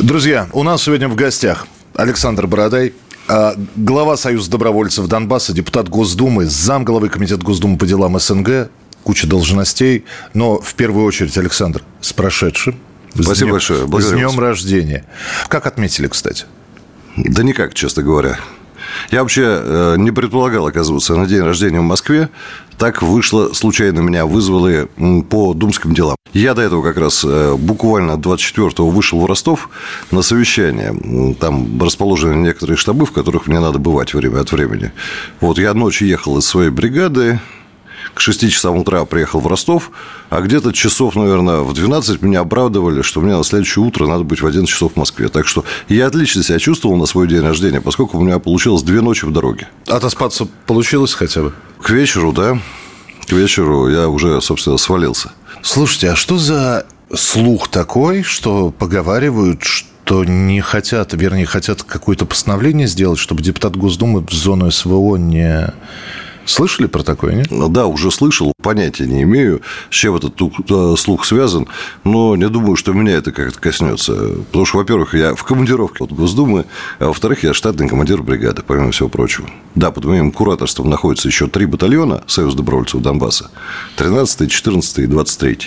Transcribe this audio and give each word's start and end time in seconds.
Друзья, 0.00 0.48
у 0.52 0.62
нас 0.62 0.84
сегодня 0.84 1.08
в 1.08 1.16
гостях 1.16 1.66
Александр 1.96 2.46
Бородай, 2.46 2.94
а, 3.26 3.54
глава 3.74 4.16
Союза 4.16 4.48
добровольцев 4.48 5.08
Донбасса, 5.08 5.52
депутат 5.52 5.88
Госдумы, 5.88 6.46
замглавы 6.46 7.08
Комитета 7.08 7.42
Госдумы 7.42 7.76
по 7.76 7.84
делам 7.84 8.16
СНГ, 8.18 8.70
куча 9.02 9.26
должностей. 9.26 10.04
Но 10.34 10.60
в 10.60 10.74
первую 10.74 11.04
очередь, 11.04 11.36
Александр, 11.36 11.82
с 12.00 12.12
прошедшим. 12.12 12.76
Спасибо 13.12 13.34
с 13.34 13.38
днем, 13.38 13.50
большое. 13.50 13.86
Благодарю 13.86 14.16
с 14.16 14.20
днем 14.20 14.28
вас. 14.28 14.38
рождения. 14.38 15.04
Как 15.48 15.66
отметили, 15.66 16.06
кстати? 16.06 16.44
Да 17.16 17.42
никак, 17.42 17.74
честно 17.74 18.04
говоря. 18.04 18.38
Я 19.10 19.22
вообще 19.22 19.42
э, 19.44 19.94
не 19.98 20.10
предполагал 20.10 20.66
оказываться 20.66 21.16
на 21.16 21.26
день 21.26 21.42
рождения 21.42 21.80
в 21.80 21.84
Москве. 21.84 22.28
Так 22.78 23.02
вышло, 23.02 23.52
случайно 23.54 24.00
меня 24.00 24.24
вызвали 24.24 24.88
по 25.30 25.52
думским 25.52 25.94
делам. 25.94 26.16
Я 26.32 26.54
до 26.54 26.62
этого 26.62 26.82
как 26.82 26.96
раз 26.96 27.24
э, 27.26 27.56
буквально 27.56 28.12
24-го 28.12 28.88
вышел 28.90 29.20
в 29.20 29.26
Ростов 29.26 29.68
на 30.10 30.22
совещание. 30.22 31.34
Там 31.40 31.80
расположены 31.82 32.34
некоторые 32.34 32.76
штабы, 32.76 33.06
в 33.06 33.12
которых 33.12 33.46
мне 33.46 33.58
надо 33.58 33.78
бывать 33.78 34.14
время 34.14 34.40
от 34.40 34.52
времени. 34.52 34.92
Вот 35.40 35.58
я 35.58 35.74
ночью 35.74 36.06
ехал 36.06 36.38
из 36.38 36.46
своей 36.46 36.70
бригады, 36.70 37.40
к 38.18 38.20
6 38.20 38.50
часам 38.50 38.76
утра 38.76 39.04
приехал 39.04 39.38
в 39.38 39.46
Ростов, 39.46 39.92
а 40.28 40.40
где-то 40.40 40.72
часов, 40.72 41.14
наверное, 41.14 41.60
в 41.60 41.72
12 41.72 42.20
меня 42.20 42.40
обрадовали, 42.40 43.02
что 43.02 43.20
мне 43.20 43.36
на 43.36 43.44
следующее 43.44 43.84
утро 43.84 44.08
надо 44.08 44.24
быть 44.24 44.42
в 44.42 44.46
11 44.46 44.68
часов 44.68 44.94
в 44.94 44.96
Москве. 44.96 45.28
Так 45.28 45.46
что 45.46 45.64
я 45.88 46.08
отлично 46.08 46.42
себя 46.42 46.58
чувствовал 46.58 46.96
на 46.96 47.06
свой 47.06 47.28
день 47.28 47.42
рождения, 47.42 47.80
поскольку 47.80 48.18
у 48.18 48.22
меня 48.22 48.40
получилось 48.40 48.82
две 48.82 49.02
ночи 49.02 49.24
в 49.24 49.32
дороге. 49.32 49.68
Отоспаться 49.86 50.48
получилось 50.66 51.14
хотя 51.14 51.42
бы? 51.42 51.52
К 51.80 51.90
вечеру, 51.90 52.32
да. 52.32 52.60
К 53.28 53.32
вечеру 53.32 53.88
я 53.88 54.08
уже, 54.08 54.40
собственно, 54.42 54.78
свалился. 54.78 55.30
Слушайте, 55.62 56.10
а 56.10 56.16
что 56.16 56.38
за 56.38 56.86
слух 57.14 57.68
такой, 57.68 58.24
что 58.24 58.72
поговаривают, 58.72 59.62
что 59.62 60.24
не 60.24 60.60
хотят, 60.60 61.12
вернее, 61.12 61.46
хотят 61.46 61.84
какое-то 61.84 62.26
постановление 62.26 62.88
сделать, 62.88 63.20
чтобы 63.20 63.42
депутат 63.42 63.76
Госдумы 63.76 64.26
в 64.26 64.32
зону 64.32 64.72
СВО 64.72 65.14
не 65.16 65.72
Слышали 66.48 66.86
про 66.86 67.02
такое, 67.02 67.34
нет? 67.34 67.48
Да, 67.50 67.86
уже 67.86 68.10
слышал, 68.10 68.52
понятия 68.62 69.06
не 69.06 69.22
имею, 69.22 69.60
с 69.90 69.94
чем 69.94 70.16
этот 70.16 70.34
э, 70.40 70.94
слух 70.96 71.24
связан, 71.24 71.68
но 72.04 72.36
не 72.36 72.48
думаю, 72.48 72.76
что 72.76 72.92
меня 72.92 73.12
это 73.12 73.32
как-то 73.32 73.60
коснется. 73.60 74.14
Потому 74.46 74.64
что, 74.64 74.78
во-первых, 74.78 75.14
я 75.14 75.34
в 75.34 75.44
командировке 75.44 76.04
от 76.04 76.12
Госдумы, 76.12 76.64
а 76.98 77.06
во-вторых, 77.06 77.42
я 77.42 77.52
штатный 77.52 77.88
командир 77.88 78.22
бригады, 78.22 78.62
помимо 78.66 78.90
всего 78.90 79.08
прочего. 79.08 79.48
Да, 79.74 79.90
под 79.90 80.06
моим 80.06 80.32
кураторством 80.32 80.90
находится 80.90 81.28
еще 81.28 81.46
три 81.46 81.66
батальона 81.66 82.24
Союз 82.26 82.54
добровольцев 82.54 83.00
Донбасса. 83.00 83.50
13 83.96 84.50
14 84.50 84.98
и 84.98 85.06
23 85.06 85.58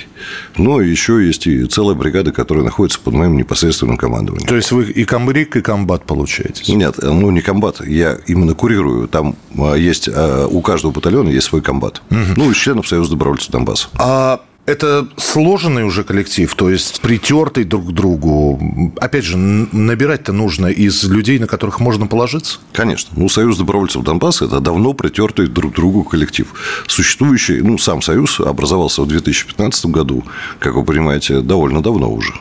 Но 0.57 0.81
еще 0.81 1.25
есть 1.25 1.47
и 1.47 1.65
целая 1.65 1.95
бригада, 1.95 2.31
которая 2.31 2.63
находится 2.63 2.99
под 2.99 3.13
моим 3.13 3.37
непосредственным 3.37 3.97
командованием. 3.97 4.47
То 4.47 4.55
есть 4.55 4.71
вы 4.71 4.85
и 4.85 5.05
комбриг, 5.05 5.55
и 5.55 5.61
комбат 5.61 6.05
получаетесь? 6.05 6.67
Нет, 6.67 6.95
ну 7.01 7.31
не 7.31 7.41
комбат, 7.41 7.85
я 7.85 8.17
именно 8.27 8.53
курирую. 8.53 9.07
Там 9.07 9.35
а, 9.57 9.75
есть 9.75 10.09
а, 10.11 10.47
у 10.47 10.61
каждого 10.71 10.93
батальона 10.93 11.27
есть 11.27 11.47
свой 11.47 11.61
комбат. 11.61 12.01
Угу. 12.11 12.19
Ну, 12.37 12.49
из 12.49 12.55
членов 12.55 12.87
Союза 12.87 13.09
добровольцев 13.09 13.51
Донбасса. 13.51 13.89
А 13.99 14.39
это 14.65 15.05
сложенный 15.17 15.83
уже 15.83 16.05
коллектив, 16.05 16.55
то 16.55 16.69
есть 16.69 17.01
притертый 17.01 17.65
друг 17.65 17.89
к 17.89 17.91
другу. 17.91 18.57
Опять 18.95 19.25
же, 19.25 19.35
набирать-то 19.35 20.31
нужно 20.31 20.67
из 20.67 21.03
людей, 21.03 21.39
на 21.39 21.47
которых 21.47 21.81
можно 21.81 22.07
положиться? 22.07 22.59
Конечно. 22.71 23.09
Ну, 23.17 23.27
Союз 23.27 23.57
добровольцев 23.57 24.03
Донбасса– 24.03 24.45
это 24.45 24.61
давно 24.61 24.93
притертый 24.93 25.47
друг 25.47 25.73
к 25.73 25.75
другу 25.75 26.05
коллектив. 26.05 26.47
Существующий, 26.87 27.61
ну, 27.61 27.77
сам 27.77 28.01
Союз 28.01 28.39
образовался 28.39 29.01
в 29.01 29.07
2015 29.07 29.87
году, 29.87 30.23
как 30.59 30.75
вы 30.75 30.85
понимаете, 30.85 31.41
довольно 31.41 31.83
давно 31.83 32.09
уже. 32.09 32.33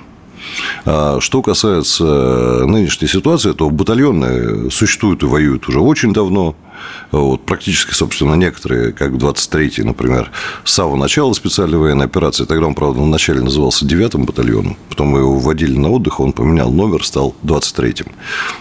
А 0.85 1.19
что 1.21 1.43
касается 1.43 2.05
нынешней 2.67 3.09
ситуации, 3.09 3.53
то 3.53 3.71
батальоны 3.71 4.71
существуют 4.71 5.25
и 5.25 5.27
воюют 5.27 5.69
уже 5.69 5.81
очень 5.81 6.13
давно. 6.13 6.55
Вот, 7.11 7.45
практически, 7.45 7.93
собственно, 7.93 8.35
некоторые, 8.35 8.93
как 8.93 9.13
23-й, 9.13 9.83
например, 9.83 10.31
с 10.65 10.73
самого 10.73 10.97
начала 10.97 11.33
специальной 11.33 11.79
военной 11.79 12.07
операции, 12.07 12.45
тогда 12.45 12.67
он, 12.67 12.75
правда, 12.75 13.01
вначале 13.01 13.41
назывался 13.41 13.85
9-м 13.85 14.25
батальоном, 14.25 14.77
потом 14.89 15.09
мы 15.09 15.21
его 15.21 15.39
вводили 15.39 15.77
на 15.77 15.91
отдых, 15.91 16.21
он 16.21 16.33
поменял 16.33 16.71
номер, 16.71 17.05
стал 17.05 17.35
23-м. 17.43 18.13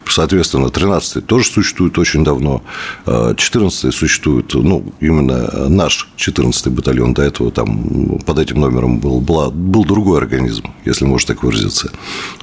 Соответственно, 0.08 0.68
13-й 0.68 1.22
тоже 1.22 1.46
существует 1.46 1.98
очень 1.98 2.24
давно, 2.24 2.64
14-й 3.06 3.92
существует, 3.92 4.54
ну, 4.54 4.84
именно 5.00 5.70
наш 5.70 6.10
14-й 6.18 6.72
батальон, 6.72 7.14
до 7.14 7.22
этого 7.22 7.52
там 7.52 8.20
под 8.26 8.40
этим 8.40 8.60
номером 8.60 9.00
был, 9.00 9.22
была, 9.22 9.50
был 9.50 9.86
другой 9.86 10.18
организм, 10.18 10.66
если 10.86 11.06
можно 11.06 11.36
так 11.36 11.44
выразиться, 11.44 11.92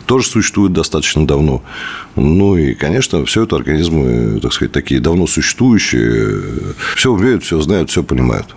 тоже 0.07 0.27
существует 0.27 0.73
достаточно 0.73 1.27
давно. 1.27 1.63
Ну, 2.15 2.57
и, 2.57 2.75
конечно, 2.75 3.25
все 3.25 3.43
это 3.43 3.57
организмы, 3.57 4.41
так 4.41 4.53
сказать, 4.53 4.73
такие 4.73 5.01
давно 5.01 5.27
существующие, 5.67 6.75
случае 6.75 6.75
все 6.95 7.11
умеют, 7.13 7.45
все 7.45 7.61
знают, 7.61 7.91
все 7.91 8.03
понимают. 8.03 8.55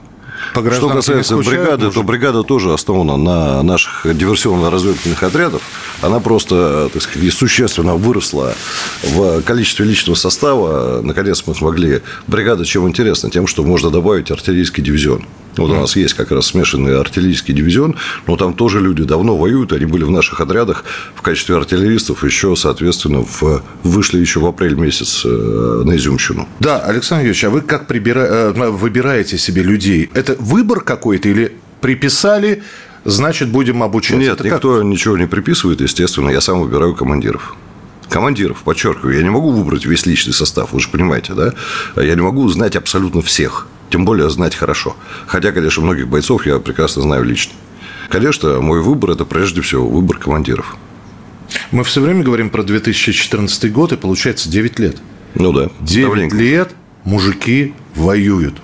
По 0.53 0.72
Что 0.72 0.89
касается 0.89 1.38
бригады, 1.38 1.85
может? 1.85 1.94
то 1.94 2.03
бригада 2.03 2.44
тоже 2.44 2.73
основана 2.73 3.17
на 3.17 3.63
наших 3.63 4.05
диверсионно-разведывательных 4.05 5.23
отрядах. 5.23 5.61
Она 6.01 6.19
просто, 6.19 6.89
так 6.94 7.01
сказать, 7.01 7.33
существенно 7.33 7.95
выросла 7.95 8.53
в 9.03 9.41
количестве 9.41 9.85
личного 9.85 10.16
состава. 10.16 11.01
Наконец 11.01 11.44
мы 11.45 11.55
смогли. 11.55 12.01
Бригада 12.28 12.66
чем 12.66 12.88
интересна? 12.88 13.29
Тем, 13.29 13.47
что 13.47 13.63
можно 13.63 13.89
добавить 13.89 14.31
артиллерийский 14.31 14.83
дивизион. 14.83 15.25
Вот 15.57 15.72
у 15.72 15.75
нас 15.75 15.95
есть 15.95 16.13
как 16.13 16.31
раз 16.31 16.47
смешанный 16.47 16.97
артиллерийский 16.99 17.53
дивизион, 17.53 17.95
но 18.28 18.38
там 18.38 18.53
тоже 18.53 18.79
люди 18.79 19.03
давно 19.03 19.35
воюют, 19.35 19.73
они 19.73 19.85
были 19.85 20.03
в 20.03 20.11
наших 20.11 20.39
отрядах 20.39 20.85
в 21.16 21.22
качестве 21.22 21.57
артиллеристов, 21.57 22.23
еще, 22.23 22.55
соответственно, 22.55 23.23
в, 23.23 23.61
вышли 23.83 24.19
еще 24.19 24.39
в 24.39 24.45
апрель 24.45 24.75
месяц 24.75 25.23
э, 25.25 25.28
на 25.85 25.95
Изюмщину. 25.97 26.47
Да, 26.59 26.79
Александр 26.79 27.23
Юрьевич, 27.25 27.44
а 27.44 27.49
вы 27.49 27.61
как 27.61 27.88
прибира... 27.88 28.19
Э, 28.22 28.69
выбираете 28.69 29.38
себе 29.38 29.63
людей? 29.63 30.09
Это 30.13 30.28
выбор 30.38 30.81
какой-то 30.81 31.29
или 31.29 31.56
приписали, 31.81 32.63
значит, 33.06 33.50
будем 33.50 33.84
обучать? 33.84 34.17
Нет, 34.17 34.40
Это 34.40 34.45
никто 34.45 34.75
как? 34.78 34.84
ничего 34.85 35.17
не 35.17 35.28
приписывает, 35.28 35.81
естественно, 35.81 36.29
я 36.29 36.41
сам 36.41 36.62
выбираю 36.62 36.95
командиров 36.95 37.56
командиров, 38.09 38.63
подчеркиваю, 38.63 39.16
я 39.16 39.22
не 39.22 39.29
могу 39.29 39.51
выбрать 39.51 39.85
весь 39.85 40.07
личный 40.07 40.34
состав, 40.34 40.73
вы 40.73 40.79
же 40.79 40.90
понимаете, 40.90 41.35
да? 41.35 41.53
Я 41.95 42.16
не 42.16 42.22
могу 42.22 42.50
знать 42.50 42.75
абсолютно 42.75 43.22
всех 43.22 43.67
тем 43.90 44.06
более 44.06 44.29
знать 44.29 44.56
хорошо. 44.56 44.95
Хотя, 45.28 45.51
конечно, 45.51 45.84
многих 45.84 46.07
бойцов 46.07 46.46
я 46.46 46.59
прекрасно 46.59 47.01
знаю 47.01 47.23
лично. 47.23 47.53
Конечно, 48.09 48.59
мой 48.61 48.81
выбор– 48.81 49.09
это 49.11 49.25
прежде 49.25 49.61
всего 49.61 49.88
выбор 49.88 50.17
командиров. 50.17 50.75
Мы 51.72 51.84
все 51.84 52.01
время 52.01 52.23
говорим 52.23 52.50
про 52.50 52.63
2014 52.63 53.72
год, 53.72 53.91
и 53.94 53.97
получается 53.97 54.50
9 54.50 54.79
лет. 54.79 54.97
Ну 55.35 55.51
да. 55.51 55.69
9 55.79 56.07
давненько. 56.07 56.35
лет 56.35 56.75
мужики 57.03 57.73
воюют. 57.96 58.56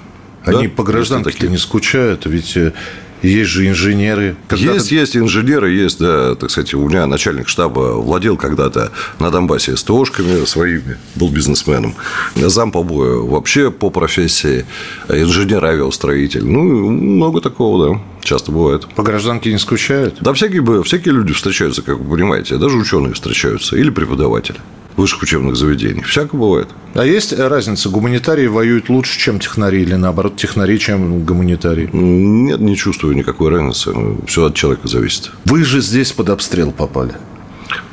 Они 0.46 0.68
да, 0.68 0.74
по 0.74 0.84
гражданке 0.84 1.48
не 1.48 1.58
скучают, 1.58 2.26
ведь 2.26 2.56
э, 2.58 2.74
есть 3.22 3.50
же 3.50 3.68
инженеры. 3.68 4.36
Когда 4.48 4.74
есть, 4.74 4.92
есть 4.92 5.18
инженеры, 5.18 5.72
есть, 5.72 6.00
да, 6.00 6.36
так 6.36 6.52
сказать, 6.52 6.74
у 6.74 6.88
меня 6.88 7.06
начальник 7.08 7.48
штаба 7.48 7.94
владел 7.94 8.38
когда-то 8.38 8.92
на 9.20 9.32
Донбассе 9.32 9.76
СТОшками 9.76 10.46
своими, 10.46 10.98
был 11.16 11.30
бизнесменом. 11.30 11.96
Зам 12.36 12.72
по 12.72 12.84
бою 12.84 13.28
вообще 13.28 13.72
по 13.72 13.90
профессии 13.90 14.66
инженер-авиастроитель. 15.10 16.46
Ну, 16.46 16.90
много 16.92 17.42
такого, 17.42 17.96
да, 17.96 18.02
часто 18.22 18.52
бывает. 18.52 18.88
По 18.96 19.04
гражданке 19.04 19.52
не 19.52 19.60
скучают? 19.60 20.18
Да, 20.22 20.34
всякие, 20.34 20.84
всякие 20.84 21.14
люди 21.14 21.34
встречаются, 21.34 21.82
как 21.82 21.98
вы 22.00 22.16
понимаете, 22.16 22.58
даже 22.58 22.78
ученые 22.78 23.14
встречаются 23.14 23.76
или 23.76 23.90
преподаватели 23.90 24.60
высших 24.96 25.24
учебных 25.24 25.56
заведений. 25.56 26.02
Всяко 26.04 26.36
бывает. 26.36 26.70
А 26.94 27.06
есть 27.06 27.38
разница? 27.38 27.90
Гуманитарии 27.90 28.48
воюют 28.48 28.90
лучше, 28.90 29.20
чем 29.20 29.40
технари, 29.40 29.82
или 29.82 29.96
наоборот, 29.96 30.38
технари, 30.38 30.80
чем 30.80 31.24
гуманитарии? 31.24 31.90
Нет, 31.92 32.60
не 32.60 32.76
чувствую 32.76 33.16
никакой 33.16 33.50
разницы. 33.52 33.94
Все 34.28 34.46
от 34.46 34.56
человека 34.56 34.88
зависит. 34.88 35.32
Вы 35.46 35.64
же 35.64 35.82
здесь 35.82 36.12
под 36.12 36.30
обстрел 36.30 36.72
попали. 36.72 37.16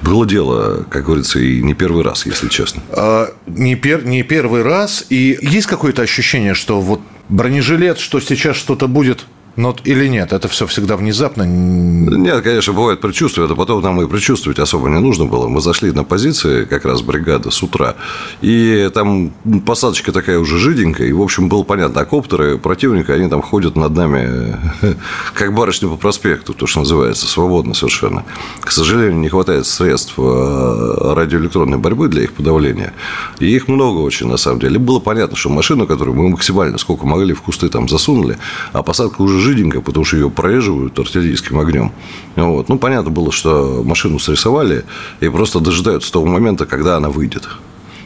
Было 0.03 0.27
дело, 0.27 0.85
как 0.89 1.05
говорится, 1.07 1.39
и 1.39 1.63
не 1.63 1.75
первый 1.75 2.05
раз, 2.05 2.27
если 2.27 2.49
честно. 2.49 2.83
А, 2.91 3.33
не, 3.47 3.75
пер, 3.75 4.05
не 4.05 4.23
первый 4.23 4.63
раз. 4.63 5.05
И 5.09 5.39
есть 5.41 5.67
какое-то 5.67 6.03
ощущение, 6.03 6.55
что 6.55 6.81
вот 6.81 7.01
бронежилет, 7.29 7.99
что 7.99 8.21
сейчас 8.21 8.57
что-то 8.57 8.89
будет 8.89 9.25
Но, 9.57 9.77
или 9.85 10.07
нет? 10.07 10.33
Это 10.33 10.49
все 10.49 10.67
всегда 10.67 10.97
внезапно? 10.97 11.43
Нет, 11.43 12.43
конечно, 12.43 12.73
бывает 12.73 13.01
предчувствие. 13.01 13.45
Это 13.45 13.55
потом 13.55 13.83
нам 13.83 14.01
и 14.01 14.09
предчувствовать 14.09 14.59
особо 14.59 14.89
не 14.89 14.99
нужно 14.99 15.27
было. 15.27 15.47
Мы 15.47 15.61
зашли 15.61 15.93
на 15.93 16.05
позиции, 16.05 16.65
как 16.65 16.87
раз 16.87 17.03
бригада 17.03 17.51
с 17.51 17.63
утра. 17.63 17.97
И 18.41 18.91
там 18.95 19.31
посадочка 19.67 20.11
такая 20.11 20.39
уже 20.39 20.59
жиденькая. 20.59 21.09
И, 21.09 21.13
в 21.13 21.21
общем, 21.21 21.51
было 21.51 21.65
понятно. 21.65 22.01
А 22.01 22.05
коптеры 22.07 22.57
противника, 22.57 23.13
они 23.13 23.29
там 23.29 23.43
ходят 23.43 23.77
над 23.77 23.95
нами, 23.95 24.57
как 25.35 25.55
барышня 25.55 25.89
по 25.89 25.97
проспекту, 25.97 26.55
то, 26.55 26.67
что 26.67 26.81
называется, 26.81 27.27
свободно 27.27 27.75
совершенно. 27.75 28.25
К 28.61 28.73
сожалению, 28.73 29.21
не 29.21 29.29
хватает 29.29 29.67
средств 29.67 30.15
э, 30.17 31.13
радиоэлектронной 31.15 31.77
борьбы 31.77 32.09
для 32.09 32.23
их 32.23 32.33
подавления. 32.33 32.95
И 33.39 33.47
их 33.47 33.69
много 33.69 33.99
очень, 33.99 34.29
на 34.29 34.39
самом 34.39 34.61
деле. 34.61 34.79
Было 34.79 34.99
понятно, 34.99 35.37
что 35.37 35.51
машину, 35.51 35.87
которую 35.87 36.17
мы 36.17 36.31
максимально 36.31 36.79
сколько 36.79 37.07
могли 37.07 37.35
в 37.35 37.43
кусты 37.43 37.69
там 37.69 37.87
засунули, 37.87 38.39
а 38.73 38.83
посадка 38.83 39.21
уже 39.21 39.42
жиденькая, 39.43 39.83
потому 39.83 40.05
что 40.05 40.17
ее 40.17 40.31
прореживают 40.31 40.99
артиллерийским 40.99 41.59
огнем. 41.59 41.93
Вот. 42.37 42.69
Ну, 42.69 42.79
понятно 42.79 43.11
было, 43.11 43.31
что 43.31 43.83
машину 43.85 44.19
срисовали 44.19 44.85
и 45.21 45.29
просто 45.29 45.61
дожидаются 45.61 46.13
того 46.13 46.27
момента, 46.27 46.65
когда 46.65 46.97
она 46.97 47.11
выйдет. 47.11 47.49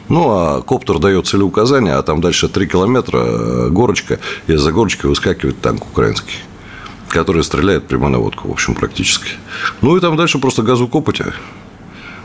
Ну, 0.09 0.29
а 0.31 0.61
коптер 0.61 0.99
дает 0.99 1.27
целеуказание, 1.27 1.93
а 1.93 2.01
там 2.01 2.21
дальше 2.21 2.47
3 2.47 2.67
километра 2.67 3.17
э, 3.17 3.69
горочка, 3.69 4.19
и 4.47 4.55
за 4.55 4.71
горочкой 4.71 5.09
выскакивает 5.09 5.61
танк 5.61 5.85
украинский 5.85 6.39
который 7.09 7.43
стреляет 7.43 7.87
прямо 7.87 8.09
на 8.09 8.19
водку, 8.19 8.49
в 8.49 8.51
общем, 8.51 8.75
практически. 8.75 9.31
Ну, 9.81 9.95
и 9.97 9.99
там 9.99 10.17
дальше 10.17 10.39
просто 10.39 10.61
газу 10.61 10.87
копоть. 10.87 11.21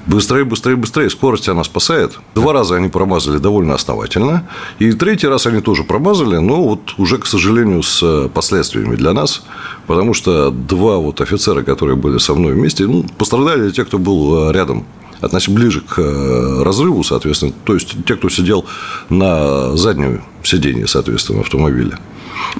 Быстрее, 0.06 0.44
быстрее, 0.44 0.76
быстрее. 0.76 1.10
Скорость 1.10 1.48
она 1.48 1.62
спасает. 1.62 2.18
Два 2.34 2.52
раза 2.52 2.74
они 2.74 2.88
промазали 2.88 3.38
довольно 3.38 3.74
основательно. 3.74 4.48
И 4.80 4.92
третий 4.92 5.28
раз 5.28 5.46
они 5.46 5.60
тоже 5.60 5.84
промазали, 5.84 6.38
но 6.38 6.62
вот 6.62 6.94
уже, 6.98 7.18
к 7.18 7.26
сожалению, 7.26 7.82
с 7.82 8.02
э, 8.02 8.28
последствиями 8.28 8.96
для 8.96 9.12
нас. 9.12 9.44
Потому 9.86 10.12
что 10.12 10.50
два 10.50 10.96
вот 10.96 11.20
офицера, 11.20 11.62
которые 11.62 11.96
были 11.96 12.18
со 12.18 12.34
мной 12.34 12.54
вместе, 12.54 12.86
ну, 12.86 13.04
пострадали 13.16 13.70
те, 13.70 13.84
кто 13.84 13.98
был 13.98 14.48
э, 14.48 14.52
рядом 14.52 14.84
относительно 15.20 15.60
ближе 15.60 15.80
к 15.82 15.98
э, 15.98 16.62
разрыву, 16.64 17.04
соответственно, 17.04 17.52
то 17.64 17.74
есть 17.74 17.94
те, 18.04 18.16
кто 18.16 18.28
сидел 18.28 18.64
на 19.08 19.76
заднем 19.76 20.22
сиденье, 20.42 20.88
соответственно, 20.88 21.42
автомобиля. 21.42 22.00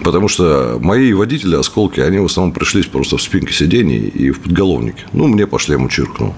Потому 0.05 0.29
что 0.29 0.79
мои 0.81 1.13
водители, 1.13 1.57
осколки, 1.57 1.99
они 1.99 2.19
в 2.19 2.27
основном 2.27 2.55
пришлись 2.55 2.87
просто 2.87 3.17
в 3.17 3.23
спинке 3.23 3.53
сидений 3.53 3.99
и 3.99 4.31
в 4.31 4.41
подголовнике. 4.41 5.05
Ну, 5.13 5.27
мне 5.27 5.49
по 5.49 5.59
шлему 5.59 5.89
чиркнул. 5.89 6.35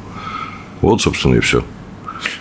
Вот, 0.80 1.00
собственно, 1.00 1.34
и 1.34 1.40
все. 1.40 1.64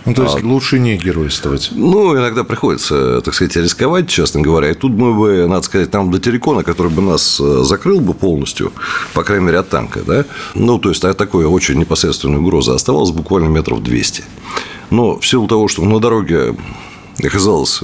Ну, 0.06 0.14
то 0.14 0.24
есть, 0.24 0.44
а, 0.44 0.46
лучше 0.46 0.80
не 0.80 0.98
геройствовать. 0.98 1.70
Ну, 1.72 2.18
иногда 2.18 2.44
приходится, 2.44 3.22
так 3.22 3.34
сказать, 3.34 3.56
рисковать, 3.56 4.10
честно 4.10 4.42
говоря. 4.42 4.72
И 4.72 4.74
тут 4.74 4.92
мы 4.92 5.14
бы, 5.14 5.48
надо 5.48 5.64
сказать, 5.64 5.92
там 5.92 6.12
до 6.12 6.20
Терекона, 6.20 6.64
который 6.64 6.92
бы 6.92 7.02
нас 7.02 7.40
э, 7.40 7.64
закрыл 7.64 8.00
бы 8.00 8.14
полностью, 8.14 8.72
по 9.14 9.24
крайней 9.24 9.46
мере, 9.46 9.60
от 9.60 9.70
танка, 9.70 10.02
да, 10.06 10.26
ну, 10.54 10.80
то 10.80 10.90
есть, 10.90 11.04
а 11.04 11.14
такой 11.14 11.46
очень 11.46 11.76
непосредственной 11.76 12.40
угрозы 12.40 12.72
оставалось 12.72 13.12
буквально 13.12 13.48
метров 13.48 13.82
200. 13.82 14.24
Но 14.90 15.20
в 15.20 15.26
силу 15.26 15.48
того, 15.48 15.68
что 15.68 15.84
на 15.84 16.00
дороге 16.00 16.56
оказалось 17.24 17.82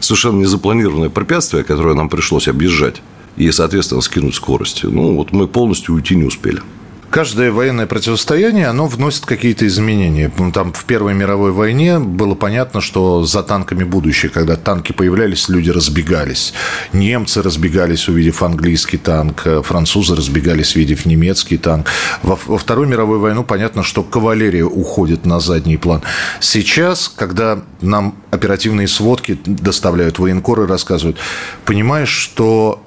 совершенно 0.00 0.40
незапланированное 0.40 1.10
препятствие, 1.10 1.64
которое 1.64 1.94
нам 1.94 2.08
пришлось 2.08 2.48
объезжать, 2.48 3.02
и, 3.36 3.50
соответственно, 3.52 4.00
скинуть 4.00 4.34
скорость, 4.34 4.84
ну, 4.84 5.14
вот 5.14 5.32
мы 5.32 5.46
полностью 5.46 5.94
уйти 5.94 6.16
не 6.16 6.24
успели 6.24 6.60
каждое 7.10 7.50
военное 7.50 7.86
противостояние, 7.86 8.66
оно 8.66 8.86
вносит 8.86 9.26
какие-то 9.26 9.66
изменения. 9.66 10.30
Там 10.52 10.72
в 10.72 10.84
Первой 10.84 11.14
мировой 11.14 11.52
войне 11.52 11.98
было 11.98 12.34
понятно, 12.34 12.80
что 12.80 13.24
за 13.24 13.42
танками 13.42 13.84
будущее. 13.84 14.30
Когда 14.30 14.56
танки 14.56 14.92
появлялись, 14.92 15.48
люди 15.48 15.70
разбегались. 15.70 16.54
Немцы 16.92 17.42
разбегались, 17.42 18.08
увидев 18.08 18.42
английский 18.42 18.98
танк. 18.98 19.46
Французы 19.64 20.14
разбегались, 20.14 20.76
увидев 20.76 21.06
немецкий 21.06 21.58
танк. 21.58 21.88
Во, 22.22 22.38
во 22.46 22.58
Второй 22.58 22.86
мировой 22.86 23.18
войну 23.18 23.44
понятно, 23.44 23.82
что 23.82 24.02
кавалерия 24.02 24.64
уходит 24.64 25.26
на 25.26 25.40
задний 25.40 25.76
план. 25.76 26.02
Сейчас, 26.40 27.08
когда 27.08 27.62
нам 27.80 28.16
оперативные 28.30 28.88
сводки 28.88 29.38
доставляют 29.44 30.18
военкоры, 30.18 30.66
рассказывают, 30.66 31.18
понимаешь, 31.64 32.10
что 32.10 32.82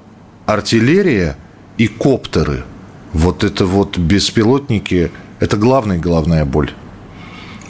артиллерия 0.46 1.38
и 1.78 1.88
коптеры– 1.88 2.64
вот 3.14 3.44
это 3.44 3.66
вот 3.66 3.98
беспилотники, 3.98 5.12
это 5.40 5.58
главная 5.58 6.00
главная 6.00 6.46
боль. 6.46 6.72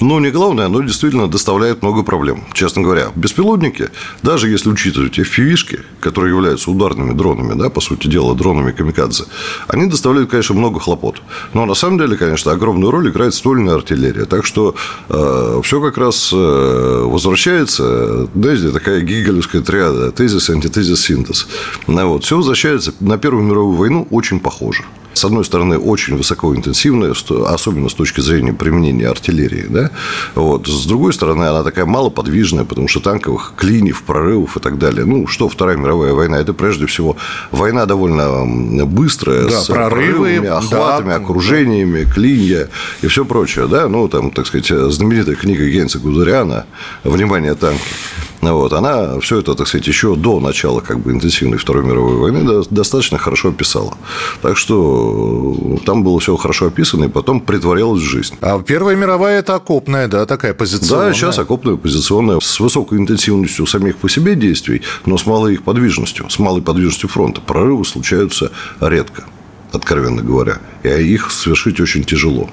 Ну, 0.01 0.19
не 0.19 0.31
главное, 0.31 0.67
но 0.67 0.81
действительно 0.81 1.27
доставляет 1.27 1.83
много 1.83 2.01
проблем. 2.01 2.43
Честно 2.53 2.81
говоря, 2.81 3.09
беспилотники, 3.15 3.89
даже 4.23 4.49
если 4.49 4.69
учитывать 4.69 5.19
fpv 5.19 5.51
которые 5.99 6.33
являются 6.33 6.71
ударными 6.71 7.13
дронами, 7.13 7.53
да, 7.53 7.69
по 7.69 7.81
сути 7.81 8.07
дела, 8.07 8.33
дронами 8.33 8.71
камикадзе, 8.71 9.25
они 9.67 9.85
доставляют, 9.85 10.31
конечно, 10.31 10.55
много 10.55 10.79
хлопот. 10.79 11.21
Но 11.53 11.67
на 11.67 11.75
самом 11.75 11.99
деле, 11.99 12.17
конечно, 12.17 12.51
огромную 12.51 12.89
роль 12.89 13.09
играет 13.09 13.35
ствольная 13.35 13.75
артиллерия. 13.75 14.25
Так 14.25 14.43
что 14.43 14.73
э, 15.07 15.61
все 15.63 15.79
как 15.79 15.99
раз 15.99 16.31
э, 16.33 17.03
возвращается, 17.05 18.27
знаете, 18.33 18.71
такая 18.71 19.01
гигелевская 19.01 19.61
триада, 19.61 20.11
тезис, 20.11 20.49
антитезис, 20.49 21.01
синтез. 21.01 21.47
Ну, 21.85 22.07
вот, 22.07 22.23
все 22.23 22.37
возвращается 22.37 22.91
на 23.01 23.19
Первую 23.19 23.45
мировую 23.45 23.77
войну 23.77 24.07
очень 24.09 24.39
похоже 24.39 24.83
с 25.21 25.25
одной 25.25 25.45
стороны, 25.45 25.77
очень 25.77 26.17
высокоинтенсивная, 26.17 27.13
особенно 27.45 27.89
с 27.89 27.93
точки 27.93 28.21
зрения 28.21 28.53
применения 28.53 29.07
артиллерии, 29.07 29.67
да? 29.69 29.91
вот. 30.33 30.67
с 30.67 30.85
другой 30.87 31.13
стороны, 31.13 31.43
она 31.43 31.61
такая 31.61 31.85
малоподвижная, 31.85 32.65
потому 32.65 32.87
что 32.87 33.01
танковых 33.01 33.53
клиньев, 33.55 34.01
прорывов 34.01 34.57
и 34.57 34.59
так 34.59 34.79
далее. 34.79 35.05
Ну, 35.05 35.27
что 35.27 35.47
Вторая 35.47 35.77
мировая 35.77 36.13
война? 36.13 36.39
Это 36.39 36.53
прежде 36.53 36.87
всего 36.87 37.17
война 37.51 37.85
довольно 37.85 38.85
быстрая, 38.87 39.47
да, 39.47 39.61
с 39.61 39.67
прорывы, 39.67 40.39
прорывами, 40.39 40.47
охватами, 40.47 41.09
да, 41.09 41.15
окружениями, 41.17 42.03
да. 42.03 42.11
клинья 42.11 42.69
и 43.03 43.07
все 43.07 43.23
прочее. 43.23 43.67
Да? 43.67 43.87
Ну, 43.87 44.07
там, 44.07 44.31
так 44.31 44.47
сказать, 44.47 44.67
знаменитая 44.91 45.35
книга 45.35 45.69
Генца 45.69 45.99
Гудериана 45.99 46.65
«Внимание, 47.03 47.53
танки». 47.53 47.83
Вот, 48.41 48.73
она 48.73 49.19
все 49.19 49.39
это, 49.39 49.53
так 49.53 49.67
сказать, 49.67 49.87
еще 49.87 50.15
до 50.15 50.39
начала 50.39 50.79
как 50.79 50.99
бы, 50.99 51.11
интенсивной 51.11 51.59
Второй 51.59 51.83
мировой 51.83 52.15
войны 52.15 52.63
достаточно 52.71 53.19
хорошо 53.19 53.49
описала. 53.49 53.93
Так 54.41 54.57
что 54.57 55.79
там 55.85 56.03
было 56.03 56.19
все 56.19 56.35
хорошо 56.35 56.67
описано, 56.67 57.05
и 57.05 57.07
потом 57.07 57.39
притворялось 57.39 58.01
в 58.01 58.05
жизнь. 58.05 58.35
А 58.41 58.59
Первая 58.59 58.95
мировая– 58.95 59.39
это 59.41 59.55
окопная, 59.55 60.07
да, 60.07 60.25
такая 60.25 60.53
позиционная? 60.53 61.09
Да, 61.09 61.13
сейчас 61.13 61.37
окопная, 61.37 61.75
позиционная, 61.75 62.39
с 62.39 62.59
высокой 62.59 62.97
интенсивностью 62.97 63.67
самих 63.67 63.97
по 63.97 64.09
себе 64.09 64.35
действий, 64.35 64.81
но 65.05 65.17
с 65.17 65.25
малой 65.25 65.53
их 65.53 65.63
подвижностью, 65.63 66.29
с 66.29 66.39
малой 66.39 66.61
подвижностью 66.61 67.09
фронта. 67.09 67.41
Прорывы 67.41 67.85
случаются 67.85 68.51
редко, 68.79 69.25
откровенно 69.71 70.23
говоря, 70.23 70.59
и 70.83 70.89
их 70.89 71.29
совершить 71.31 71.79
очень 71.79 72.03
тяжело. 72.03 72.49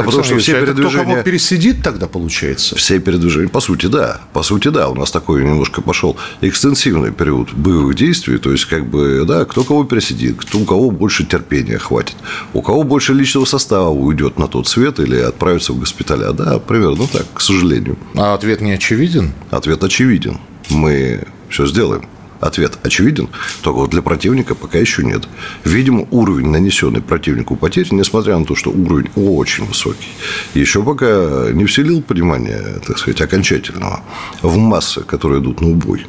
А 0.00 0.02
потому 0.02 0.24
что 0.24 0.38
все 0.38 0.60
передвижения... 0.60 1.04
Кто 1.04 1.12
кого 1.12 1.22
пересидит 1.22 1.82
тогда, 1.82 2.06
получается? 2.06 2.76
Все 2.76 2.98
передвижения, 2.98 3.48
по 3.48 3.60
сути, 3.60 3.86
да. 3.86 4.20
По 4.32 4.42
сути, 4.42 4.68
да. 4.68 4.88
У 4.88 4.94
нас 4.94 5.10
такой 5.10 5.44
немножко 5.44 5.82
пошел 5.82 6.16
экстенсивный 6.40 7.12
период 7.12 7.52
боевых 7.52 7.94
действий. 7.94 8.38
То 8.38 8.52
есть, 8.52 8.66
как 8.66 8.86
бы, 8.86 9.24
да, 9.26 9.44
кто 9.44 9.64
кого 9.64 9.84
пересидит, 9.84 10.36
кто 10.38 10.58
у 10.58 10.64
кого 10.64 10.90
больше 10.90 11.24
терпения 11.24 11.78
хватит, 11.78 12.16
у 12.52 12.62
кого 12.62 12.82
больше 12.82 13.12
личного 13.14 13.44
состава 13.44 13.90
уйдет 13.90 14.38
на 14.38 14.48
тот 14.48 14.68
свет 14.68 14.98
или 15.00 15.16
отправится 15.16 15.72
в 15.72 15.78
госпиталя. 15.78 16.32
Да, 16.32 16.58
примерно 16.58 17.06
так, 17.06 17.26
к 17.34 17.40
сожалению. 17.40 17.96
А 18.14 18.34
ответ 18.34 18.60
не 18.60 18.72
очевиден? 18.72 19.32
Ответ 19.50 19.82
очевиден. 19.84 20.38
Мы 20.70 21.24
все 21.48 21.66
сделаем. 21.66 22.02
Ответ 22.40 22.78
очевиден, 22.82 23.28
только 23.62 23.78
вот 23.78 23.90
для 23.90 24.02
противника 24.02 24.54
пока 24.54 24.78
еще 24.78 25.02
нет. 25.02 25.26
Видимо, 25.64 26.06
уровень, 26.10 26.48
нанесенный 26.50 27.00
противнику 27.00 27.56
потерь, 27.56 27.88
несмотря 27.92 28.36
на 28.38 28.44
то, 28.44 28.54
что 28.54 28.70
уровень 28.70 29.10
очень 29.16 29.64
высокий, 29.64 30.08
еще 30.54 30.82
пока 30.82 31.50
не 31.52 31.64
вселил 31.64 32.02
понимание, 32.02 32.80
так 32.86 32.98
сказать, 32.98 33.20
окончательного 33.20 34.02
в 34.42 34.56
массы, 34.58 35.00
которые 35.00 35.40
идут 35.40 35.60
на 35.60 35.68
убой. 35.68 36.06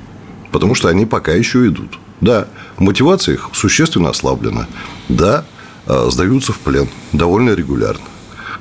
Потому 0.52 0.76
что 0.76 0.90
они 0.90 1.06
пока 1.06 1.34
еще 1.34 1.68
идут. 1.68 1.98
Да, 2.20 2.48
мотивация 2.78 3.36
их 3.36 3.50
существенно 3.54 4.10
ослаблена. 4.10 4.68
Да, 5.08 5.46
а, 5.86 6.10
сдаются 6.10 6.52
в 6.52 6.60
плен 6.60 6.90
довольно 7.14 7.52
регулярно. 7.52 8.06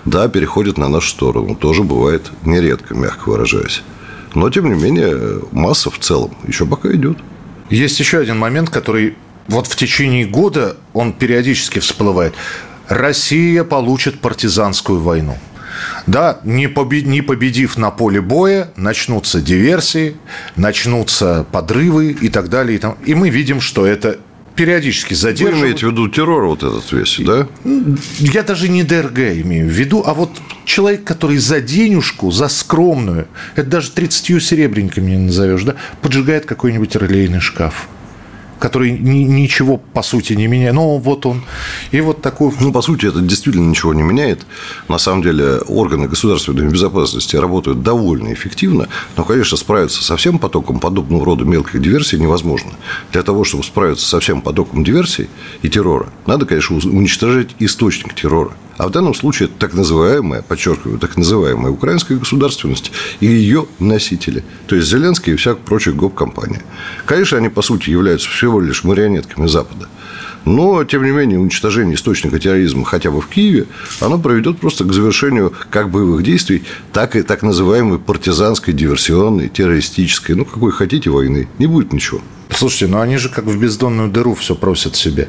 Да, 0.04 0.28
переходят 0.28 0.78
на 0.78 0.88
нашу 0.88 1.10
сторону. 1.10 1.56
Тоже 1.56 1.82
бывает 1.82 2.30
нередко, 2.44 2.94
мягко 2.94 3.30
выражаясь. 3.30 3.82
Но, 4.34 4.50
тем 4.50 4.72
не 4.72 4.80
менее, 4.80 5.40
масса 5.52 5.90
в 5.90 5.98
целом 5.98 6.36
еще 6.46 6.66
пока 6.66 6.92
идет. 6.92 7.18
Есть 7.70 7.98
еще 8.00 8.18
один 8.18 8.38
момент, 8.38 8.70
который 8.70 9.16
вот 9.48 9.66
в 9.66 9.76
течение 9.76 10.26
года 10.26 10.76
он 10.92 11.12
периодически 11.12 11.78
всплывает. 11.78 12.34
Россия 12.88 13.64
получит 13.64 14.20
партизанскую 14.20 15.00
войну. 15.00 15.36
Да, 16.06 16.40
не, 16.44 16.68
побед, 16.68 17.04
не 17.06 17.20
победив 17.20 17.76
на 17.76 17.90
поле 17.90 18.20
боя, 18.20 18.70
начнутся 18.76 19.40
диверсии, 19.40 20.16
начнутся 20.54 21.44
подрывы 21.52 22.12
и 22.12 22.28
так 22.28 22.48
далее. 22.48 22.76
И, 22.76 22.78
там. 22.78 22.96
и 23.04 23.14
мы 23.14 23.28
видим, 23.28 23.60
что 23.60 23.84
это 23.86 24.18
периодически 24.56 25.14
задерживают. 25.14 25.60
Вы 25.60 25.66
имеете 25.66 25.86
в 25.86 25.90
виду 25.90 26.08
террор 26.08 26.46
вот 26.46 26.62
этот 26.62 26.90
весь, 26.92 27.20
да? 27.20 27.46
Я 28.18 28.42
даже 28.42 28.68
не 28.68 28.82
ДРГ 28.82 29.18
имею 29.18 29.68
в 29.68 29.72
виду, 29.72 30.02
а 30.04 30.14
вот 30.14 30.30
человек, 30.64 31.04
который 31.04 31.36
за 31.36 31.60
денежку, 31.60 32.30
за 32.30 32.48
скромную, 32.48 33.28
это 33.54 33.68
даже 33.68 33.90
30 33.90 34.42
серебряниками 34.42 35.12
не 35.12 35.18
назовешь, 35.18 35.62
да, 35.62 35.76
поджигает 36.02 36.46
какой-нибудь 36.46 36.96
релейный 36.96 37.40
шкаф. 37.40 37.88
Который 38.58 38.90
ни, 38.90 39.24
ничего, 39.24 39.76
по 39.76 40.02
сути, 40.02 40.32
не 40.34 40.46
меняет. 40.46 40.74
Ну, 40.74 40.98
вот 40.98 41.26
он. 41.26 41.42
И 41.90 42.00
вот 42.00 42.22
такой... 42.22 42.52
Ну, 42.60 42.72
по 42.72 42.82
сути, 42.82 43.06
это 43.06 43.20
действительно 43.20 43.68
ничего 43.68 43.94
не 43.94 44.02
меняет. 44.02 44.46
На 44.88 44.98
самом 44.98 45.22
деле, 45.22 45.58
органы 45.66 46.08
государственной 46.08 46.68
безопасности 46.68 47.36
работают 47.36 47.82
довольно 47.82 48.32
эффективно, 48.32 48.88
но, 49.16 49.24
конечно, 49.24 49.56
справиться 49.56 50.02
со 50.02 50.16
всем 50.16 50.38
потоком 50.38 50.80
подобного 50.80 51.24
рода 51.24 51.44
мелких 51.44 51.80
диверсий 51.80 52.18
невозможно. 52.18 52.72
Для 53.12 53.22
того, 53.22 53.44
чтобы 53.44 53.64
справиться 53.64 54.06
со 54.06 54.20
всем 54.20 54.40
потоком 54.40 54.84
диверсий 54.84 55.28
и 55.62 55.68
террора, 55.68 56.08
надо, 56.26 56.46
конечно, 56.46 56.76
уничтожать 56.76 57.50
источник 57.58 58.14
террора. 58.14 58.52
А 58.78 58.88
в 58.88 58.90
данном 58.90 59.14
случае 59.14 59.48
это 59.48 59.58
так 59.58 59.74
называемая, 59.74 60.42
подчеркиваю, 60.42 60.98
так 60.98 61.16
называемая 61.16 61.72
украинская 61.72 62.18
государственность 62.18 62.92
и 63.20 63.26
ее 63.26 63.66
носители. 63.78 64.44
То 64.66 64.76
есть 64.76 64.88
Зеленский 64.88 65.32
и 65.32 65.36
всякая 65.36 65.62
прочая 65.62 65.94
гоп-компания. 65.94 66.62
Конечно, 67.06 67.38
они, 67.38 67.48
по 67.48 67.62
сути, 67.62 67.90
являются 67.90 68.28
всего 68.46 68.60
лишь 68.60 68.84
марионетками 68.84 69.48
Запада. 69.48 69.88
Но, 70.44 70.84
тем 70.84 71.02
не 71.02 71.10
менее, 71.10 71.40
уничтожение 71.40 71.96
источника 71.96 72.38
терроризма 72.38 72.84
хотя 72.84 73.10
бы 73.10 73.20
в 73.20 73.26
Киеве, 73.26 73.66
оно 73.98 74.20
приведет 74.20 74.58
просто 74.58 74.84
к 74.84 74.92
завершению 74.92 75.52
как 75.70 75.90
боевых 75.90 76.22
действий, 76.22 76.62
так 76.92 77.16
и 77.16 77.22
так 77.22 77.42
называемой 77.42 77.98
партизанской, 77.98 78.72
диверсионной, 78.72 79.48
террористической, 79.48 80.36
ну, 80.36 80.44
какой 80.44 80.70
хотите 80.70 81.10
войны. 81.10 81.48
Не 81.58 81.66
будет 81.66 81.92
ничего. 81.92 82.20
Слушайте, 82.56 82.86
ну 82.86 83.00
они 83.00 83.18
же 83.18 83.28
как 83.28 83.44
в 83.44 83.58
бездонную 83.58 84.08
дыру 84.08 84.34
все 84.34 84.54
просят 84.54 84.96
себе. 84.96 85.28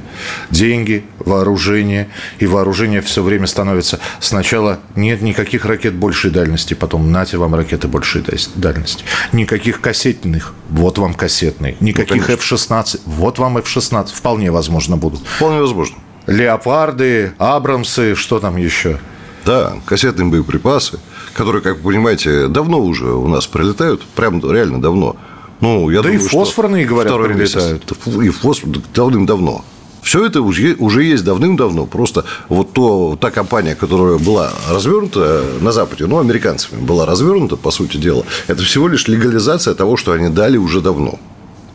Деньги, 0.49 1.03
вооружение. 1.19 2.07
И 2.39 2.47
вооружение 2.47 3.01
все 3.01 3.21
время 3.21 3.47
становится... 3.47 3.99
Сначала 4.21 4.79
нет 4.95 5.21
никаких 5.21 5.65
ракет 5.65 5.93
большей 5.93 6.31
дальности, 6.31 6.73
потом 6.73 7.11
нате 7.11 7.37
вам 7.37 7.53
ракеты 7.53 7.89
большей 7.89 8.23
дальности. 8.55 9.03
Никаких 9.33 9.81
кассетных, 9.81 10.53
вот 10.69 10.99
вам 10.99 11.13
кассетные. 11.13 11.75
Никаких 11.81 12.29
ну, 12.29 12.35
F-16, 12.35 13.01
вот 13.05 13.39
вам 13.39 13.57
F-16. 13.57 14.07
Вполне 14.13 14.49
возможно 14.49 14.95
будут. 14.95 15.19
Вполне 15.27 15.59
возможно. 15.59 15.97
Леопарды, 16.27 17.33
Абрамсы, 17.39 18.15
что 18.15 18.39
там 18.39 18.55
еще? 18.55 18.99
Да, 19.45 19.75
кассетные 19.85 20.29
боеприпасы, 20.29 20.99
которые, 21.33 21.61
как 21.61 21.77
вы 21.77 21.91
понимаете, 21.91 22.47
давно 22.47 22.79
уже 22.79 23.13
у 23.13 23.27
нас 23.27 23.47
прилетают, 23.47 24.05
прям 24.07 24.39
реально 24.49 24.81
давно. 24.81 25.17
Ну, 25.61 25.89
я 25.89 26.01
да 26.01 26.09
думаю, 26.09 26.25
и 26.25 26.27
фосфорные, 26.27 26.85
говорят, 26.85 27.13
прилетают. 27.13 27.83
Месяц, 28.05 28.23
и 28.23 28.29
фосфор 28.29 28.69
давным-давно. 28.93 29.63
Все 30.01 30.25
это 30.25 30.41
уже, 30.41 30.75
уже 30.79 31.03
есть 31.03 31.23
давным-давно. 31.25 31.85
Просто 31.85 32.23
вот 32.47 32.71
то, 32.71 33.17
та 33.19 33.29
компания, 33.29 33.75
которая 33.75 34.17
была 34.17 34.53
развернута 34.69 35.43
на 35.59 35.71
Западе, 35.71 36.05
ну, 36.05 36.19
американцами 36.19 36.79
была 36.79 37.05
развернута, 37.05 37.57
по 37.57 37.71
сути 37.71 37.97
дела, 37.97 38.23
это 38.47 38.63
всего 38.63 38.87
лишь 38.87 39.07
легализация 39.07 39.73
того, 39.73 39.97
что 39.97 40.13
они 40.13 40.29
дали 40.29 40.57
уже 40.57 40.79
давно. 40.79 41.19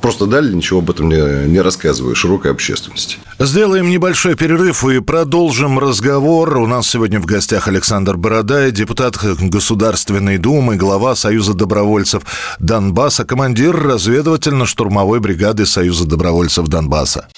Просто 0.02 0.26
дали, 0.26 0.52
ничего 0.52 0.80
об 0.80 0.90
этом 0.90 1.09
не, 1.09 1.49
не 1.49 1.61
рассказываю 1.61 2.16
широкой 2.16 2.50
общественности. 2.50 3.18
Сделаем 3.38 3.88
небольшой 3.88 4.35
перерыв 4.35 4.85
и 4.85 5.00
продолжим 5.00 5.78
разговор. 5.78 6.59
У 6.59 6.66
нас 6.66 6.88
сегодня 6.88 7.21
в 7.21 7.25
гостях 7.25 7.68
Александр 7.68 8.16
Бородай, 8.16 8.73
депутат 8.73 9.16
Государственной 9.23 10.38
Думы, 10.38 10.75
глава 10.75 11.14
Союза 11.14 11.54
добровольцев 11.54 12.25
Донбасса, 12.59 13.25
командир 13.25 13.76
разведывательно-штурмовой 13.76 15.21
бригады 15.21 15.66
Союза 15.66 16.04
добровольцев 16.04 16.66
Донбасса. 16.66 17.28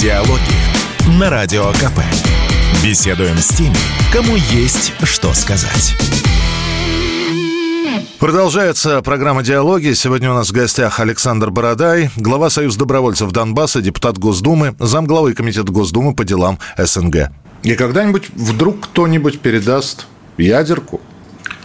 Диалоги 0.00 1.18
на 1.18 1.30
Радио 1.30 1.70
КП. 1.74 2.00
Беседуем 2.82 3.38
с 3.38 3.48
теми, 3.48 3.76
кому 4.12 4.34
есть 4.34 4.92
что 5.04 5.32
сказать. 5.32 5.94
Продолжается 8.20 9.00
программа 9.00 9.42
«Диалоги». 9.42 9.94
Сегодня 9.94 10.30
у 10.30 10.34
нас 10.34 10.50
в 10.50 10.52
гостях 10.52 11.00
Александр 11.00 11.48
Бородай, 11.48 12.10
глава 12.16 12.50
Союза 12.50 12.80
добровольцев 12.80 13.32
Донбасса, 13.32 13.80
депутат 13.80 14.18
Госдумы, 14.18 14.76
замглавы 14.78 15.32
Комитета 15.32 15.72
Госдумы 15.72 16.14
по 16.14 16.22
делам 16.22 16.58
СНГ. 16.76 17.30
И 17.62 17.74
когда-нибудь 17.76 18.28
вдруг 18.34 18.82
кто-нибудь 18.82 19.40
передаст 19.40 20.06
ядерку? 20.36 21.00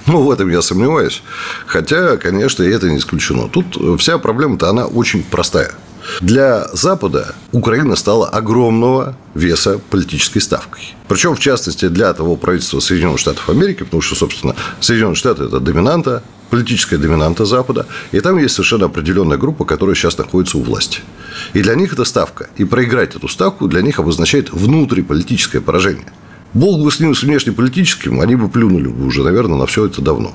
Ну, 0.05 0.21
в 0.21 0.31
этом 0.31 0.49
я 0.49 0.61
сомневаюсь. 0.61 1.23
Хотя, 1.65 2.15
конечно, 2.15 2.63
и 2.63 2.69
это 2.69 2.89
не 2.89 2.99
исключено. 2.99 3.49
Тут 3.49 3.77
вся 3.99 4.17
проблема-то, 4.17 4.69
она 4.69 4.85
очень 4.85 5.23
простая– 5.23 5.71
для 6.21 6.67
Запада 6.73 7.35
Украина 7.51 7.95
стала 7.95 8.27
огромного 8.29 9.15
веса 9.33 9.79
политической 9.89 10.39
ставкой. 10.39 10.95
Причем, 11.07 11.35
в 11.35 11.39
частности, 11.39 11.87
для 11.87 12.13
того 12.13 12.35
правительства 12.35 12.79
Соединенных 12.79 13.19
Штатов 13.19 13.49
Америки, 13.49 13.83
потому 13.83 14.01
что, 14.01 14.15
собственно, 14.15 14.55
Соединенные 14.79 15.15
Штаты– 15.15 15.43
это 15.45 15.59
доминанта, 15.59 16.23
политическая 16.49 16.97
доминанта 16.97 17.45
Запада, 17.45 17.85
и 18.11 18.19
там 18.19 18.37
есть 18.37 18.55
совершенно 18.55 18.85
определенная 18.85 19.37
группа, 19.37 19.65
которая 19.65 19.95
сейчас 19.95 20.17
находится 20.17 20.57
у 20.57 20.61
власти. 20.61 20.99
И 21.53 21.61
для 21.61 21.75
них 21.75 21.93
это 21.93 22.05
ставка. 22.05 22.49
И 22.55 22.65
проиграть 22.65 23.15
эту 23.15 23.27
ставку 23.27 23.67
для 23.67 23.81
них 23.81 23.99
обозначает 23.99 24.51
внутриполитическое 24.51 25.61
поражение. 25.61 26.07
Бог 26.53 26.81
бы 26.81 26.91
с 26.91 26.99
ним, 26.99 27.13
с 27.13 27.23
внешнеполитическим, 27.23 28.21
они 28.21 28.35
бы 28.35 28.47
плюнули 28.47 28.87
бы 28.87 29.05
уже, 29.05 29.23
наверное, 29.23 29.57
на 29.57 29.65
все 29.65 29.85
это 29.85 30.01
давно. 30.01 30.33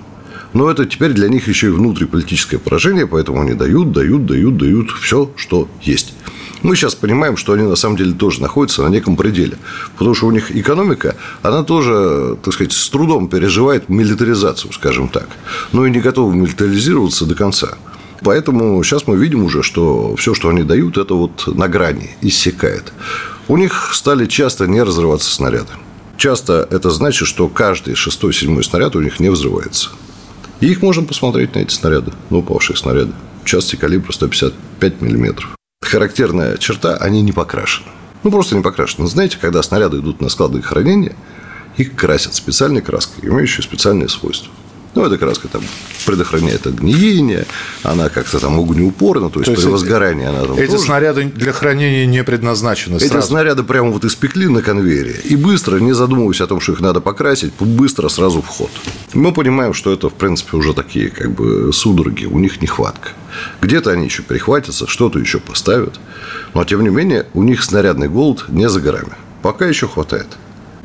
Но 0.52 0.71
это 0.71 0.85
теперь 0.85 1.12
для 1.12 1.28
них 1.28 1.49
еще 1.49 1.69
и 1.69 1.71
внутриполитическое 1.71 2.59
поражение, 2.59 3.07
поэтому 3.07 3.40
они 3.40 3.54
дают, 3.54 3.92
дают, 3.92 4.26
дают, 4.26 4.57
дают 4.57 4.90
все, 4.90 5.30
что 5.37 5.69
есть. 5.83 6.14
Мы 6.62 6.76
сейчас 6.76 6.95
понимаем, 6.95 7.37
что 7.37 7.52
они 7.54 7.62
на 7.62 7.76
самом 7.76 7.97
деле 7.97 8.12
тоже 8.12 8.42
находятся 8.42 8.83
на 8.83 8.88
неком 8.88 9.16
пределе. 9.16 9.57
Потому 9.97 10.14
что 10.14 10.26
у 10.26 10.30
них 10.30 10.54
экономика, 10.54 11.16
она 11.42 11.62
тоже, 11.62 12.37
так 12.42 12.52
сказать, 12.52 12.73
с 12.73 12.88
трудом 12.90 13.28
переживает 13.28 13.88
милитаризацию, 13.88 14.73
скажем 14.73 15.09
так. 15.09 15.28
Но 15.73 15.87
и 15.87 15.90
не 15.90 16.00
готова 16.00 16.33
милитаризироваться 16.33 17.25
до 17.25 17.35
конца. 17.35 17.78
Поэтому 18.23 18.83
сейчас 18.83 19.07
мы 19.07 19.16
видим 19.16 19.45
уже, 19.45 19.62
что 19.62 20.14
все, 20.16 20.35
что 20.35 20.50
они 20.50 20.62
дают, 20.62 20.99
это 20.99 21.14
вот 21.14 21.47
на 21.47 21.69
грани, 21.69 22.11
иссякает. 22.21 22.92
У 23.49 23.57
них 23.57 23.92
стали 23.95 24.26
часто 24.26 24.66
не 24.66 24.83
разрываться 24.83 25.33
снаряды. 25.33 25.73
Часто 26.19 26.69
это 26.71 26.90
значит, 26.90 27.26
что 27.26 27.49
каждый 27.49 27.95
шестой, 27.95 28.35
седьмой 28.35 28.62
снаряд 28.62 28.95
у 28.95 29.00
них 29.00 29.21
не 29.21 29.30
взрывается. 29.30 29.90
И 30.60 30.66
их 30.66 30.82
можно 30.82 31.04
посмотреть 31.04 31.54
на 31.54 31.60
эти 31.60 31.72
снаряды, 31.72 32.12
ну, 32.28 32.38
упавшие 32.38 32.76
снаряды. 32.76 33.12
Части 33.44 33.76
калибра 33.76 34.12
155 34.12 35.00
миллиметров. 35.00 35.56
Характерная 35.80 36.58
черта– 36.58 36.96
они 37.00 37.22
не 37.22 37.32
покрашены. 37.32 37.88
Ну, 38.22 38.30
просто 38.30 38.54
не 38.54 38.62
покрашены. 38.62 39.06
Знаете, 39.06 39.38
когда 39.40 39.62
снаряды 39.62 39.98
идут 39.98 40.20
на 40.20 40.28
склады 40.28 40.60
хранения, 40.60 41.16
их 41.78 41.96
красят 41.96 42.34
специальной 42.34 42.82
краской, 42.82 43.28
имеющей 43.28 43.62
специальные 43.62 44.10
свойства. 44.10 44.52
Ну, 44.94 45.04
эта 45.04 45.18
краска 45.18 45.47
там 45.49 45.62
предохраняет 46.04 46.66
от 46.66 46.75
гниения, 46.75 47.47
она 47.85 48.09
как-то 48.09 48.40
там 48.40 48.59
огнеупорна, 48.59 49.30
то 49.30 49.40
есть, 49.40 49.47
то 49.47 49.52
есть 49.52 49.62
при 49.62 49.70
возгорании 49.70 50.26
она 50.26 50.42
там 50.42 50.56
Эти 50.56 50.73
тоже... 50.73 50.82
снаряды 50.82 51.25
для 51.25 51.52
хранения 51.52 52.06
не 52.06 52.25
предназначены 52.25 52.97
Эти 52.97 53.06
сразу. 53.06 53.28
снаряды 53.28 53.62
прямо 53.62 53.90
вот 53.90 54.04
испекли 54.04 54.49
на 54.49 54.62
конвейере, 54.62 55.20
и 55.25 55.37
быстро, 55.37 55.78
не 55.78 55.92
задумываясь 55.92 56.40
о 56.40 56.47
том, 56.49 56.61
что 56.61 56.73
их 56.73 56.80
надо 56.80 57.00
покрасить, 57.00 57.52
быстро 57.61 58.09
сразу 58.09 58.42
в 58.42 58.47
ход. 58.49 58.70
Мы 59.14 59.32
понимаем, 59.32 59.75
что 59.75 59.92
это, 59.92 60.09
в 60.09 60.14
принципе, 60.14 60.56
уже 60.56 60.75
такие 60.75 61.11
как 61.11 61.30
бы 61.30 61.73
судороги, 61.73 62.25
у 62.25 62.38
них 62.38 62.61
нехватка. 62.61 63.11
Где-то 63.61 63.90
они 63.90 64.06
еще 64.06 64.23
перехватятся, 64.23 64.88
что-то 64.88 65.20
еще 65.20 65.38
поставят, 65.38 66.00
но, 66.54 66.64
тем 66.64 66.82
не 66.82 66.88
менее, 66.88 67.26
у 67.35 67.44
них 67.44 67.62
снарядный 67.62 68.09
голод 68.09 68.47
не 68.49 68.68
за 68.68 68.80
горами. 68.80 69.12
Пока 69.42 69.66
еще 69.66 69.87
хватает. 69.87 70.26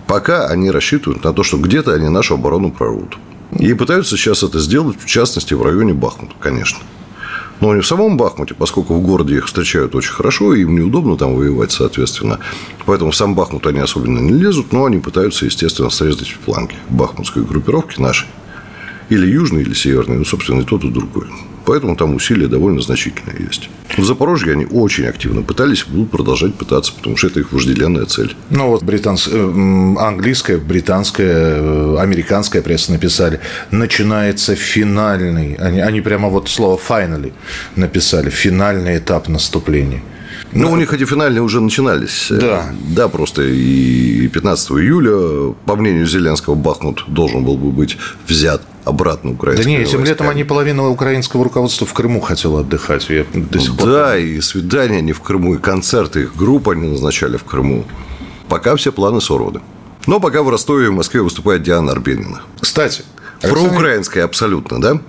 Пока 0.08 0.48
они 0.48 0.70
рассчитывают 0.70 1.24
на 1.24 1.34
то, 1.34 1.42
что 1.42 1.58
где-то 1.58 1.94
они 1.94 2.08
нашу 2.10 2.36
оборону 2.36 2.72
прорвут. 2.72 3.18
И 3.52 3.74
пытаются 3.74 4.18
сейчас 4.18 4.44
это 4.44 4.60
сделать, 4.60 4.98
в 5.00 5.06
частности, 5.06 5.54
в 5.54 5.64
районе 5.64 5.94
Бахмута, 5.94 6.34
конечно. 6.40 6.80
Но 7.62 7.74
не 7.74 7.82
в 7.82 7.88
самом 7.88 8.18
Бахмуте, 8.18 8.54
поскольку 8.54 8.96
в 8.96 9.02
городе 9.02 9.38
их 9.38 9.46
встречают 9.46 9.96
очень 9.96 10.12
хорошо, 10.12 10.54
и 10.54 10.62
им 10.62 10.76
неудобно 10.76 11.16
там 11.16 11.36
воевать, 11.36 11.72
соответственно. 11.72 12.40
Поэтому 12.86 13.12
в 13.12 13.16
сам 13.16 13.34
Бахмут 13.34 13.66
они 13.68 13.80
особенно 13.80 14.20
не 14.20 14.34
лезут, 14.34 14.74
но 14.74 14.86
они 14.86 15.00
пытаются, 15.00 15.46
естественно, 15.46 15.90
срезать 15.90 16.36
фланги 16.44 16.76
бахмутской 16.90 17.44
группировки 17.44 18.00
нашей. 18.00 18.28
Или 19.10 19.28
южный, 19.28 19.62
или 19.62 19.74
северный, 19.74 20.18
ну, 20.18 20.26
собственно, 20.26 20.62
и 20.62 20.64
тот, 20.64 20.84
и 20.84 20.90
другой. 20.90 21.28
Поэтому 21.66 21.96
там 21.96 22.16
усилия 22.16 22.48
довольно 22.48 22.82
значительные 22.82 23.38
есть. 23.40 23.70
В 23.98 24.04
Запорожье 24.04 24.54
они 24.54 24.66
очень 24.66 25.06
активно 25.06 25.42
пытались, 25.42 25.86
будут 25.86 26.12
продолжать 26.12 26.54
пытаться, 26.56 26.94
потому 26.94 27.18
что 27.18 27.28
это 27.28 27.40
их 27.40 27.52
вожделенная 27.52 28.06
цель. 28.06 28.36
Ну, 28.52 28.68
вот 28.68 28.84
британская, 28.84 29.36
э, 29.36 29.96
английская, 30.00 30.58
британская, 30.58 31.56
э, 31.58 31.98
американская 32.00 32.62
пресса 32.62 32.92
написали, 32.92 33.40
начинается 33.72 34.56
финальный, 34.56 35.56
они, 35.56 35.80
они 35.80 36.02
прямо 36.02 36.30
вот 36.30 36.50
слово 36.50 36.80
«finally» 36.80 37.34
написали, 37.76 38.30
финальный 38.30 38.98
этап 38.98 39.28
наступления. 39.28 40.04
Ну, 40.52 40.72
у 40.72 40.78
них 40.78 40.94
эти 40.94 41.06
финальные 41.06 41.42
уже 41.42 41.60
начинались. 41.60 42.28
Да. 42.30 42.72
Да, 42.96 43.10
просто 43.10 43.42
и 43.42 44.28
15 44.28 44.72
июля, 44.72 45.54
по 45.66 45.76
мнению 45.76 46.06
Зеленского, 46.06 46.56
Бахмут 46.56 47.04
должен 47.08 47.44
был 47.44 47.58
бы 47.58 47.72
быть 47.72 47.98
взят 48.28 48.62
обратно 48.86 49.32
украинскими 49.32 49.74
Да 49.74 49.80
нет, 49.80 49.88
этим 49.88 50.04
летом 50.06 50.30
они 50.30 50.44
половину 50.44 50.90
украинского 50.90 51.44
руководства 51.44 51.86
в 51.86 51.94
Крыму 51.94 52.22
хотела 52.22 52.62
отдыхать. 52.62 53.10
Я 53.10 53.26
до 53.34 53.60
сих 53.60 53.76
пор 53.76 53.90
да, 53.90 54.18
и 54.18 54.40
свидания 54.40 55.00
они 55.00 55.12
в 55.12 55.22
Крыму, 55.22 55.56
и 55.56 55.58
концерты 55.58 56.22
их 56.22 56.36
групп 56.36 56.70
они 56.70 56.90
назначали 56.90 57.38
в 57.38 57.44
Крыму. 57.44 57.86
Пока 58.48 58.76
все 58.76 58.92
планы 58.92 59.22
сорваны. 59.22 59.62
Но 60.08 60.20
пока 60.20 60.44
в 60.44 60.50
Ростове 60.50 60.86
и 60.86 60.90
в 60.90 60.94
Москве 60.94 61.22
выступает 61.22 61.64
Диана 61.64 61.92
Арбенина. 61.92 62.42
Кстати. 62.60 63.04
Проукраинская 63.42 64.24
абсолютно, 64.24 64.80
да? 64.80 65.02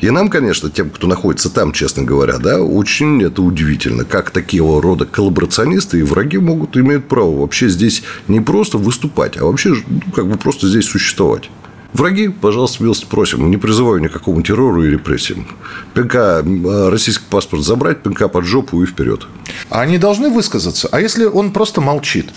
И 0.00 0.10
нам, 0.10 0.28
конечно, 0.28 0.70
тем, 0.70 0.90
кто 0.90 1.06
находится 1.06 1.48
там, 1.48 1.72
честно 1.72 2.02
говоря, 2.02 2.38
да, 2.38 2.60
очень 2.60 3.22
это 3.22 3.40
удивительно, 3.40 4.04
как 4.04 4.30
такого 4.30 4.82
рода 4.82 5.06
коллаборационисты 5.06 6.00
и 6.00 6.02
враги 6.02 6.36
могут 6.36 6.76
иметь 6.76 7.06
право 7.06 7.40
вообще 7.40 7.68
здесь 7.68 8.02
не 8.28 8.40
просто 8.40 8.76
выступать, 8.76 9.38
а 9.38 9.44
вообще 9.44 9.70
ну, 9.70 10.00
как 10.14 10.28
бы 10.28 10.36
просто 10.36 10.68
здесь 10.68 10.84
существовать. 10.84 11.50
Враги, 11.92 12.28
пожалуйста, 12.28 12.82
милости 12.82 13.06
просим. 13.06 13.50
Не 13.50 13.56
призываю 13.56 14.00
ни 14.00 14.08
к 14.08 14.12
какому 14.12 14.42
террору 14.42 14.84
и 14.84 14.90
репрессиям. 14.90 15.46
Пинка, 15.94 16.42
э, 16.44 16.88
российский 16.88 17.24
паспорт 17.30 17.64
забрать, 17.64 18.02
пинка 18.02 18.28
под 18.28 18.44
жопу 18.44 18.82
и 18.82 18.86
вперед. 18.86 19.26
А 19.70 19.80
они 19.80 19.98
должны 19.98 20.28
высказаться. 20.28 20.88
А 20.92 21.00
если 21.00 21.24
он 21.24 21.52
просто 21.52 21.80
молчит? 21.80 22.30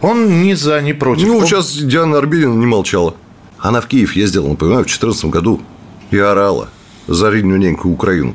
Он 0.00 0.42
ни 0.42 0.54
за, 0.54 0.80
ни 0.80 0.92
против. 0.92 1.26
Ну, 1.26 1.38
он... 1.38 1.46
сейчас 1.46 1.72
Диана 1.72 2.18
Арбенина 2.18 2.54
не 2.54 2.66
молчала. 2.66 3.14
Она 3.58 3.80
в 3.80 3.86
Киев 3.86 4.16
ездила, 4.16 4.48
напоминаю, 4.48 4.84
в 4.84 4.86
2014 4.86 5.24
году 5.26 5.60
и 6.10 6.18
орала 6.18 6.68
за 7.08 7.30
рідню 7.30 7.56
ненькую 7.56 7.94
Украину. 7.94 8.34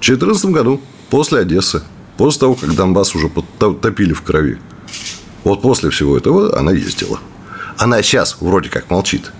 В 0.00 0.04
2014 0.04 0.44
году, 0.50 0.80
после 1.10 1.40
Одессы, 1.40 1.82
после 2.16 2.40
того, 2.40 2.54
как 2.54 2.74
Донбасс 2.74 3.14
уже 3.14 3.30
топили 3.58 4.12
в 4.12 4.22
крови. 4.22 4.58
Вот 5.44 5.62
после 5.62 5.88
всего 5.90 6.16
этого 6.16 6.58
она 6.58 6.72
ездила. 6.72 7.18
Она 7.78 8.02
сейчас 8.02 8.36
вроде 8.40 8.68
как 8.68 8.90
молчит. 8.90 9.32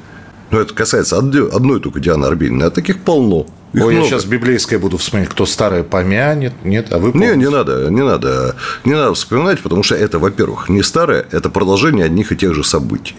Но 0.51 0.61
это 0.61 0.73
касается 0.73 1.19
одной 1.19 1.81
только 1.81 2.01
Дианы 2.01 2.27
Арбениной, 2.27 2.69
а 2.69 2.71
таких 2.71 3.01
полно. 3.01 3.47
Их 3.75 3.85
Ой, 3.85 3.93
много. 3.93 3.97
я 3.97 4.05
сейчас 4.05 4.25
библейское 4.25 4.79
буду 4.79 4.97
вспоминать, 4.97 5.29
кто 5.29 5.45
старое 5.45 5.83
помянет, 5.83 6.55
нет, 6.65 6.91
а 6.91 6.99
вы 6.99 7.13
помните? 7.13 7.37
Не, 7.37 7.45
не 7.45 7.51
надо, 7.51 7.91
не 7.91 8.03
надо, 8.03 8.57
не 8.85 8.95
надо 8.95 9.13
вспоминать, 9.13 9.61
потому 9.61 9.83
что 9.83 9.95
это, 9.95 10.19
во-первых, 10.19 10.71
не 10.71 10.83
старое, 10.83 11.27
это 11.33 11.51
продолжение 11.51 12.07
одних 12.07 12.33
и 12.33 12.37
тех 12.37 12.55
же 12.55 12.65
событий. 12.65 13.17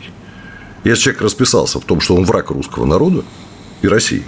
Если 0.84 1.04
человек 1.04 1.22
расписался 1.22 1.80
в 1.80 1.86
том, 1.86 2.02
что 2.02 2.16
он 2.16 2.26
враг 2.26 2.50
русского 2.50 2.86
народа 2.86 3.24
и 3.84 3.88
России, 3.88 4.24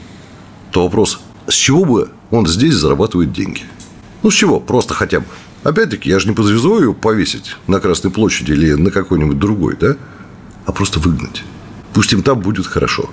то 0.69 0.83
вопрос, 0.83 1.19
с 1.47 1.53
чего 1.53 1.85
бы 1.85 2.09
он 2.29 2.45
здесь 2.45 2.75
зарабатывает 2.75 3.33
деньги? 3.33 3.63
Ну, 4.21 4.29
с 4.29 4.35
чего? 4.35 4.59
Просто 4.59 4.93
хотя 4.93 5.21
бы. 5.21 5.25
Опять-таки, 5.63 6.09
я 6.09 6.19
же 6.19 6.27
не 6.27 6.35
призываю 6.35 6.83
его 6.83 6.93
повесить 6.93 7.55
на 7.65 7.79
Красной 7.79 8.11
площади 8.11 8.51
или 8.51 8.73
на 8.73 8.91
какой-нибудь 8.91 9.39
другой, 9.39 9.75
да? 9.79 9.95
А 10.65 10.71
просто 10.71 10.99
выгнать. 10.99 11.43
Пусть 11.93 12.13
им 12.13 12.23
там 12.23 12.39
будет 12.39 12.67
хорошо. 12.67 13.09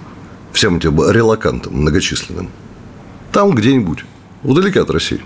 Всем 0.53 0.77
этим 0.77 1.11
релакантам 1.11 1.75
многочисленным. 1.75 2.51
Там 3.33 3.53
где-нибудь, 3.53 4.05
вдалеке 4.43 4.81
от 4.81 4.91
России. 4.91 5.21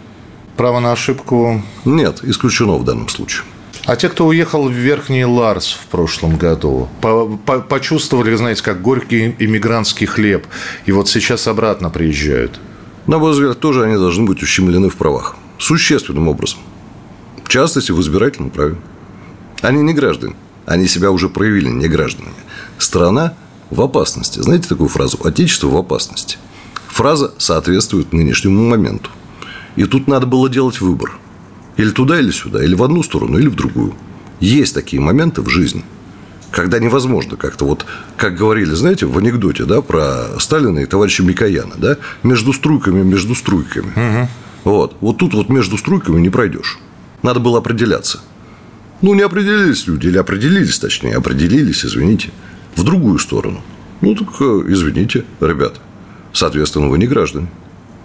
Право 0.57 0.81
на 0.81 0.93
ошибку? 0.93 1.63
Нет, 1.85 2.21
исключено 2.23 2.77
в 2.77 2.85
данном 2.85 3.09
случае. 3.09 3.45
А 3.85 3.97
те, 3.97 4.09
кто 4.09 4.27
уехал 4.27 4.69
в 4.69 4.73
Верхний 4.73 5.25
Ларс 5.25 5.73
в 5.73 5.87
прошлом 5.87 6.37
году, 6.37 6.89
по 7.01 7.41
-по 7.47 7.61
почувствовали, 7.63 8.35
знаете, 8.37 8.63
как 8.63 8.81
горький 8.81 9.35
иммигрантский 9.39 10.07
хлеб, 10.07 10.47
и 10.87 10.93
вот 10.93 11.09
сейчас 11.09 11.49
обратно 11.49 11.91
приезжают? 11.91 12.61
На 13.07 13.19
мой 13.19 13.33
взгляд, 13.33 13.59
тоже 13.59 13.83
они 13.83 13.97
должны 13.97 14.25
быть 14.25 14.43
ущемлены 14.43 14.89
в 14.89 14.97
правах. 14.97 15.35
Существенным 15.59 16.29
образом. 16.29 16.61
В 17.45 17.49
частности, 17.49 17.91
в 17.91 18.01
избирательном 18.01 18.51
праве. 18.51 18.77
Они 19.63 19.83
не 19.83 19.95
граждане. 19.95 20.35
Они 20.67 20.87
себя 20.87 21.11
уже 21.11 21.29
проявили 21.29 21.69
не 21.69 21.89
гражданами. 21.89 22.35
Страна 22.79 23.35
в 23.73 23.81
опасности. 23.81 24.41
Знаете 24.41 24.69
такую 24.69 24.89
фразу? 24.89 25.19
Отечество 25.25 25.69
в 25.69 25.77
опасности. 25.77 26.37
Фраза 26.89 27.33
соответствует 27.39 28.13
нынешнему 28.13 28.69
моменту. 28.69 29.11
И 29.77 29.85
тут 29.85 30.07
надо 30.07 30.27
было 30.27 30.49
делать 30.49 30.81
выбор. 30.81 31.13
Или 31.77 31.91
туда, 31.91 32.21
или 32.21 32.31
сюда, 32.31 32.63
или 32.63 32.75
в 32.75 32.83
одну 32.83 33.03
сторону, 33.03 33.39
или 33.39 33.49
в 33.49 33.55
другую. 33.55 33.95
Есть 34.41 34.75
такие 34.75 35.01
моменты 35.01 35.41
в 35.41 35.49
жизни, 35.49 35.85
когда 36.51 36.79
невозможно 36.79 37.37
как-то 37.37 37.65
вот, 37.65 37.87
как 38.17 38.37
говорили, 38.37 38.75
знаете, 38.75 39.07
в 39.07 39.17
анекдоте, 39.17 39.65
да, 39.65 39.81
про 39.81 40.39
Сталина 40.39 40.81
и 40.81 40.87
товарища 40.87 41.23
Микояна, 41.23 41.75
да, 41.79 41.97
между 42.23 42.53
струйками, 42.53 43.03
между 43.03 43.35
струйками. 43.35 43.93
Угу. 43.97 44.29
Вот. 44.65 44.97
Вот 45.01 45.17
тут 45.17 45.33
вот 45.33 45.49
между 45.49 45.79
струйками 45.79 46.21
не 46.21 46.29
пройдешь. 46.29 46.79
Надо 47.23 47.41
было 47.41 47.59
определяться. 47.59 48.21
Ну, 49.01 49.15
не 49.15 49.23
определились 49.23 49.87
люди, 49.87 50.09
или 50.09 50.19
определились, 50.19 50.79
точнее, 50.79 51.17
определились, 51.17 51.85
извините, 51.85 52.31
в 52.77 52.83
другую 52.85 53.19
сторону. 53.19 53.61
Ну, 54.01 54.15
так 54.15 54.29
э, 54.41 54.63
извините, 54.69 55.25
ребята. 55.41 55.81
Соответственно, 56.33 56.89
вы 56.89 56.99
не 56.99 57.07
граждане. 57.07 57.49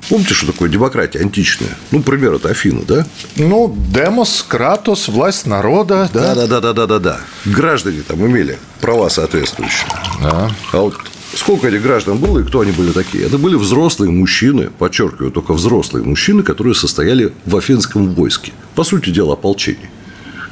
Помните, 0.10 0.34
что 0.34 0.52
такое 0.52 0.70
демократия 0.70 1.20
античная? 1.20 1.76
Ну, 1.92 2.02
пример 2.02 2.34
это 2.34 2.50
Афины, 2.50 2.84
да? 2.88 3.06
Ну, 3.36 3.76
демос, 3.94 4.46
кратос, 4.48 5.10
власть 5.10 5.46
народа, 5.46 6.10
да? 6.14 6.34
Да, 6.34 6.48
да, 6.48 6.62
да, 6.62 6.74
да, 6.74 6.88
да, 6.88 7.00
да. 7.00 7.20
Граждане 7.46 8.04
там 8.08 8.26
имели 8.26 8.58
права 8.80 9.10
соответствующие. 9.10 9.88
Да. 10.22 10.50
А 10.72 10.78
вот 10.78 10.96
сколько 11.34 11.68
этих 11.68 11.82
граждан 11.82 12.20
было 12.20 12.40
и 12.40 12.44
кто 12.44 12.62
они 12.62 12.72
были 12.72 12.92
такие? 12.92 13.26
Это 13.26 13.38
были 13.38 13.56
взрослые 13.56 14.10
мужчины, 14.12 14.70
подчеркиваю, 14.70 15.32
только 15.32 15.54
взрослые 15.54 16.06
мужчины, 16.06 16.42
которые 16.44 16.74
состояли 16.74 17.34
в 17.46 17.58
афинском 17.58 18.14
войске. 18.14 18.54
По 18.76 18.86
сути 18.86 19.10
дела, 19.10 19.34
ополчение. 19.34 19.90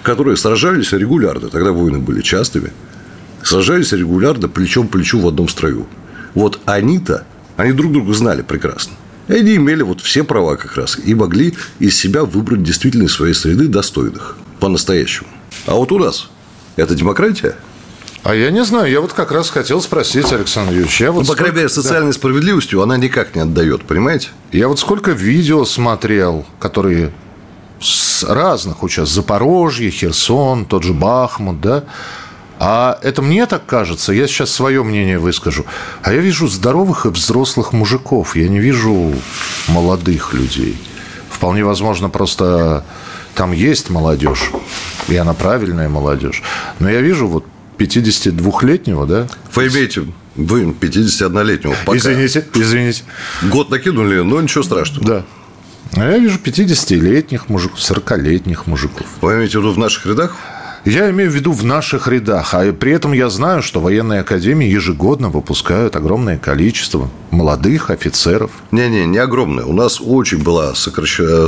Которые 0.03 0.35
сражались 0.35 0.91
регулярно. 0.91 1.49
Тогда 1.49 1.71
войны 1.71 1.99
были 1.99 2.21
частыми. 2.21 2.73
Сражались 3.45 3.91
регулярно 3.91 4.49
плечом 4.49 4.87
к 4.87 4.91
плечу 4.91 5.19
в 5.19 5.27
одном 5.27 5.47
строю. 5.47 5.85
Вот 6.33 6.59
они-то, 6.65 7.25
они 7.57 7.73
друг 7.73 7.93
друга 7.93 8.11
знали 8.15 8.41
прекрасно. 8.41 8.93
И 9.27 9.33
они 9.33 9.55
имели 9.57 9.83
вот 9.83 10.01
все 10.01 10.23
права 10.23 10.55
как 10.55 10.75
раз 10.75 10.97
и 10.97 11.13
могли 11.13 11.53
из 11.77 11.95
себя 11.95 12.25
выбрать 12.25 12.63
действительно 12.63 13.03
из 13.03 13.13
своей 13.13 13.35
среды 13.35 13.67
достойных 13.67 14.35
по-настоящему. 14.59 15.29
А 15.67 15.75
вот 15.75 15.91
у 15.91 15.99
нас 15.99 16.31
это 16.75 16.95
демократия? 16.95 17.55
А 18.23 18.33
я 18.33 18.49
не 18.49 18.65
знаю, 18.65 18.91
я 18.91 18.99
вот 18.99 19.13
как 19.13 19.31
раз 19.31 19.51
хотел 19.51 19.79
спросить, 19.79 20.33
Александр 20.33 20.71
Юрьевич. 20.71 20.99
Я 20.99 21.11
вот 21.11 21.27
ну, 21.27 21.27
по 21.27 21.35
крайней 21.35 21.57
мере, 21.57 21.69
социальной 21.69 22.13
да. 22.13 22.13
справедливостью 22.13 22.81
она 22.81 22.97
никак 22.97 23.35
не 23.35 23.41
отдает, 23.41 23.83
понимаете? 23.83 24.29
Я 24.51 24.69
вот 24.69 24.79
сколько 24.79 25.11
видео 25.11 25.65
смотрел, 25.65 26.47
которые 26.59 27.11
с 27.79 28.23
разных 28.23 28.81
участков, 28.81 29.13
Запорожье, 29.13 29.91
Херсон, 29.91 30.65
тот 30.65 30.81
же 30.81 30.93
Бахмут, 30.93 31.61
да, 31.61 31.83
а 32.59 32.99
это 33.01 33.21
мне 33.21 33.45
так 33.45 33.65
кажется, 33.65 34.13
я 34.13 34.27
сейчас 34.27 34.51
свое 34.51 34.83
мнение 34.83 35.19
выскажу. 35.19 35.65
А 36.01 36.13
я 36.13 36.19
вижу 36.19 36.47
здоровых 36.47 37.05
и 37.05 37.09
взрослых 37.09 37.73
мужиков, 37.73 38.35
я 38.35 38.47
не 38.47 38.59
вижу 38.59 39.13
молодых 39.67 40.33
людей. 40.33 40.77
Вполне 41.29 41.65
возможно, 41.65 42.09
просто 42.09 42.85
там 43.35 43.51
есть 43.51 43.89
молодежь, 43.89 44.51
и 45.07 45.15
она 45.15 45.33
правильная 45.33 45.89
молодежь. 45.89 46.43
Но 46.79 46.89
я 46.89 47.01
вижу 47.01 47.27
вот 47.27 47.45
52-летнего, 47.77 49.05
да? 49.05 49.27
Вы 49.53 49.67
имеете 49.67 50.05
вы 50.35 50.63
51-летнего 50.63 51.75
пока. 51.85 51.97
Извините, 51.97 52.45
извините. 52.53 53.03
Год 53.43 53.69
накинули, 53.69 54.19
но 54.19 54.41
ничего 54.41 54.63
страшного. 54.63 55.05
Да. 55.07 55.25
А 55.93 56.11
я 56.11 56.17
вижу 56.17 56.39
50-летних 56.39 57.47
мужиков, 57.47 57.79
40-летних 57.79 58.67
мужиков. 58.67 59.07
Вы 59.21 59.35
имеете 59.35 59.59
в 59.59 59.61
виду 59.61 59.71
в 59.71 59.77
наших 59.77 60.05
рядах? 60.05 60.35
Я 60.85 61.09
имею 61.09 61.31
в 61.31 61.33
виду 61.33 61.51
в 61.51 61.63
наших 61.63 62.07
рядах. 62.07 62.53
А 62.53 62.71
при 62.71 62.91
этом 62.91 63.11
я 63.13 63.29
знаю, 63.29 63.63
что 63.63 63.79
военные 63.79 64.19
академии 64.19 64.67
ежегодно 64.67 65.29
выпускают 65.29 65.95
огромное 65.95 66.37
количество 66.37 67.09
молодых 67.31 67.89
офицеров. 67.89 68.51
Не-не, 68.69 69.07
не 69.07 69.17
огромное. 69.17 69.65
У 69.65 69.73
нас 69.73 69.99
очень 69.99 70.43
было 70.43 70.73
сокращено, 70.75 71.45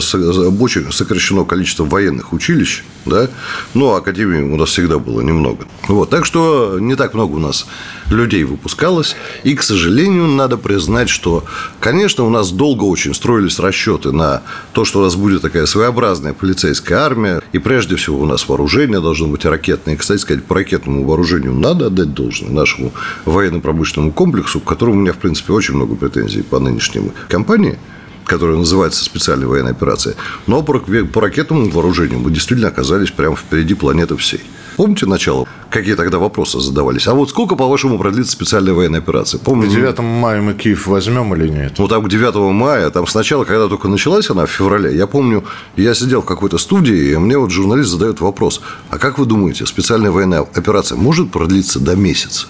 очень 0.60 0.92
сокращено 0.92 1.46
количество 1.46 1.86
военных 1.86 2.34
училищ, 2.34 2.84
да, 3.10 3.30
но 3.74 3.96
академий 3.96 4.42
у 4.42 4.58
нас 4.58 4.70
всегда 4.70 5.00
было 5.00 5.22
немного. 5.22 5.66
Вот, 5.88 6.10
так 6.10 6.26
что 6.26 6.78
не 6.80 6.96
так 6.96 7.14
много 7.14 7.34
у 7.34 7.40
нас 7.40 7.68
людей 8.10 8.44
выпускалось. 8.44 9.16
И, 9.44 9.56
к 9.56 9.64
сожалению, 9.64 10.28
надо 10.28 10.58
признать, 10.58 11.10
что, 11.10 11.44
конечно, 11.80 12.24
у 12.24 12.30
нас 12.30 12.52
долго 12.52 12.84
очень 12.84 13.14
строились 13.14 13.60
расчеты 13.60 14.12
на 14.12 14.42
то, 14.74 14.86
что 14.86 15.00
у 15.00 15.04
нас 15.04 15.16
будет 15.16 15.42
такая 15.42 15.66
своеобразная 15.66 16.34
полицейская 16.34 17.00
армия, 17.00 17.42
и 17.52 17.60
прежде 17.60 17.96
всего 17.96 18.20
у 18.20 18.26
нас 18.26 18.48
вооружение 18.48 19.02
должно 19.02 19.28
быть 19.28 19.46
ракетное. 19.46 19.96
И, 19.96 19.98
кстати 19.98 20.22
сказать, 20.22 20.44
по 20.44 20.56
ракетному 20.56 21.06
вооружению 21.06 21.54
надо 21.54 21.88
отдать 21.88 22.14
должное 22.14 22.52
нашему 22.52 22.92
военно-промышленному 23.26 24.12
комплексу, 24.12 24.60
к 24.60 24.66
которому 24.66 24.98
у 24.98 25.02
меня, 25.02 25.14
в 25.14 25.18
принципе, 25.18 25.54
очень 25.54 25.76
много 25.76 25.96
претензий 25.96 26.42
по 26.42 26.60
нынешней 26.60 27.12
компании– 27.28 27.78
которая 28.28 28.58
называется 28.58 29.04
специальная 29.04 29.48
военная 29.48 29.72
операция. 29.72 30.16
Но 30.46 30.62
по, 30.62 30.80
по 30.80 31.22
ракетному 31.22 31.70
вооружению 31.70 32.20
мы 32.20 32.32
действительно 32.32 32.70
оказались 32.70 33.12
прямо 33.12 33.36
впереди 33.36 33.74
планеты 33.74 34.16
всей. 34.18 34.42
Помните 34.78 35.08
начало? 35.08 35.48
Какие 35.72 35.96
тогда 35.96 36.20
вопросы 36.20 36.60
задавались? 36.60 37.08
А 37.08 37.16
вот 37.16 37.32
сколько, 37.32 37.56
по-вашему, 37.56 37.98
продлится 37.98 38.34
специальная 38.34 38.76
военная 38.76 39.00
операция? 39.00 39.40
Помните? 39.40 39.76
К 39.76 39.80
9 39.80 40.00
мая 40.00 40.40
мы 40.40 40.54
Киев 40.54 40.86
возьмем 40.86 41.34
или 41.34 41.48
нет? 41.48 41.74
Ну, 41.80 41.88
там 41.88 42.04
к 42.04 42.10
9 42.10 42.36
мая, 42.54 42.90
там 42.92 43.08
сначала, 43.08 43.44
когда 43.44 43.68
только 43.68 43.88
началась 43.88 44.30
она 44.30 44.46
в 44.46 44.52
феврале, 44.52 44.96
я 44.96 45.08
помню, 45.08 45.44
я 45.76 45.96
сидел 45.96 46.22
в 46.22 46.26
какой-то 46.26 46.60
студии, 46.60 47.14
и 47.14 47.18
мне 47.18 47.40
вот 47.40 47.50
журналист 47.50 47.90
задает 47.90 48.22
вопрос, 48.22 48.62
а 48.92 49.00
как 49.00 49.18
вы 49.18 49.26
думаете, 49.26 49.66
специальная 49.66 50.12
военная 50.12 50.42
операция 50.42 50.96
может 50.96 51.32
продлиться 51.32 51.80
до 51.80 51.96
месяца? 51.96 52.46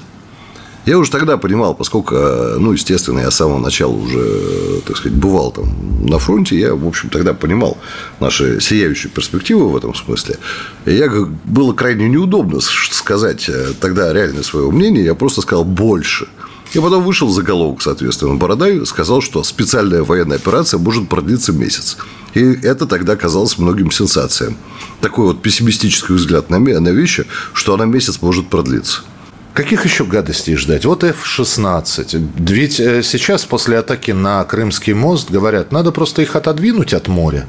Я 0.88 0.97
уже 0.97 1.12
тогда 1.12 1.36
понимал, 1.36 1.76
поскольку, 1.76 2.15
э, 2.15 2.56
ну, 2.60 2.71
естественно, 2.71 3.19
я 3.19 3.30
с 3.30 3.36
самого 3.36 3.60
начала 3.60 3.91
уже, 3.91 4.80
так 4.86 4.95
сказать, 4.95 5.17
бывал 5.17 5.52
там 5.52 5.67
на 6.08 6.17
фронте, 6.17 6.58
я, 6.58 6.76
в 6.76 6.88
общем, 6.88 7.10
тогда 7.10 7.34
понимал 7.34 7.78
наши 8.21 8.62
сияющие 8.62 9.12
перспективы 9.12 9.69
в 9.69 9.76
этом 9.76 9.93
смысле. 9.93 10.38
И 10.86 10.93
я 10.93 11.10
было 11.43 11.73
крайне 11.73 12.08
неудобно 12.08 12.62
сказать 12.62 13.50
э, 13.50 13.73
тогда 13.82 14.13
реально 14.13 14.43
свое 14.43 14.71
мнение, 14.71 15.04
я 15.04 15.13
просто 15.13 15.41
сказал 15.41 15.65
больше. 15.65 16.30
И 16.73 16.80
потом 16.80 17.04
вышел 17.04 17.28
заголовок, 17.28 17.82
соответственно, 17.82 18.36
Бородай 18.36 18.86
сказал, 18.86 19.21
что 19.21 19.43
специальная 19.43 20.04
военная 20.04 20.38
операция 20.38 20.78
может 20.78 21.10
продлиться 21.10 21.52
месяц. 21.52 21.97
И 22.34 22.39
это 22.39 22.86
тогда 22.86 23.17
казалось 23.17 23.58
многим 23.58 23.91
сенсацией. 23.91 24.56
Такой 25.02 25.26
вот 25.26 25.41
пессимистический 25.41 26.15
взгляд 26.15 26.50
на, 26.50 26.60
на 26.60 26.89
вещи, 26.89 27.26
что 27.52 27.73
она 27.73 27.84
месяц 27.84 28.21
может 28.21 28.47
продлиться. 28.47 29.02
Каких 29.57 29.85
еще 29.85 30.05
гадостей 30.05 30.55
ждать? 30.55 30.85
Вот 30.85 31.03
F-16. 31.03 32.29
Ведь 32.37 32.79
э, 32.79 33.01
сейчас 33.01 33.43
после 33.43 33.79
атаки 33.79 34.11
на 34.11 34.43
Крымский 34.43 34.93
мост 34.93 35.31
говорят, 35.31 35.71
надо 35.71 35.91
просто 35.91 36.21
их 36.21 36.35
отодвинуть 36.35 36.93
от 36.93 37.07
моря. 37.07 37.47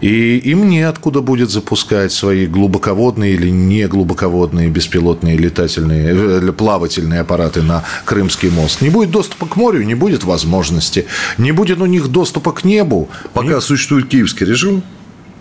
И 0.00 0.36
им 0.38 0.68
неоткуда 0.68 1.20
будет 1.20 1.50
запускать 1.50 2.10
свои 2.10 2.48
глубоководные 2.48 3.34
или 3.34 3.50
не 3.50 3.86
глубоководные 3.86 4.68
беспилотные 4.68 5.36
летательные, 5.36 6.40
э, 6.48 6.52
плавательные 6.52 7.20
аппараты 7.20 7.62
на 7.62 7.84
Крымский 8.04 8.50
мост. 8.50 8.80
Не 8.80 8.90
будет 8.90 9.12
доступа 9.12 9.46
к 9.46 9.54
морю, 9.54 9.84
не 9.84 9.94
будет 9.94 10.24
возможности. 10.24 11.06
Не 11.38 11.52
будет 11.52 11.80
у 11.80 11.86
них 11.86 12.08
доступа 12.08 12.50
к 12.50 12.64
небу. 12.64 13.08
Пока 13.32 13.46
них... 13.46 13.62
существует 13.62 14.08
киевский 14.08 14.44
режим, 14.44 14.82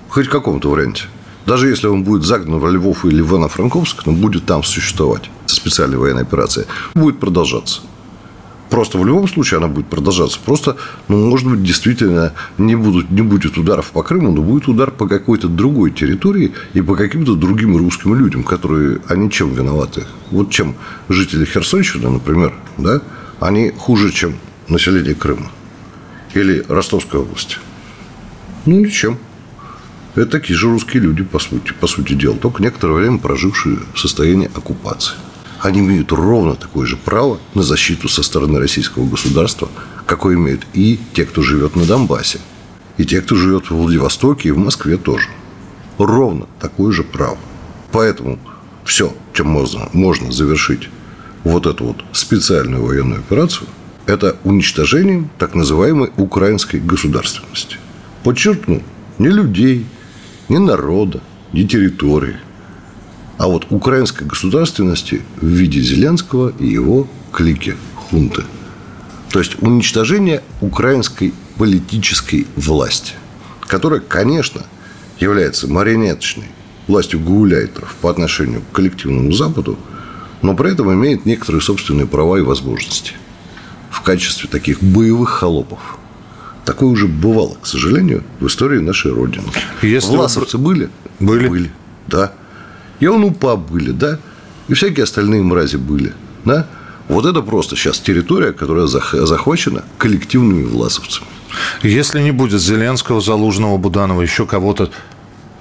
хоть 0.09 0.27
в 0.27 0.29
каком-то 0.29 0.69
варианте, 0.69 1.05
даже 1.45 1.69
если 1.69 1.87
он 1.87 2.03
будет 2.03 2.23
загнан 2.23 2.59
в 2.59 2.69
Львов 2.69 3.05
или 3.05 3.21
в 3.21 3.33
Ивано-Франковск, 3.33 4.03
он 4.05 4.15
будет 4.15 4.45
там 4.45 4.63
существовать. 4.63 5.29
Специальная 5.45 5.97
военная 5.97 6.23
операция 6.23 6.65
будет 6.93 7.19
продолжаться. 7.19 7.81
Просто 8.71 8.97
в 8.97 9.05
любом 9.05 9.27
случае 9.27 9.57
она 9.57 9.67
будет 9.67 9.87
продолжаться. 9.87 10.39
Просто, 10.45 10.77
ну, 11.09 11.29
может 11.29 11.45
быть, 11.45 11.61
действительно 11.61 12.31
не, 12.57 12.75
будут, 12.75 13.11
не 13.11 13.21
будет 13.21 13.57
ударов 13.57 13.91
по 13.91 14.01
Крыму, 14.01 14.31
но 14.31 14.41
будет 14.41 14.69
удар 14.69 14.91
по 14.91 15.09
какой-то 15.09 15.49
другой 15.49 15.91
территории 15.91 16.53
и 16.73 16.81
по 16.81 16.95
каким-то 16.95 17.35
другим 17.35 17.75
русским 17.75 18.15
людям, 18.15 18.43
которые, 18.43 19.01
они 19.09 19.29
чем 19.29 19.53
виноваты? 19.53 20.05
Вот 20.31 20.51
чем 20.51 20.75
жители 21.09 21.43
Херсонщины, 21.43 22.09
например, 22.09 22.53
да, 22.77 23.01
они 23.41 23.73
хуже, 23.77 24.09
чем 24.13 24.35
население 24.69 25.15
Крыма 25.15 25.51
или 26.33 26.63
Ростовской 26.69 27.19
области. 27.19 27.57
Ну, 28.65 28.79
ничем. 28.79 29.17
Это 30.15 30.25
такие 30.25 30.57
же 30.57 30.67
русские 30.67 31.03
люди, 31.03 31.23
по 31.23 31.39
сути, 31.39 31.73
по 31.79 31.87
сути 31.87 32.13
дела, 32.13 32.35
только 32.35 32.61
некоторое 32.61 32.93
время 32.93 33.17
прожившие 33.17 33.79
в 33.93 33.99
состоянии 33.99 34.51
оккупации 34.53 35.15
они 35.61 35.79
имеют 35.79 36.11
ровно 36.11 36.55
такое 36.55 36.87
же 36.87 36.97
право 36.97 37.39
на 37.53 37.61
защиту 37.61 38.09
со 38.09 38.23
стороны 38.23 38.59
российского 38.59 39.07
государства, 39.07 39.69
какое 40.05 40.35
имеют 40.35 40.65
и 40.73 40.99
те, 41.13 41.25
кто 41.25 41.43
живет 41.43 41.75
на 41.75 41.85
Донбассе, 41.85 42.39
и 42.97 43.05
те, 43.05 43.21
кто 43.21 43.35
живет 43.35 43.65
в 43.65 43.75
Владивостоке 43.75 44.49
и 44.49 44.51
в 44.51 44.57
Москве 44.57 44.97
тоже. 44.97 45.29
Ровно 45.97 46.47
такое 46.59 46.91
же 46.91 47.03
право. 47.03 47.37
Поэтому 47.91 48.39
все, 48.83 49.13
чем 49.33 49.47
можно, 49.47 49.89
можно 49.93 50.31
завершить 50.31 50.89
вот 51.43 51.67
эту 51.67 51.85
вот 51.85 52.03
специальную 52.11 52.83
военную 52.83 53.19
операцию, 53.19 53.67
это 54.07 54.37
уничтожением 54.43 55.29
так 55.37 55.53
называемой 55.53 56.11
украинской 56.17 56.77
государственности. 56.77 57.77
Подчеркну, 58.23 58.81
не 59.19 59.29
людей, 59.29 59.85
не 60.51 60.59
народа, 60.59 61.19
не 61.53 61.67
территории– 61.67 62.35
а 63.41 63.47
вот 63.47 63.65
украинской 63.71 64.23
государственности 64.23 65.23
в 65.37 65.47
виде 65.47 65.81
Зеленского 65.81 66.53
и 66.59 66.67
его 66.67 67.07
клики, 67.31 67.75
хунты. 67.95 68.43
То 69.31 69.39
есть 69.39 69.59
уничтожение 69.63 70.43
украинской 70.61 71.33
политической 71.57 72.45
власти, 72.55 73.13
которая, 73.61 73.99
конечно, 73.99 74.61
является 75.19 75.67
марионеточной 75.67 76.49
властью 76.87 77.19
гауляйтеров 77.19 77.95
по 77.99 78.11
отношению 78.11 78.61
к 78.61 78.75
коллективному 78.75 79.31
Западу, 79.31 79.75
но 80.43 80.55
при 80.55 80.73
этом 80.73 80.93
имеет 80.93 81.25
некоторые 81.25 81.63
собственные 81.63 82.05
права 82.05 82.37
и 82.37 82.41
возможности 82.41 83.13
в 83.89 84.03
качестве 84.03 84.47
таких 84.51 84.83
боевых 84.83 85.29
холопов. 85.29 85.97
Такое 86.65 86.89
уже 86.89 87.07
бывало, 87.07 87.57
к 87.61 87.65
сожалению, 87.65 88.23
в 88.39 88.47
истории 88.47 88.79
нашей 88.79 89.11
Родины. 89.11 89.45
Если 89.81 90.15
Власовцы 90.15 90.57
были? 90.57 90.89
Были. 91.19 91.47
Были, 91.47 91.71
да. 92.07 92.33
И 92.99 93.07
он 93.07 93.23
УПА 93.23 93.55
были, 93.55 93.91
да, 93.91 94.19
и 94.67 94.73
всякие 94.73 95.03
остальные 95.03 95.41
мрази 95.41 95.77
были, 95.77 96.13
да. 96.45 96.67
Вот 97.07 97.25
это 97.25 97.41
просто 97.41 97.75
сейчас 97.75 97.99
территория, 97.99 98.53
которая 98.53 98.87
захвачена 98.87 99.83
коллективными 99.97 100.63
власовцами. 100.63 101.27
Если 101.83 102.21
не 102.21 102.31
будет 102.31 102.61
Зеленского, 102.61 103.21
Залужного, 103.21 103.77
Буданова, 103.77 104.21
еще 104.21 104.45
кого-то, 104.45 104.91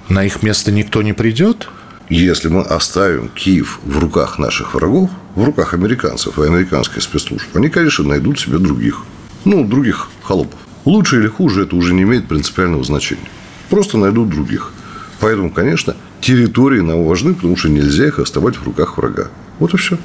на 0.07 0.23
их 0.23 0.43
место 0.43 0.71
никто 0.71 1.01
не 1.01 1.13
придет? 1.13 1.67
Если 2.09 2.47
мы 2.47 2.61
оставим 2.61 3.29
Киев 3.29 3.79
в 3.83 3.99
руках 3.99 4.37
наших 4.37 4.75
врагов, 4.75 5.09
в 5.35 5.43
руках 5.43 5.73
американцев 5.73 6.37
и 6.39 6.43
американской 6.43 7.01
спецслужб, 7.01 7.47
они, 7.55 7.69
конечно, 7.69 8.05
найдут 8.05 8.39
себе 8.39 8.57
других, 8.57 9.03
ну, 9.45 9.65
других 9.65 10.09
холопов. 10.23 10.59
Лучше 10.85 11.17
или 11.17 11.27
хуже, 11.27 11.63
это 11.63 11.75
уже 11.75 11.93
не 11.93 12.03
имеет 12.03 12.27
принципиального 12.27 12.83
значения. 12.83 13.29
Просто 13.69 13.97
найдут 13.97 14.29
других. 14.29 14.71
Поэтому, 15.19 15.51
конечно, 15.51 15.95
территории 16.19 16.79
нам 16.79 17.05
важны, 17.05 17.33
потому 17.35 17.55
что 17.55 17.69
нельзя 17.69 18.07
их 18.07 18.19
оставать 18.19 18.55
в 18.55 18.63
руках 18.63 18.97
врага. 18.97 19.27
Вот 19.59 19.73
и 19.73 19.77
все. 19.77 19.97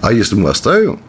А 0.00 0.12
если 0.12 0.36
мы 0.36 0.50
оставим, 0.50 1.00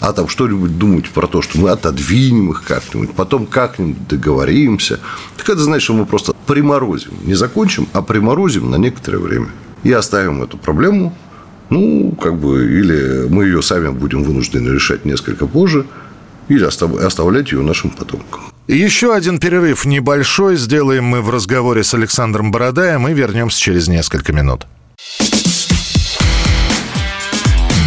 а 0.00 0.12
там 0.12 0.28
что-нибудь 0.28 0.78
думать 0.78 1.08
про 1.10 1.26
то, 1.26 1.42
что 1.42 1.58
мы 1.58 1.70
отодвинем 1.70 2.50
их 2.50 2.64
как-нибудь, 2.64 3.12
потом 3.12 3.46
как-нибудь 3.46 4.06
договоримся, 4.08 5.00
так 5.36 5.48
это 5.48 5.60
значит, 5.60 5.84
что 5.84 5.94
мы 5.94 6.06
просто 6.06 6.34
приморозим. 6.46 7.12
Не 7.24 7.34
закончим, 7.34 7.88
а 7.92 8.02
приморозим 8.02 8.70
на 8.70 8.76
некоторое 8.76 9.18
время. 9.18 9.48
И 9.82 9.92
оставим 9.92 10.42
эту 10.42 10.56
проблему, 10.56 11.16
ну, 11.70 12.16
как 12.20 12.36
бы, 12.36 12.64
или 12.66 13.26
мы 13.28 13.44
ее 13.44 13.62
сами 13.62 13.90
будем 13.90 14.22
вынуждены 14.22 14.68
решать 14.68 15.04
несколько 15.04 15.46
позже, 15.46 15.86
или 16.48 16.64
оставлять 16.64 17.52
ее 17.52 17.62
нашим 17.62 17.90
потомкам. 17.90 18.52
Еще 18.66 19.14
один 19.14 19.38
перерыв 19.38 19.84
небольшой 19.84 20.56
сделаем 20.56 21.04
мы 21.04 21.22
в 21.22 21.30
разговоре 21.30 21.84
с 21.84 21.94
Александром 21.94 22.50
Бородаем 22.50 23.08
и 23.08 23.14
вернемся 23.14 23.60
через 23.60 23.88
несколько 23.88 24.32
минут. 24.32 24.66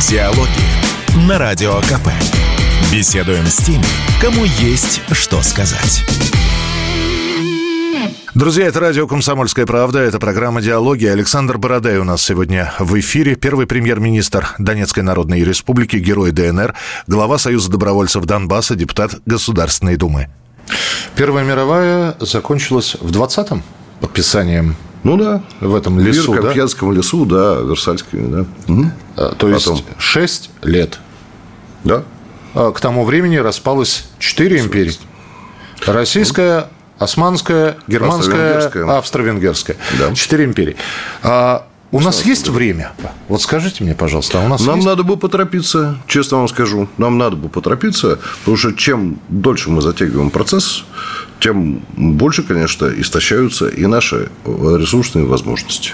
Диалоги 0.09 0.49
на 1.27 1.37
Радио 1.37 1.79
КП. 1.81 2.09
Беседуем 2.91 3.45
с 3.45 3.57
теми, 3.57 3.85
кому 4.19 4.43
есть 4.43 5.01
что 5.11 5.41
сказать. 5.41 6.03
Друзья, 8.33 8.67
это 8.67 8.79
радио 8.79 9.07
«Комсомольская 9.07 9.65
правда», 9.65 9.99
это 9.99 10.17
программа 10.17 10.61
«Диалоги». 10.61 11.05
Александр 11.05 11.57
Бородай 11.57 11.97
у 11.97 12.05
нас 12.05 12.21
сегодня 12.21 12.73
в 12.79 12.97
эфире. 12.97 13.35
Первый 13.35 13.67
премьер-министр 13.67 14.55
Донецкой 14.57 15.03
Народной 15.03 15.43
Республики, 15.43 15.97
герой 15.97 16.31
ДНР, 16.31 16.73
глава 17.07 17.37
Союза 17.37 17.69
добровольцев 17.69 18.23
Донбасса, 18.23 18.75
депутат 18.75 19.15
Государственной 19.25 19.97
Думы. 19.97 20.29
Первая 21.17 21.43
мировая 21.43 22.15
закончилась 22.21 22.95
в 23.01 23.11
20-м 23.11 23.63
подписанием 23.99 24.77
ну 25.03 25.17
да. 25.17 25.43
В 25.59 25.75
этом 25.75 25.99
лесу, 25.99 26.31
в 26.31 26.41
Кампьянском 26.41 26.89
да? 26.91 26.97
лесу, 26.97 27.25
да, 27.25 27.55
Версальскими, 27.55 28.31
да. 28.31 28.45
Угу. 28.71 28.91
А, 29.17 29.35
то 29.35 29.49
есть 29.49 29.65
Потом. 29.65 29.83
6 29.97 30.51
лет. 30.61 30.99
Да. 31.83 32.03
А, 32.53 32.71
к 32.71 32.79
тому 32.79 33.03
времени 33.03 33.35
распалось 33.37 34.07
4 34.19 34.61
империи. 34.61 34.95
Российская, 35.85 36.69
Османская, 37.01 37.77
Германская, 37.87 38.67
Австро-Венгерская. 38.97 39.75
Да. 39.97 40.13
Четыре 40.13 40.45
империи. 40.45 40.75
А, 41.23 41.65
у 41.91 41.99
нас 41.99 42.23
есть 42.25 42.47
время? 42.47 42.91
Вот 43.27 43.41
скажите 43.41 43.83
мне, 43.83 43.95
пожалуйста, 43.95 44.39
а 44.39 44.45
у 44.45 44.47
нас 44.47 44.61
Нам 44.61 44.75
есть? 44.75 44.87
надо 44.87 45.01
бы 45.01 45.17
поторопиться, 45.17 45.97
честно 46.05 46.37
вам 46.37 46.47
скажу. 46.47 46.87
Нам 46.99 47.17
надо 47.17 47.35
бы 47.37 47.49
поторопиться, 47.49 48.19
потому 48.41 48.55
что 48.55 48.73
чем 48.73 49.19
дольше 49.29 49.71
мы 49.71 49.81
затягиваем 49.81 50.29
процесс, 50.29 50.83
тем 51.39 51.81
больше, 51.97 52.43
конечно, 52.43 52.85
истощаются 52.85 53.67
и 53.67 53.87
наши 53.87 54.29
ресурсные 54.45 55.25
возможности. 55.25 55.93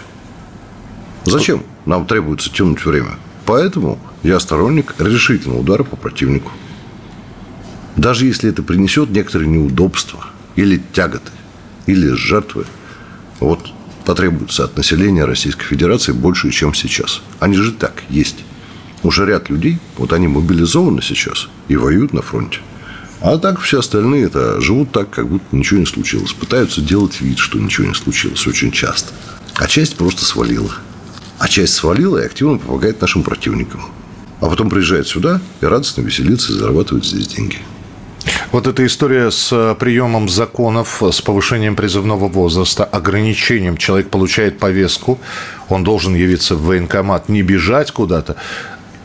Зачем 1.24 1.64
нам 1.86 2.06
требуется 2.06 2.52
тянуть 2.52 2.86
время? 2.86 3.12
Поэтому 3.46 3.98
я 4.24 4.42
сторонник 4.42 4.94
решительного 5.00 5.62
удара 5.62 5.84
по 5.86 5.96
противнику. 5.96 6.52
Даже 7.96 8.26
если 8.26 8.50
это 8.50 8.62
принесет 8.62 9.10
некоторые 9.10 9.48
неудобства 9.48 10.26
или 10.58 10.82
тяготы, 10.92 11.32
или 11.86 12.10
жертвы. 12.10 12.66
Вот 13.40 13.72
потребуется 14.04 14.66
от 14.66 14.76
населения 14.76 15.24
Российской 15.24 15.66
Федерации 15.66 16.12
больше, 16.12 16.52
чем 16.52 16.74
сейчас. 16.74 17.22
Они 17.40 17.56
же 17.56 17.72
так 17.72 18.04
есть. 18.10 18.44
Уже 19.04 19.26
ряд 19.26 19.50
людей, 19.50 19.78
вот 19.98 20.12
они 20.12 20.28
мобилизованы 20.28 21.02
сейчас 21.02 21.48
и 21.70 21.78
воюют 21.78 22.14
на 22.14 22.22
фронте. 22.22 22.60
А 23.22 23.38
так 23.38 23.60
все 23.60 23.80
остальные 23.80 24.26
это 24.26 24.60
живут 24.60 24.92
так, 24.92 25.10
как 25.10 25.28
будто 25.28 25.56
ничего 25.56 25.80
не 25.80 25.86
случилось. 25.86 26.34
Пытаются 26.34 26.82
делать 26.82 27.22
вид, 27.22 27.38
что 27.38 27.60
ничего 27.60 27.88
не 27.88 27.94
случилось 27.94 28.46
очень 28.48 28.72
часто. 28.72 29.14
А 29.56 29.68
часть 29.68 29.96
просто 29.96 30.26
свалила. 30.26 30.74
А 31.40 31.48
часть 31.48 31.74
свалила 31.74 32.18
и 32.18 32.26
активно 32.26 32.58
помогает 32.58 33.02
нашим 33.02 33.24
противникам. 33.24 33.82
А 34.40 34.48
потом 34.48 34.70
приезжает 34.70 35.08
сюда 35.08 35.42
и 35.62 35.66
радостно 35.66 36.02
веселится 36.02 36.54
и 36.54 36.56
зарабатывает 36.56 37.06
здесь 37.06 37.28
деньги. 37.28 37.58
Вот 38.52 38.68
эта 38.68 38.86
история 38.86 39.32
с 39.32 39.50
э, 39.52 39.76
приемом 39.76 40.30
законов, 40.30 41.02
с 41.02 41.22
повышением 41.22 41.76
призывного 41.76 42.28
возраста, 42.28 42.84
ограничением. 42.86 43.78
Человек 43.78 44.10
получает 44.10 44.60
повестку, 44.60 45.20
он 45.70 45.84
должен 45.84 46.16
явиться 46.16 46.56
в 46.56 46.64
военкомат, 46.64 47.30
не 47.30 47.42
бежать 47.42 47.92
куда-то. 47.92 48.36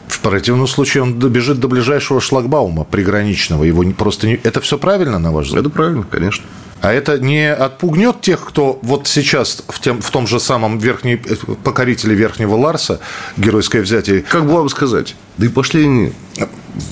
В 0.07 0.21
противном 0.21 0.67
случае 0.67 1.05
он 1.05 1.19
добежит 1.19 1.59
до 1.59 1.69
ближайшего 1.69 2.21
шлагбаума 2.21 2.85
приграничного. 2.85 3.65
Его 3.65 3.83
просто 3.93 4.27
не... 4.27 4.35
Это 4.35 4.61
все 4.61 4.79
правильно, 4.79 5.19
на 5.19 5.33
ваш 5.33 5.47
взгляд? 5.47 5.65
Это 5.65 5.71
правильно, 5.71 6.05
конечно. 6.09 6.45
А 6.83 6.93
это 6.93 7.19
не 7.19 7.53
отпугнет 7.53 8.21
тех, 8.21 8.45
кто 8.45 8.79
вот 8.83 9.07
сейчас 9.07 9.63
в, 9.69 9.81
тем, 9.81 10.03
в 10.03 10.11
том 10.11 10.27
же 10.27 10.41
самом 10.41 10.79
верхней, 10.79 11.17
покорителе 11.17 12.15
Верхнего 12.15 12.57
Ларса, 12.57 13.01
геройское 13.37 13.83
взятие... 13.83 14.23
Как 14.23 14.45
бы 14.45 14.53
вам 14.53 14.69
сказать? 14.69 15.15
Да 15.39 15.47
и 15.47 15.49
пошли 15.49 15.85
они 15.85 16.13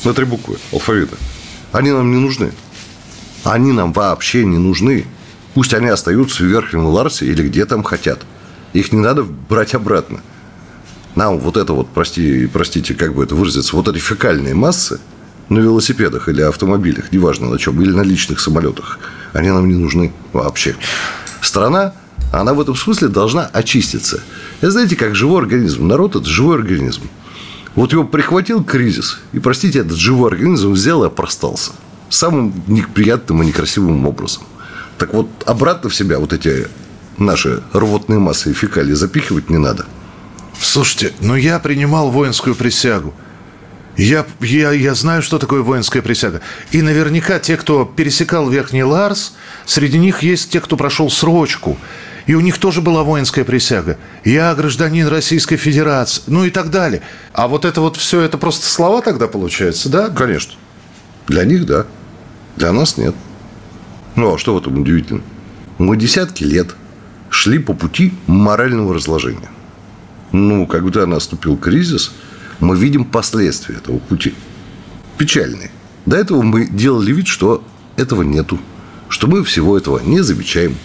на 0.04 0.14
три 0.14 0.24
буквы 0.24 0.56
алфавита. 0.72 1.16
Они 1.72 1.90
нам 1.90 2.10
не 2.10 2.18
нужны. 2.18 2.52
Они 3.44 3.72
нам 3.72 3.92
вообще 3.92 4.44
не 4.44 4.58
нужны. 4.58 5.06
Пусть 5.54 5.74
они 5.74 5.88
остаются 5.88 6.42
в 6.42 6.46
Верхнем 6.46 6.86
Ларсе 6.86 7.26
или 7.26 7.46
где 7.46 7.64
там 7.66 7.82
хотят. 7.82 8.20
Их 8.72 8.92
не 8.92 9.00
надо 9.00 9.24
брать 9.24 9.74
обратно. 9.74 10.20
Нам 11.16 11.38
вот 11.38 11.56
это 11.56 11.72
вот, 11.72 11.88
прости, 11.92 12.46
простите, 12.46 12.94
как 12.94 13.14
бы 13.14 13.24
это 13.24 13.34
выразиться, 13.34 13.74
вот 13.74 13.88
эти 13.88 13.98
фекальные 13.98 14.54
массы 14.54 15.00
на 15.48 15.58
велосипедах 15.58 16.28
или 16.28 16.40
автомобилях, 16.42 17.10
неважно 17.10 17.48
на 17.48 17.58
чем, 17.58 17.80
или 17.82 17.90
на 17.90 18.02
личных 18.02 18.38
самолетах, 18.38 19.00
они 19.32 19.50
нам 19.50 19.68
не 19.68 19.74
нужны 19.74 20.12
вообще. 20.32 20.76
Страна, 21.42 21.94
она 22.32 22.54
в 22.54 22.60
этом 22.60 22.76
смысле 22.76 23.08
должна 23.08 23.46
очиститься. 23.46 24.22
Это 24.60 24.70
знаете, 24.70 24.94
как 24.94 25.16
живой 25.16 25.42
организм. 25.42 25.88
Народ– 25.88 26.14
это 26.16 26.26
живой 26.26 26.56
организм. 26.56 27.02
Вот 27.74 27.92
его 27.92 28.04
прихватил 28.04 28.64
кризис, 28.64 29.20
и, 29.32 29.38
простите, 29.38 29.80
этот 29.80 29.96
живой 29.96 30.30
организм 30.30 30.72
взял 30.72 31.04
и 31.04 31.06
опростался. 31.06 31.72
Самым 32.08 32.52
неприятным 32.66 33.42
и 33.42 33.46
некрасивым 33.46 34.06
образом. 34.06 34.42
Так 34.98 35.14
вот, 35.14 35.28
обратно 35.46 35.88
в 35.88 35.94
себя 35.94 36.18
вот 36.18 36.32
эти 36.32 36.66
наши 37.16 37.62
рвотные 37.72 38.18
массы 38.18 38.50
и 38.50 38.54
фекалии 38.54 38.94
запихивать 38.94 39.50
не 39.50 39.58
надо. 39.58 39.86
Слушайте, 40.60 41.12
но 41.20 41.36
я 41.36 41.58
принимал 41.58 42.10
воинскую 42.10 42.54
присягу. 42.54 43.14
Я, 43.96 44.26
я, 44.40 44.72
я 44.72 44.94
знаю, 44.94 45.22
что 45.22 45.38
такое 45.38 45.62
воинская 45.62 46.02
присяга. 46.02 46.40
И 46.70 46.82
наверняка 46.82 47.38
те, 47.38 47.56
кто 47.56 47.84
пересекал 47.84 48.48
Верхний 48.48 48.84
Ларс, 48.84 49.34
среди 49.66 49.98
них 49.98 50.22
есть 50.22 50.50
те, 50.50 50.60
кто 50.60 50.76
прошел 50.76 51.10
срочку. 51.10 51.78
И 52.30 52.34
у 52.34 52.40
них 52.40 52.58
тоже 52.58 52.80
была 52.80 53.02
воинская 53.02 53.44
присяга. 53.44 53.98
Я 54.24 54.54
гражданин 54.54 55.08
Российской 55.08 55.56
Федерации, 55.56 56.22
ну 56.28 56.44
и 56.44 56.50
так 56.50 56.70
далее. 56.70 57.02
А 57.32 57.48
вот 57.48 57.64
это 57.64 57.80
вот 57.80 57.96
все, 57.96 58.20
это 58.20 58.38
просто 58.38 58.66
слова 58.66 59.02
тогда 59.02 59.26
получается, 59.26 59.88
да? 59.88 60.10
Конечно. 60.10 60.52
Для 61.26 61.44
них, 61.44 61.66
да. 61.66 61.86
Для 62.54 62.70
нас 62.70 62.96
нет. 62.96 63.16
Ну, 64.14 64.32
а 64.32 64.38
что 64.38 64.54
в 64.54 64.58
этом 64.58 64.80
удивительно? 64.80 65.22
Мы 65.78 65.96
десятки 65.96 66.44
лет 66.44 66.76
шли 67.30 67.58
по 67.58 67.74
пути 67.74 68.14
морального 68.28 68.94
разложения. 68.94 69.50
Ну, 70.30 70.68
когда 70.68 71.06
наступил 71.06 71.56
кризис, 71.56 72.12
мы 72.60 72.76
видим 72.76 73.06
последствия 73.06 73.74
этого 73.74 73.98
пути. 73.98 74.34
Печальные. 75.18 75.72
До 76.06 76.16
этого 76.16 76.42
мы 76.42 76.68
делали 76.68 77.10
вид, 77.10 77.26
что 77.26 77.64
этого 77.96 78.22
нету, 78.22 78.60
что 79.08 79.26
мы 79.26 79.42
всего 79.42 79.76
этого 79.76 79.98
не 79.98 80.20
замечаем, 80.20 80.76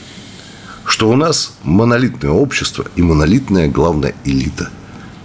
что 0.85 1.09
у 1.09 1.15
нас 1.15 1.53
монолитное 1.63 2.31
общество 2.31 2.85
и 2.95 3.01
монолитная 3.01 3.67
главная 3.67 4.15
элита. 4.23 4.69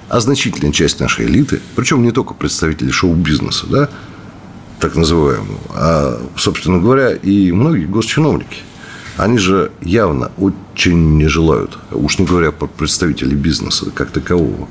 А 0.09 0.18
значительная 0.20 0.73
часть 0.73 0.99
нашей 1.01 1.27
элиты, 1.27 1.61
причем 1.77 2.03
не 2.03 2.11
только 2.11 2.35
представители 2.35 2.90
шоу-бизнеса, 2.90 3.66
да, 3.68 3.88
так 4.81 4.96
называемого, 4.96 5.61
а, 5.70 6.27
собственно 6.37 6.79
говоря, 6.79 7.12
и 7.12 7.53
многие 7.53 7.85
госчиновники. 7.85 8.59
Они 9.16 9.38
же 9.38 9.70
явно 9.83 10.33
очень 10.38 11.18
не 11.18 11.29
желают, 11.29 11.79
уж 11.90 12.18
не 12.18 12.25
говоря 12.25 12.53
про 12.53 12.66
представителей 12.66 13.37
бизнеса 13.37 13.90
как 13.94 14.11
такового. 14.11 14.66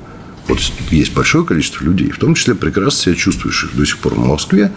Вот 0.47 0.60
есть 0.89 1.13
большое 1.13 1.45
количество 1.45 1.84
людей, 1.84 2.10
в 2.10 2.17
том 2.17 2.34
числе 2.34 2.56
прекрасно 2.56 2.99
себя 2.99 3.15
чувствующих 3.15 3.75
до 3.75 3.86
сих 3.86 3.99
пор 3.99 4.15
в 4.15 4.25
Москве, 4.25 4.71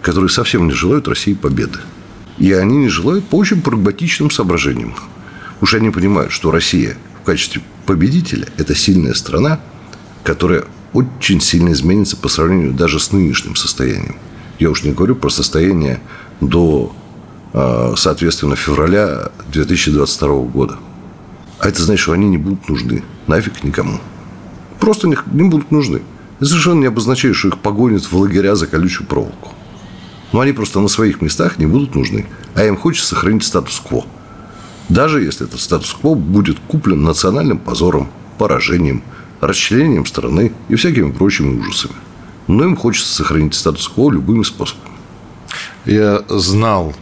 которые 0.00 0.30
совсем 0.30 0.66
не 0.66 0.72
желают 0.72 1.06
России 1.06 1.34
победы. 1.34 1.80
И 2.38 2.52
они 2.52 2.78
не 2.78 2.88
желают 2.88 3.26
по 3.26 3.36
очень 3.36 3.60
прагматичным 3.60 4.30
соображениям. 4.30 4.94
Уж 5.60 5.74
они 5.74 5.90
понимают, 5.90 6.32
что 6.32 6.50
Россия 6.50 6.96
в 7.22 7.26
качестве 7.26 7.62
победителя– 7.86 8.46
это 8.56 8.74
сильная 8.74 9.14
страна, 9.14 9.60
которая 10.24 10.64
очень 10.92 11.40
сильно 11.40 11.72
изменится 11.72 12.16
по 12.16 12.28
сравнению 12.28 12.72
даже 12.72 13.00
с 13.00 13.12
нынешним 13.12 13.56
состоянием. 13.56 14.16
Я 14.58 14.70
уж 14.70 14.82
не 14.84 14.92
говорю 14.92 15.16
про 15.16 15.30
состояние 15.30 16.00
до, 16.40 16.94
а, 17.52 17.94
соответственно, 17.96 18.56
февраля 18.56 19.30
2022 19.52 20.28
года. 20.44 20.78
А 21.58 21.68
это 21.68 21.82
значит, 21.82 22.02
что 22.02 22.12
они 22.12 22.28
не 22.28 22.38
будут 22.38 22.68
нужны 22.68 23.02
нафиг 23.28 23.62
никому. 23.62 24.00
Просто 24.80 25.06
не, 25.06 25.16
не 25.32 25.48
будут 25.48 25.70
нужны. 25.70 26.02
Это 26.38 26.46
совершенно 26.46 26.80
не 26.80 26.86
обозначает, 26.86 27.36
что 27.36 27.48
их 27.48 27.58
погонят 27.58 28.04
в 28.04 28.16
лагеря 28.16 28.56
за 28.56 28.66
колючую 28.66 29.06
проволоку. 29.06 29.52
Но 30.32 30.40
они 30.40 30.52
просто 30.52 30.80
на 30.80 30.88
своих 30.88 31.20
местах 31.20 31.58
не 31.58 31.66
будут 31.66 31.94
нужны. 31.94 32.26
А 32.54 32.64
им 32.64 32.76
хочется 32.76 33.10
сохранить 33.10 33.44
статус-кво. 33.44 34.06
Даже 34.88 35.22
если 35.22 35.46
этот 35.46 35.60
статус-кво 35.60 36.14
будет 36.14 36.58
куплен 36.66 37.02
национальным 37.02 37.58
позором, 37.58 38.08
поражением, 38.38 39.02
расчленением 39.40 40.06
страны 40.06 40.52
и 40.68 40.74
всякими 40.76 41.10
прочими 41.10 41.58
ужасами 41.58 41.94
но 42.48 42.64
им 42.64 42.76
хочется 42.76 43.14
сохранить 43.14 43.54
статус-кво 43.54 44.10
любыми 44.10 44.42
способами. 44.42 44.88
Я 45.84 46.24
знал, 46.28 46.94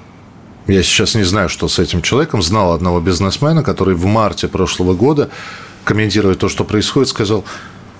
я 0.66 0.82
сейчас 0.82 1.14
не 1.14 1.22
знаю, 1.22 1.48
что 1.48 1.68
с 1.68 1.78
этим 1.78 2.02
человеком, 2.02 2.42
знал 2.42 2.72
одного 2.72 3.00
бизнесмена, 3.00 3.62
который 3.62 3.94
в 3.94 4.04
марте 4.04 4.48
прошлого 4.48 4.94
года, 4.94 5.30
комментируя 5.84 6.34
то, 6.34 6.48
что 6.48 6.64
происходит, 6.64 7.08
сказал, 7.08 7.44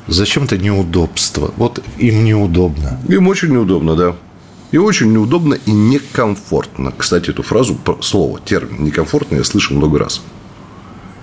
зачем 0.09 0.45
это 0.45 0.59
неудобство? 0.59 1.53
Вот 1.57 1.83
им 1.99 2.25
неудобно. 2.25 3.01
Им 3.09 3.29
очень 3.29 3.53
неудобно, 3.53 3.95
да. 3.95 4.17
И 4.77 4.79
очень 4.79 5.11
неудобно 5.11 5.55
и 5.55 5.71
некомфортно. 5.71 6.93
Кстати, 6.95 7.31
эту 7.31 7.43
фразу, 7.43 7.79
слово, 8.03 8.39
термин 8.45 8.85
некомфортно 8.85 9.37
я 9.37 9.45
слышал 9.45 9.75
много 9.75 9.99
раз. 9.99 10.21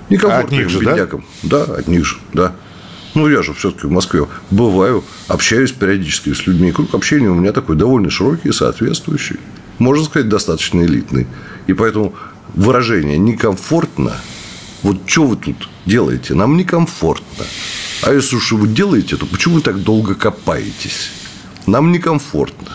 Некомфортно 0.10 0.44
а 0.44 0.48
от 0.48 0.52
них 0.52 0.70
же, 0.70 0.80
беднякам. 0.80 1.24
Да? 1.44 1.68
да, 1.68 1.76
от 1.76 1.88
них 1.88 2.04
же, 2.04 2.18
да. 2.34 2.56
Ну, 3.14 3.30
я 3.30 3.44
же 3.44 3.54
все-таки 3.54 3.86
в 3.86 3.92
Москве 3.92 4.26
бываю, 4.50 5.04
общаюсь 5.28 5.72
периодически 5.72 6.34
с 6.34 6.48
людьми. 6.48 6.72
Круг 6.72 6.96
общения 6.96 7.30
у 7.30 7.36
меня 7.36 7.52
такой 7.52 7.76
довольно 7.76 8.10
широкий, 8.10 8.52
соответствующий. 8.52 9.38
Можно 9.78 10.06
сказать, 10.06 10.30
достаточно 10.30 10.82
элитный. 10.82 11.28
И 11.68 11.74
поэтому 11.74 12.16
выражение 12.56 13.20
«некомфортно» 13.20 14.14
Вот 14.82 14.98
что 15.06 15.26
вы 15.26 15.36
тут 15.36 15.70
делаете? 15.86 16.34
Нам 16.34 16.58
некомфортно. 16.58 17.46
А 18.02 18.12
если 18.12 18.36
уж 18.36 18.52
вы 18.52 18.68
делаете, 18.68 19.16
то 19.16 19.28
почему 19.28 19.58
вы 19.58 19.62
так 19.62 19.84
долго 19.84 20.16
копаетесь? 20.16 21.12
Нам 21.68 21.92
некомфортно. 21.92 22.72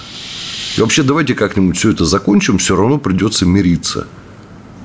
И 0.79 0.81
вообще 0.81 1.03
давайте 1.03 1.35
как-нибудь 1.35 1.77
все 1.77 1.91
это 1.91 2.05
закончим, 2.05 2.59
все 2.59 2.77
равно 2.77 2.99
придется 2.99 3.47
мириться. 3.47 4.07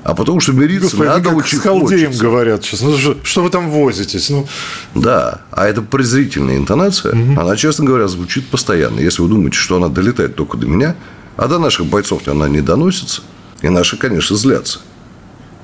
А 0.02 0.14
потому 0.14 0.38
что 0.40 0.52
мириться 0.52 0.90
Господи, 0.90 1.08
надо 1.08 1.30
очень 1.30 1.58
с 1.58 1.60
халдеем 1.62 2.06
хочется. 2.08 2.22
говорят 2.22 2.62
сейчас. 2.62 2.82
Ну, 2.82 2.98
что, 2.98 3.16
что 3.22 3.42
вы 3.42 3.48
там 3.48 3.70
возитесь? 3.70 4.28
Ну... 4.28 4.46
Да, 4.94 5.40
а 5.50 5.66
эта 5.66 5.80
презрительная 5.80 6.58
интонация, 6.58 7.14
угу. 7.14 7.40
она, 7.40 7.56
честно 7.56 7.86
говоря, 7.86 8.06
звучит 8.06 8.46
постоянно. 8.48 9.00
Если 9.00 9.22
вы 9.22 9.28
думаете, 9.28 9.56
что 9.56 9.76
она 9.76 9.88
долетает 9.88 10.36
только 10.36 10.58
до 10.58 10.66
меня, 10.66 10.94
а 11.36 11.48
до 11.48 11.58
наших 11.58 11.86
бойцов 11.86 12.28
она 12.28 12.48
не 12.48 12.60
доносится, 12.60 13.22
и 13.62 13.70
наши, 13.70 13.96
конечно, 13.96 14.36
злятся. 14.36 14.80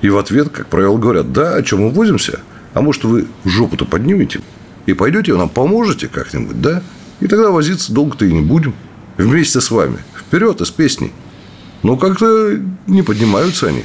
И 0.00 0.08
в 0.08 0.16
ответ, 0.16 0.48
как 0.48 0.68
правило, 0.68 0.96
говорят, 0.96 1.32
да, 1.32 1.54
о 1.54 1.62
чем 1.62 1.82
мы 1.82 1.90
возимся? 1.90 2.40
А 2.72 2.80
может, 2.80 3.04
вы 3.04 3.26
жопу-то 3.44 3.84
поднимете 3.84 4.40
и 4.86 4.94
пойдете, 4.94 5.34
нам 5.34 5.50
поможете 5.50 6.08
как-нибудь, 6.08 6.62
да? 6.62 6.82
И 7.20 7.26
тогда 7.26 7.50
возиться 7.50 7.92
долго-то 7.92 8.24
и 8.24 8.32
не 8.32 8.40
будем. 8.40 8.74
Вместе 9.18 9.60
с 9.60 9.70
вами. 9.70 9.98
Вперед 10.30 10.60
из 10.60 10.70
песни. 10.70 11.10
Но 11.82 11.96
как-то 11.96 12.56
не 12.86 13.02
поднимаются 13.02 13.66
они. 13.66 13.82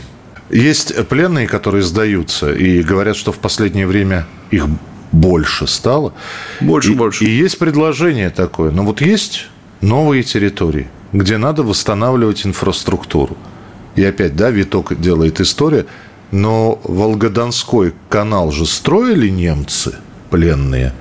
Есть 0.52 0.96
пленные, 1.08 1.48
которые 1.48 1.82
сдаются, 1.82 2.54
и 2.54 2.84
говорят, 2.84 3.16
что 3.16 3.32
в 3.32 3.40
последнее 3.40 3.88
время 3.88 4.28
их 4.52 4.68
больше 5.12 5.66
стало. 5.66 6.14
Больше, 6.62 6.92
и, 6.92 6.96
больше. 6.96 7.26
И 7.26 7.32
есть 7.32 7.58
предложение 7.58 8.30
такое. 8.30 8.70
Но 8.70 8.84
вот 8.84 9.02
есть 9.02 9.48
новые 9.82 10.22
территории, 10.22 10.88
где 11.14 11.38
надо 11.38 11.64
восстанавливать 11.64 12.46
инфраструктуру. 12.46 13.36
И 13.96 14.04
опять, 14.04 14.36
да, 14.36 14.52
виток 14.52 15.02
делает 15.02 15.42
история. 15.42 15.88
Но 16.30 16.80
Волгодонской 16.84 17.96
канал 18.08 18.52
же 18.52 18.68
строили 18.68 19.30
немцы 19.30 19.96
пленные. 20.30 20.94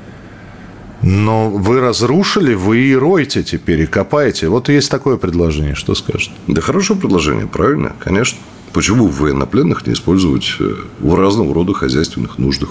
Но 1.07 1.51
вы 1.51 1.81
разрушили, 1.81 2.55
вы 2.55 2.79
и 2.79 2.97
роете 2.97 3.43
теперь, 3.43 3.83
и 3.83 3.87
копаете. 3.87 4.49
Вот 4.49 4.71
есть 4.71 4.90
такое 4.90 5.19
предложение. 5.19 5.75
Что 5.75 5.95
скажете? 5.95 6.33
Да 6.47 6.62
хорошее 6.62 6.99
предложение, 6.99 7.47
правильно, 7.47 7.93
конечно. 7.99 8.38
Почему 8.73 9.07
военнопленных 9.09 9.87
не 9.87 9.93
использовать 9.93 10.57
э, 10.61 10.75
в 11.01 11.14
разного 11.14 11.55
рода 11.55 11.75
хозяйственных 11.75 12.38
нуждах? 12.38 12.71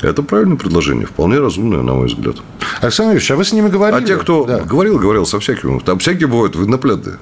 Это 0.00 0.22
правильное 0.22 0.56
предложение, 0.56 1.06
вполне 1.06 1.38
разумное, 1.40 1.82
на 1.82 1.94
мой 1.94 2.06
взгляд. 2.06 2.36
Александр 2.80 3.16
Ильич, 3.16 3.30
а 3.30 3.36
вы 3.36 3.44
с 3.44 3.52
ними 3.52 3.68
говорили? 3.68 4.02
А 4.02 4.06
те, 4.06 4.16
кто 4.16 4.44
да. 4.44 4.60
говорил, 4.60 4.98
говорил 4.98 5.26
со 5.26 5.38
всякими. 5.38 5.78
Там 5.80 5.98
всякие 5.98 6.26
бывают 6.26 6.56
военнопленные. 6.56 7.18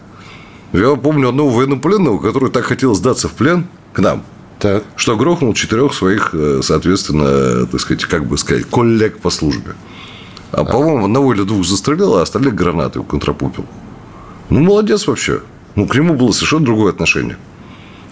Я 0.73 0.95
помню 0.95 1.31
одного 1.31 1.51
военнопленного, 1.51 2.21
который 2.21 2.51
так 2.51 2.65
хотел 2.65 2.95
сдаться 2.95 3.29
в 3.29 3.33
плен 3.33 3.67
к 3.93 3.99
нам, 3.99 4.23
так. 4.61 4.85
что 4.95 5.17
грохнул 5.17 5.55
четырех 5.55 5.93
своих, 5.93 6.31
э, 6.35 6.61
соответственно, 6.63 7.67
так 7.67 7.81
сказать, 7.81 8.05
как 8.05 8.27
бы 8.27 8.39
сказать, 8.39 8.65
коллег 8.67 9.19
по 9.19 9.31
службе. 9.31 9.75
А, 10.53 10.65
по-моему, 10.65 11.05
одного 11.05 11.35
или 11.35 11.43
двух 11.43 11.67
застрелил, 11.67 12.17
а 12.17 12.23
остальных 12.23 12.55
гранаты 12.55 13.03
контрапупил. 13.03 13.65
Ну, 14.51 14.61
молодец 14.61 15.07
вообще. 15.07 15.41
Ну, 15.75 15.87
к 15.87 15.95
нему 15.95 16.15
было 16.15 16.33
совершенно 16.33 16.65
другое 16.65 16.93
отношение. 16.93 17.37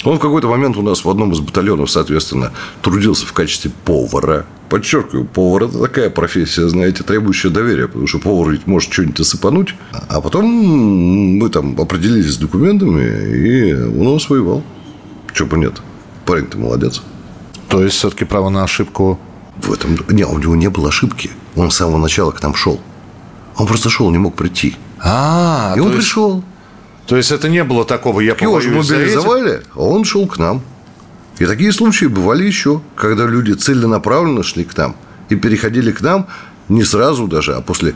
Он 0.04 0.18
в 0.18 0.20
какой-то 0.20 0.48
момент 0.48 0.76
у 0.76 0.82
нас 0.82 1.04
в 1.04 1.08
одном 1.08 1.32
из 1.32 1.40
батальонов, 1.40 1.90
соответственно, 1.90 2.52
трудился 2.82 3.26
в 3.26 3.32
качестве 3.32 3.70
повара. 3.84 4.44
Подчеркиваю, 4.68 5.24
повар– 5.24 5.62
это 5.64 5.78
такая 5.78 6.10
профессия, 6.10 6.68
знаете, 6.68 7.04
требующая 7.04 7.50
доверия, 7.50 7.86
потому 7.86 8.06
что 8.06 8.18
повар 8.18 8.50
ведь 8.50 8.66
может 8.66 8.92
что-нибудь 8.92 9.20
осыпануть. 9.20 9.74
А 10.08 10.20
потом 10.20 10.44
мы 10.44 11.48
там 11.48 11.80
определились 11.80 12.34
с 12.34 12.36
документами, 12.36 13.36
и 13.36 13.72
он 13.72 14.14
нас 14.14 14.28
воевал. 14.28 14.62
Чего 15.32 15.48
бы 15.48 15.58
нет. 15.58 15.80
Парень-то 16.26 16.58
молодец. 16.58 17.02
То 17.68 17.82
есть, 17.82 17.96
все-таки 17.96 18.24
право 18.24 18.50
на 18.50 18.64
ошибку 18.64 19.18
в 19.62 19.72
этом... 19.72 19.96
Не, 20.08 20.24
у 20.24 20.38
него 20.38 20.56
не 20.56 20.68
было 20.68 20.88
ошибки. 20.88 21.30
Он 21.56 21.70
с 21.70 21.76
самого 21.76 21.98
начала 21.98 22.30
к 22.32 22.42
нам 22.42 22.54
шел. 22.54 22.80
Он 23.56 23.66
просто 23.66 23.88
шел, 23.90 24.10
не 24.10 24.18
мог 24.18 24.34
прийти. 24.34 24.76
А, 25.00 25.74
и 25.76 25.80
он 25.80 25.88
есть... 25.88 25.98
пришел. 25.98 26.42
То 27.06 27.16
есть 27.16 27.30
это 27.30 27.48
не 27.48 27.62
было 27.64 27.84
такого, 27.84 28.20
я 28.20 28.34
Его 28.40 28.60
же 28.60 28.70
мобилизовали, 28.70 29.62
а 29.74 29.82
он 29.82 30.04
шел 30.04 30.26
к 30.26 30.38
нам. 30.38 30.62
И 31.38 31.46
такие 31.46 31.72
случаи 31.72 32.06
бывали 32.06 32.44
еще, 32.44 32.80
когда 32.96 33.26
люди 33.26 33.52
целенаправленно 33.52 34.42
шли 34.42 34.64
к 34.64 34.76
нам 34.76 34.96
и 35.28 35.36
переходили 35.36 35.92
к 35.92 36.00
нам 36.00 36.28
не 36.68 36.84
сразу 36.84 37.26
даже, 37.26 37.54
а 37.54 37.60
после 37.60 37.94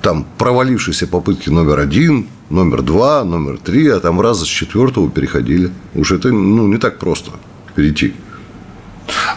там 0.00 0.24
провалившейся 0.38 1.06
попытки 1.06 1.50
номер 1.50 1.80
один, 1.80 2.28
номер 2.50 2.82
два, 2.82 3.24
номер 3.24 3.58
три, 3.58 3.88
а 3.88 4.00
там 4.00 4.20
раза 4.20 4.44
с 4.44 4.48
четвертого 4.48 5.10
переходили. 5.10 5.70
Уж 5.94 6.12
это 6.12 6.28
ну, 6.28 6.66
не 6.68 6.78
так 6.78 6.98
просто 6.98 7.32
перейти. 7.74 8.14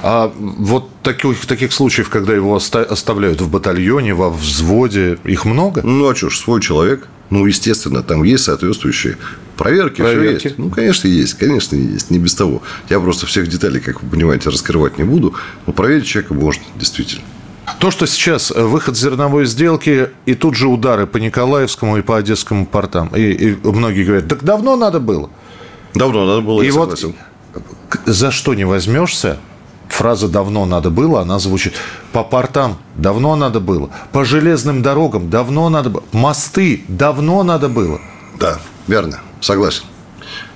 А 0.03 0.31
вот 0.35 0.89
таких, 1.03 1.45
таких 1.45 1.73
случаев, 1.73 2.09
когда 2.09 2.33
его 2.33 2.55
оставляют 2.55 3.41
в 3.41 3.49
батальоне, 3.49 4.13
во 4.13 4.29
взводе, 4.29 5.17
их 5.23 5.45
много? 5.45 5.81
Ну, 5.83 6.09
а 6.09 6.15
что 6.15 6.29
ж, 6.29 6.37
свой 6.37 6.61
человек. 6.61 7.07
Ну, 7.29 7.45
естественно, 7.45 8.03
там 8.03 8.23
есть 8.23 8.43
соответствующие 8.43 9.17
проверки. 9.55 10.01
проверки. 10.01 10.47
есть. 10.47 10.57
Ну, 10.57 10.69
конечно, 10.69 11.07
есть, 11.07 11.35
конечно, 11.35 11.75
есть. 11.75 12.11
Не 12.11 12.19
без 12.19 12.35
того. 12.35 12.61
Я 12.89 12.99
просто 12.99 13.25
всех 13.25 13.47
деталей, 13.47 13.79
как 13.79 14.03
вы 14.03 14.09
понимаете, 14.09 14.49
раскрывать 14.49 14.97
не 14.97 15.05
буду. 15.05 15.33
Но 15.65 15.73
проверить 15.73 16.05
человека 16.05 16.33
можно, 16.33 16.63
действительно. 16.75 17.23
То, 17.79 17.89
что 17.89 18.05
сейчас 18.05 18.51
выход 18.51 18.97
зерновой 18.97 19.45
сделки 19.45 20.09
и 20.25 20.33
тут 20.33 20.55
же 20.55 20.67
удары 20.67 21.07
по 21.07 21.17
Николаевскому 21.17 21.97
и 21.97 22.01
по 22.01 22.17
Одесскому 22.17 22.65
портам. 22.65 23.09
И, 23.15 23.21
и 23.31 23.57
многие 23.63 24.03
говорят, 24.03 24.27
так 24.27 24.43
давно 24.43 24.75
надо 24.75 24.99
было. 24.99 25.29
Давно 25.93 26.25
надо 26.25 26.41
было, 26.41 26.61
и 26.61 26.71
вот 26.71 26.97
согласен. 26.97 27.15
за 28.05 28.31
что 28.31 28.53
не 28.53 28.65
возьмешься, 28.65 29.39
фраза 29.91 30.27
«давно 30.27 30.65
надо 30.65 30.89
было», 30.89 31.21
она 31.21 31.39
звучит 31.39 31.73
по 32.11 32.23
портам 32.23 32.77
«давно 32.95 33.35
надо 33.35 33.59
было», 33.59 33.89
по 34.11 34.25
железным 34.25 34.81
дорогам 34.81 35.29
«давно 35.29 35.69
надо 35.69 35.89
было», 35.89 36.03
мосты 36.11 36.83
«давно 36.87 37.43
надо 37.43 37.69
было». 37.69 37.99
Да, 38.39 38.59
верно, 38.87 39.19
согласен. 39.39 39.83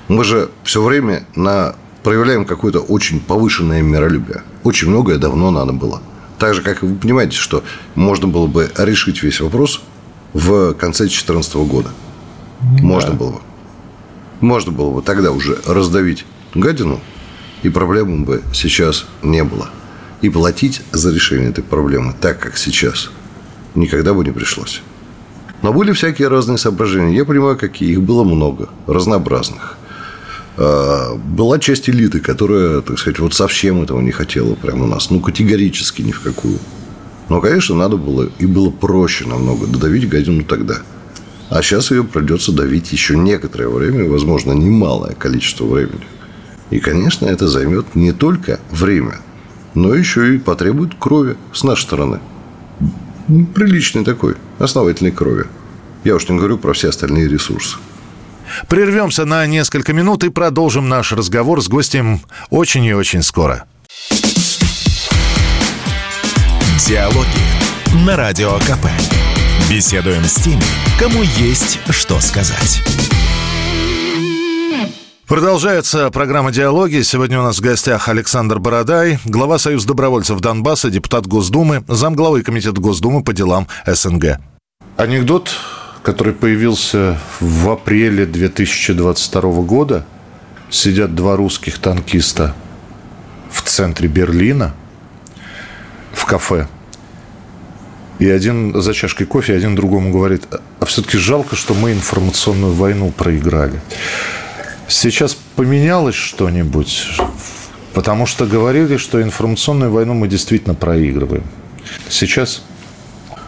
Мы 0.07 0.23
же 0.23 0.49
все 0.63 0.81
время 0.81 1.25
на... 1.35 1.75
проявляем 2.03 2.45
какое-то 2.45 2.79
очень 2.79 3.19
повышенное 3.19 3.81
миролюбие. 3.81 4.43
Очень 4.63 4.89
многое 4.89 5.17
давно 5.17 5.51
надо 5.51 5.73
было. 5.73 6.01
Так 6.39 6.53
же, 6.53 6.61
как 6.61 6.83
и 6.83 6.85
вы 6.85 6.95
понимаете, 6.95 7.37
что 7.37 7.63
можно 7.95 8.27
было 8.27 8.47
бы 8.47 8.71
решить 8.77 9.23
весь 9.23 9.39
вопрос 9.39 9.81
в 10.33 10.73
конце 10.73 11.03
2014 11.03 11.55
года. 11.55 11.89
Можно 12.61 13.11
да. 13.11 13.17
было 13.17 13.31
бы. 13.31 13.39
Можно 14.41 14.71
было 14.71 14.91
бы 14.91 15.01
тогда 15.01 15.31
уже 15.31 15.59
раздавить 15.65 16.25
гадину– 16.53 16.99
и 17.65 17.69
проблемы 17.69 18.23
бы 18.23 18.43
сейчас 18.53 19.05
не 19.23 19.43
было. 19.43 19.69
И 20.21 20.29
платить 20.29 20.81
за 20.91 21.11
решение 21.11 21.49
этой 21.49 21.63
проблемы 21.63 22.13
так, 22.19 22.39
как 22.39 22.57
сейчас, 22.57 23.09
никогда 23.73 24.13
бы 24.13 24.23
не 24.23 24.31
пришлось. 24.31 24.81
Но 25.61 25.73
были 25.73 25.91
всякие 25.91 26.27
разные 26.27 26.59
соображения. 26.59 27.15
Я 27.15 27.25
понимаю, 27.25 27.57
какие. 27.57 27.91
Их 27.91 28.01
было 28.01 28.23
много, 28.23 28.69
разнообразных. 28.85 29.77
А, 30.57 31.15
была 31.15 31.57
часть 31.57 31.89
элиты, 31.89 32.19
которая, 32.19 32.81
так 32.81 32.99
сказать, 32.99 33.19
вот 33.19 33.33
совсем 33.33 33.81
этого 33.81 33.99
не 33.99 34.11
хотела 34.11 34.53
прямо 34.53 34.83
у 34.83 34.87
нас. 34.87 35.09
Ну, 35.09 35.19
категорически 35.19 36.03
ни 36.03 36.11
в 36.11 36.21
какую. 36.21 36.59
Но, 37.29 37.41
конечно, 37.41 37.75
надо 37.75 37.97
было, 37.97 38.29
и 38.37 38.45
было 38.45 38.69
проще 38.69 39.25
намного 39.25 39.65
додавить 39.65 40.07
гадину 40.07 40.43
тогда. 40.43 40.75
А 41.49 41.63
сейчас 41.63 41.89
ее 41.89 42.03
придется 42.03 42.51
давить 42.51 42.91
еще 42.91 43.17
некоторое 43.17 43.69
время, 43.69 44.07
возможно, 44.07 44.51
немалое 44.51 45.15
количество 45.15 45.65
времени. 45.65 46.05
И, 46.69 46.79
конечно, 46.79 47.25
это 47.25 47.47
займет 47.47 47.95
не 47.95 48.11
только 48.11 48.59
время, 48.71 49.19
но 49.73 49.93
еще 49.93 50.35
и 50.35 50.39
потребует 50.39 50.95
крови 50.95 51.37
с 51.53 51.63
нашей 51.63 51.83
стороны. 51.83 52.19
Приличной 53.53 54.03
такой, 54.03 54.35
основательной 54.59 55.11
крови. 55.11 55.45
Я 56.03 56.15
уж 56.15 56.27
не 56.29 56.37
говорю 56.37 56.57
про 56.57 56.73
все 56.73 56.89
остальные 56.89 57.27
ресурсы. 57.27 57.77
Прервемся 58.67 59.25
на 59.25 59.45
несколько 59.47 59.93
минут 59.93 60.23
и 60.23 60.29
продолжим 60.29 60.87
наш 60.87 61.11
разговор 61.11 61.61
с 61.61 61.67
гостем 61.67 62.21
очень 62.49 62.85
и 62.85 62.93
очень 62.93 63.23
скоро. 63.23 63.65
Диалоги 66.87 68.05
на 68.05 68.15
Радио 68.15 68.59
КП. 68.59 68.85
Беседуем 69.69 70.23
с 70.23 70.35
теми, 70.35 70.61
кому 70.99 71.23
есть 71.23 71.79
что 71.89 72.19
сказать. 72.19 72.83
Продолжается 75.27 76.11
программа 76.11 76.51
«Диалоги». 76.51 77.01
Сегодня 77.01 77.39
у 77.39 77.43
нас 77.43 77.57
в 77.57 77.61
гостях 77.61 78.09
Александр 78.09 78.59
Бородай, 78.59 79.17
глава 79.25 79.57
Союза 79.57 79.87
добровольцев 79.87 80.39
Донбасса, 80.39 80.91
депутат 80.91 81.25
Госдумы, 81.25 81.83
замглавы 81.87 82.43
Комитета 82.43 82.79
Госдумы 82.79 83.23
по 83.23 83.33
делам 83.33 83.67
СНГ. 83.87 84.37
Анекдот, 84.97 85.49
который 86.03 86.31
появился 86.31 87.17
в 87.39 87.67
апреле 87.71 88.27
2022 88.27 89.41
года. 89.63 90.05
Сидят 90.69 91.15
два 91.15 91.35
русских 91.35 91.79
танкиста 91.79 92.53
в 93.49 93.63
центре 93.63 94.07
Берлина 94.07 94.75
в 96.13 96.23
кафе. 96.25 96.67
И 98.19 98.29
один 98.29 98.79
за 98.79 98.93
чашкой 98.93 99.25
кофе, 99.25 99.55
один 99.55 99.73
другому 99.73 100.11
говорит, 100.11 100.43
а 100.79 100.85
все-таки 100.85 101.17
жалко, 101.17 101.55
что 101.55 101.73
мы 101.73 101.93
информационную 101.93 102.73
войну 102.73 103.09
проиграли. 103.09 103.81
Сейчас 104.87 105.35
поменялось 105.55 106.15
что-нибудь? 106.15 107.07
Потому 107.93 108.25
что 108.25 108.45
говорили, 108.45 108.97
что 108.97 109.21
информационную 109.21 109.91
войну 109.91 110.13
мы 110.13 110.27
действительно 110.27 110.75
проигрываем. 110.75 111.43
Сейчас 112.09 112.63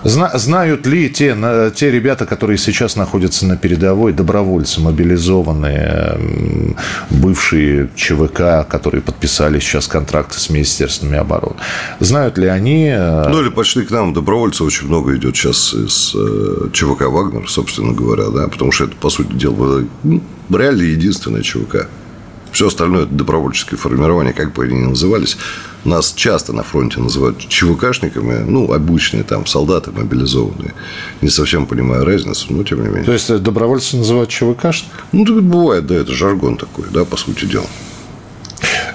Знают 0.04 0.86
ли 0.86 1.10
те, 1.10 1.36
те 1.76 1.92
ребята, 1.92 2.26
которые 2.26 2.58
сейчас 2.58 2.96
находятся 2.96 3.46
на 3.46 3.58
передовой, 3.58 4.14
добровольцы, 4.14 4.80
мобилизованные, 4.80 6.76
бывшие 7.10 7.90
ЧВК, 7.96 8.68
которые 8.70 9.02
подписали 9.02 9.60
сейчас 9.60 9.88
контракты 9.88 10.40
с 10.40 10.50
Министерствами 10.50 11.18
обороны, 11.18 11.56
знают 12.00 12.38
ли 12.38 12.48
они... 12.48 12.90
Э, 12.90 13.28
ну, 13.30 13.42
или 13.42 13.50
пошли 13.50 13.86
к 13.86 13.92
нам, 13.92 14.14
добровольцев 14.14 14.68
очень 14.68 14.88
много 14.88 15.16
идет 15.16 15.36
сейчас 15.36 15.74
из 15.74 16.14
э, 16.16 16.70
ЧВК 16.74 17.08
«Вагнер», 17.08 17.50
собственно 17.50 17.94
говоря, 17.94 18.30
да, 18.30 18.48
потому 18.48 18.72
что 18.72 18.86
это, 18.86 18.96
по 18.96 19.10
сути 19.10 19.34
дела, 19.34 19.84
ну, 20.04 20.22
реально 20.52 20.84
единственное 20.84 21.42
ЧВК. 21.42 21.88
Все 22.52 22.68
остальное– 22.68 23.04
это 23.04 23.14
добровольческие 23.14 23.78
формирования, 23.78 24.34
как 24.34 24.54
бы 24.54 24.64
они 24.64 24.76
ни 24.76 24.86
назывались. 24.86 25.38
Нас 25.88 26.12
часто 26.14 26.52
на 26.52 26.64
фронте 26.64 27.00
называют 27.00 27.40
ЧВКшниками, 27.48 28.44
ну, 28.44 28.74
обычные 28.74 29.24
там 29.24 29.46
солдаты 29.46 29.92
мобилизованные. 29.92 30.74
Не 31.22 31.30
совсем 31.30 31.66
понимаю 31.66 32.04
разницу, 32.04 32.48
но 32.50 32.64
тем 32.64 32.82
не 32.82 32.90
менее. 32.90 33.06
То 33.06 33.14
есть, 33.14 33.34
добровольцы 33.42 33.96
называют 33.96 34.30
ЧВКшниками? 34.30 34.92
Ну, 35.14 35.24
так 35.24 35.42
бывает, 35.42 35.88
да, 35.88 35.96
это 35.96 36.12
жаргон 36.12 36.58
такой, 36.58 36.88
да, 36.92 37.06
по 37.06 37.16
сути 37.16 37.46
дела. 37.46 37.68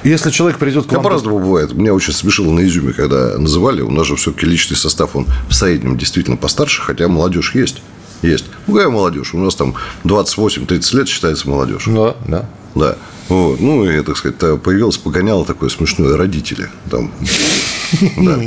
Если 0.04 0.30
человек 0.30 0.58
придет 0.58 0.84
к 0.84 0.92
вам... 0.92 1.02
Да 1.02 1.08
по-разному 1.08 1.38
бывает. 1.38 1.72
Меня 1.72 1.94
очень 1.94 2.12
смешило 2.12 2.52
на 2.52 2.60
изюме, 2.66 2.92
когда 2.92 3.38
называли. 3.38 3.80
У 3.80 3.90
нас 3.90 4.06
же 4.06 4.16
все-таки 4.16 4.44
личный 4.44 4.76
состав, 4.76 5.16
он 5.16 5.26
в 5.48 5.54
среднем 5.54 5.96
действительно 5.96 6.36
постарше, 6.36 6.82
хотя 6.82 7.08
молодежь 7.08 7.54
есть. 7.54 7.82
Есть. 8.20 8.44
Ну, 8.66 8.74
какая 8.74 8.90
молодежь? 8.90 9.32
У 9.32 9.38
нас 9.38 9.54
там 9.54 9.76
28-30 10.04 10.96
лет 10.96 11.08
считается 11.08 11.48
молодежь. 11.48 11.84
Да, 11.86 12.16
да. 12.28 12.46
Да. 12.74 12.96
Вот. 13.32 13.60
Ну, 13.60 13.84
и, 13.88 14.02
так 14.02 14.18
сказать, 14.18 14.36
появилось 14.62 14.98
погоняло 14.98 15.46
такое 15.46 15.70
смешное 15.70 16.16
родители. 16.16 16.68
Там. 16.90 17.10
Да. 18.16 18.38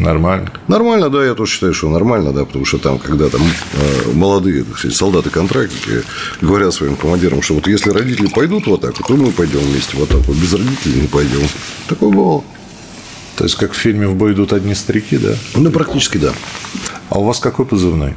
Нормально. 0.00 0.52
Нормально, 0.68 1.10
да, 1.10 1.24
я 1.24 1.34
тоже 1.34 1.52
считаю, 1.52 1.74
что 1.74 1.88
нормально, 1.88 2.32
да, 2.32 2.44
потому 2.44 2.64
что 2.64 2.78
там, 2.78 2.98
когда 2.98 3.28
там 3.28 3.40
э, 3.42 4.12
молодые, 4.14 4.62
так 4.62 4.78
сказать, 4.78 4.96
солдаты-контрактники 4.96 6.04
говорят 6.40 6.72
своим 6.72 6.94
командирам, 6.94 7.42
что 7.42 7.54
вот 7.54 7.66
если 7.66 7.90
родители 7.90 8.28
пойдут 8.28 8.68
вот 8.68 8.80
так, 8.80 8.94
то 8.94 9.16
мы 9.16 9.32
пойдем 9.32 9.58
вместе 9.58 9.96
вот 9.96 10.08
так 10.08 10.20
вот, 10.20 10.36
без 10.36 10.52
родителей 10.52 11.00
не 11.00 11.08
пойдем. 11.08 11.40
Такое 11.88 12.10
бывало. 12.10 12.44
То 13.36 13.44
есть, 13.44 13.56
как 13.56 13.72
в 13.72 13.76
фильме 13.76 14.06
«В 14.06 14.14
бой 14.14 14.34
идут 14.34 14.52
одни 14.52 14.74
старики», 14.74 15.18
да? 15.18 15.34
Ну, 15.56 15.70
практически 15.70 16.18
да. 16.18 16.32
А 17.10 17.18
у 17.18 17.24
вас 17.24 17.40
какой 17.40 17.66
позывной? 17.66 18.14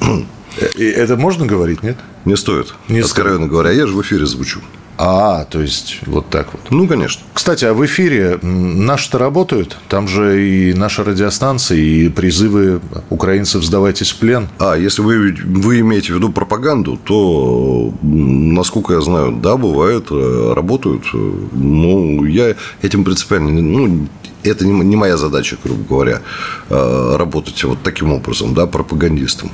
И 0.76 0.84
это 0.84 1.16
можно 1.16 1.46
говорить, 1.46 1.82
нет? 1.82 1.96
Не 2.26 2.36
стоит. 2.36 2.74
Не 2.88 3.00
Откровенно 3.00 3.36
стоит. 3.38 3.50
говоря, 3.50 3.70
я 3.70 3.86
же 3.86 3.94
в 3.94 4.02
эфире 4.02 4.26
звучу. 4.26 4.60
А, 4.98 5.44
то 5.44 5.60
есть 5.60 6.00
вот 6.06 6.28
так 6.30 6.48
вот. 6.52 6.62
Ну, 6.70 6.86
конечно. 6.88 7.22
Кстати, 7.34 7.64
а 7.64 7.74
в 7.74 7.84
эфире 7.84 8.38
наши-то 8.42 9.18
работают? 9.18 9.76
Там 9.88 10.08
же 10.08 10.42
и 10.42 10.74
наша 10.74 11.04
радиостанция, 11.04 11.78
и 11.78 12.08
призывы 12.08 12.80
украинцев 13.10 13.64
«сдавайтесь 13.64 14.12
в 14.12 14.18
плен». 14.18 14.48
А, 14.58 14.74
если 14.74 15.02
вы, 15.02 15.36
вы 15.44 15.80
имеете 15.80 16.12
в 16.12 16.16
виду 16.16 16.30
пропаганду, 16.30 16.96
то, 16.96 17.92
насколько 18.02 18.94
я 18.94 19.00
знаю, 19.00 19.32
да, 19.32 19.56
бывает, 19.56 20.06
э, 20.10 20.52
работают. 20.54 21.04
Ну, 21.12 22.24
я 22.24 22.54
этим 22.82 23.04
принципиально... 23.04 23.50
Ну, 23.60 24.08
это 24.42 24.66
не 24.66 24.96
моя 24.96 25.16
задача, 25.16 25.56
грубо 25.62 25.82
говоря, 25.88 26.22
э, 26.70 27.16
работать 27.18 27.62
вот 27.64 27.78
таким 27.82 28.12
образом, 28.12 28.54
да, 28.54 28.66
пропагандистом. 28.66 29.50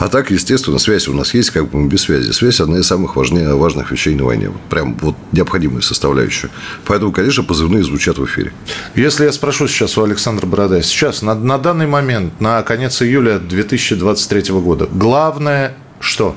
А 0.00 0.08
так, 0.08 0.30
естественно, 0.30 0.78
связь 0.78 1.08
у 1.08 1.12
нас 1.12 1.34
есть, 1.34 1.50
как 1.50 1.68
бы 1.68 1.86
без 1.86 2.00
связи. 2.00 2.30
Связь– 2.30 2.58
одна 2.62 2.78
из 2.78 2.86
самых 2.86 3.16
важнее, 3.16 3.54
важных 3.54 3.92
вещей 3.92 4.14
на 4.14 4.24
войне. 4.24 4.50
Прям 4.70 4.96
вот 4.96 5.14
необходимая 5.30 5.82
составляющая. 5.82 6.48
Поэтому, 6.86 7.12
конечно, 7.12 7.42
позывные 7.42 7.84
звучат 7.84 8.16
в 8.16 8.24
эфире. 8.24 8.54
Если 8.94 9.26
я 9.26 9.32
спрошу 9.32 9.68
сейчас 9.68 9.98
у 9.98 10.02
Александра 10.02 10.46
Бородая, 10.46 10.80
сейчас, 10.80 11.20
на, 11.20 11.34
на 11.34 11.58
данный 11.58 11.86
момент, 11.86 12.40
на 12.40 12.62
конец 12.62 13.02
июля 13.02 13.38
2023 13.38 14.54
года, 14.54 14.88
главное 14.90 15.76
что? 16.00 16.34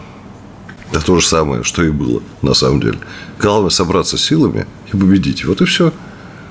Да 0.92 1.00
то 1.00 1.18
же 1.22 1.26
самое, 1.26 1.64
что 1.64 1.84
и 1.84 1.90
было, 1.90 2.22
на 2.42 2.54
самом 2.54 2.82
деле. 2.82 3.00
Главное– 3.40 3.70
собраться 3.72 4.18
силами 4.18 4.68
и 4.92 4.98
победить. 4.98 5.46
Вот 5.46 5.62
и 5.62 5.66
все. 5.66 5.94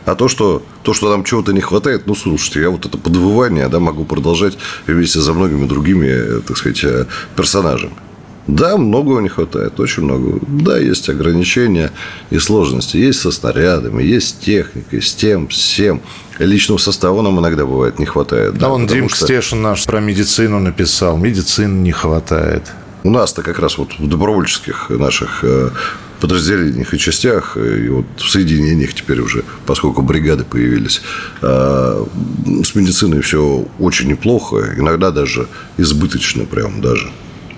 А 0.04 0.14
то, 0.14 0.28
что, 0.28 0.62
то, 0.82 0.94
что 0.94 1.10
нам 1.10 1.24
чего-то 1.24 1.52
не 1.52 1.60
хватает, 1.60 2.06
ну, 2.06 2.14
слушайте, 2.14 2.60
я 2.60 2.70
вот 2.70 2.86
это 2.86 2.98
подвывание 2.98 3.68
да, 3.68 3.78
могу 3.78 4.04
продолжать 4.04 4.58
вместе 4.86 5.20
со 5.20 5.32
многими 5.32 5.66
другими, 5.66 6.40
так 6.40 6.56
сказать, 6.56 6.82
э, 6.84 7.06
персонажами. 7.36 7.92
Да, 8.48 8.76
многого 8.76 9.20
не 9.20 9.28
хватает, 9.28 9.78
очень 9.78 10.02
много. 10.02 10.40
Да, 10.48 10.76
есть 10.76 11.08
ограничения 11.08 11.92
и 12.30 12.38
сложности. 12.38 12.96
Есть 12.96 13.20
со 13.20 13.30
снарядами, 13.30 14.02
есть 14.02 14.28
с 14.30 14.32
техникой, 14.32 15.00
с 15.00 15.14
тем, 15.14 15.48
с 15.50 15.76
тем. 15.76 16.00
Личного 16.38 16.78
состава 16.78 17.22
нам 17.22 17.38
иногда 17.38 17.64
бывает 17.64 18.00
не 18.00 18.06
хватает. 18.06 18.54
Да, 18.54 18.60
да 18.60 18.68
он 18.70 18.88
Дим 18.88 19.08
что... 19.08 19.26
Стешин 19.26 19.62
наш 19.62 19.84
про 19.84 20.00
медицину 20.00 20.58
написал. 20.58 21.16
Медицины 21.16 21.82
не 21.82 21.92
хватает. 21.92 22.64
У 23.04 23.10
нас-то 23.10 23.42
как 23.42 23.58
раз 23.58 23.78
вот 23.78 23.98
в 23.98 24.08
добровольческих 24.08 24.90
наших 24.90 25.42
э, 25.42 25.70
подразделениях 26.22 26.94
и 26.94 26.98
частях, 26.98 27.56
и 27.56 27.88
вот 27.88 28.06
в 28.16 28.30
соединениях 28.30 28.94
теперь 28.94 29.20
уже, 29.20 29.42
поскольку 29.66 30.02
бригады 30.02 30.44
появились, 30.44 31.02
а, 31.42 32.06
с 32.64 32.76
медициной 32.76 33.22
все 33.22 33.66
очень 33.80 34.08
неплохо, 34.08 34.74
иногда 34.78 35.10
даже 35.10 35.48
избыточно 35.78 36.44
прям 36.44 36.80
даже. 36.80 37.10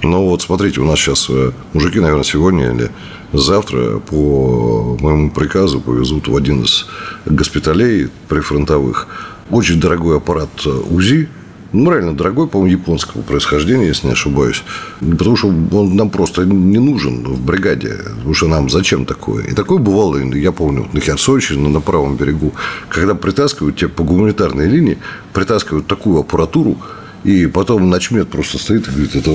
Но 0.02 0.26
вот 0.26 0.40
смотрите, 0.40 0.80
у 0.80 0.86
нас 0.86 0.98
сейчас 0.98 1.26
э, 1.28 1.52
мужики, 1.74 2.00
наверное, 2.00 2.24
сегодня 2.24 2.72
или 2.72 2.90
завтра 3.34 3.98
по 3.98 4.96
моему 5.00 5.30
приказу 5.30 5.80
повезут 5.80 6.28
в 6.28 6.36
один 6.36 6.62
из 6.62 6.86
госпиталей 7.26 8.08
прифронтовых 8.28 9.08
очень 9.50 9.78
дорогой 9.78 10.16
аппарат 10.16 10.50
э, 10.64 10.70
УЗИ, 10.70 11.28
ну, 11.74 11.90
реально 11.90 12.14
дорогой, 12.14 12.46
по-моему, 12.46 12.72
японского 12.72 13.22
происхождения, 13.22 13.86
если 13.88 14.06
не 14.06 14.12
ошибаюсь. 14.12 14.62
Потому 15.00 15.36
что 15.36 15.48
он 15.48 15.96
нам 15.96 16.10
просто 16.10 16.44
не 16.44 16.78
нужен 16.78 17.24
в 17.24 17.40
бригаде. 17.40 17.98
Потому 18.16 18.34
что 18.34 18.48
нам 18.48 18.70
зачем 18.70 19.04
такое? 19.04 19.44
И 19.44 19.54
такое 19.54 19.78
бывало, 19.78 20.16
я 20.16 20.52
помню, 20.52 20.88
на 20.92 21.00
Херсонщине, 21.00 21.68
на 21.68 21.80
правом 21.80 22.16
берегу, 22.16 22.52
когда 22.88 23.14
притаскивают 23.14 23.76
тебе 23.76 23.88
по 23.88 24.04
гуманитарной 24.04 24.68
линии, 24.68 24.98
притаскивают 25.32 25.86
такую 25.86 26.20
аппаратуру, 26.20 26.78
и 27.24 27.46
потом 27.46 27.88
начмет 27.88 28.28
просто 28.28 28.58
стоит 28.58 28.86
и 28.86 28.90
говорит, 28.90 29.16
это 29.16 29.30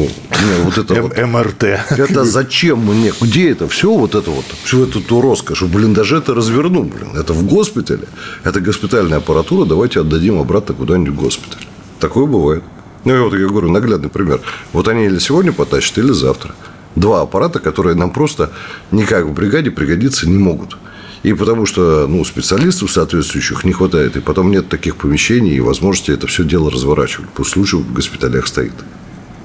вот 0.63 0.77
это 0.77 1.01
вот, 1.01 1.17
МРТ. 1.17 1.63
Это 1.89 2.23
зачем 2.23 2.85
мне? 2.85 3.11
Где 3.19 3.49
это 3.49 3.67
все? 3.67 3.91
Вот 3.91 4.13
это 4.15 4.29
вот, 4.29 4.45
всю 4.63 4.83
эту 4.83 5.01
ту 5.01 5.21
роскошь. 5.21 5.63
Блин, 5.63 5.93
даже 5.93 6.17
это 6.17 6.35
разверну, 6.35 6.83
блин. 6.83 7.09
Это 7.17 7.33
в 7.33 7.45
госпитале. 7.47 8.07
Это 8.43 8.61
госпитальная 8.61 9.17
аппаратура. 9.17 9.65
Давайте 9.65 10.01
отдадим 10.01 10.39
обратно 10.39 10.75
куда-нибудь 10.75 11.13
в 11.13 11.15
госпиталь. 11.15 11.65
Такое 11.99 12.25
бывает. 12.25 12.63
Ну, 13.05 13.15
и 13.15 13.19
вот 13.19 13.33
я 13.33 13.47
говорю, 13.47 13.69
наглядный 13.69 14.09
пример. 14.09 14.41
Вот 14.73 14.87
они 14.87 15.05
или 15.05 15.19
сегодня 15.19 15.53
потащат, 15.53 15.97
или 15.97 16.11
завтра. 16.11 16.53
Два 16.95 17.21
аппарата, 17.21 17.59
которые 17.59 17.95
нам 17.95 18.11
просто 18.11 18.51
никак 18.91 19.25
в 19.25 19.33
бригаде 19.33 19.71
пригодиться 19.71 20.27
не 20.27 20.37
могут. 20.37 20.77
И 21.23 21.33
потому 21.33 21.65
что 21.65 22.07
ну, 22.07 22.23
специалистов 22.23 22.91
соответствующих 22.91 23.63
не 23.63 23.73
хватает, 23.73 24.15
и 24.15 24.21
потом 24.21 24.51
нет 24.51 24.69
таких 24.69 24.95
помещений 24.95 25.55
и 25.55 25.59
возможности 25.59 26.11
это 26.11 26.27
все 26.27 26.43
дело 26.43 26.71
разворачивать. 26.71 27.29
Пусть 27.29 27.55
лучше 27.57 27.77
в 27.77 27.93
госпиталях 27.93 28.47
стоит. 28.47 28.73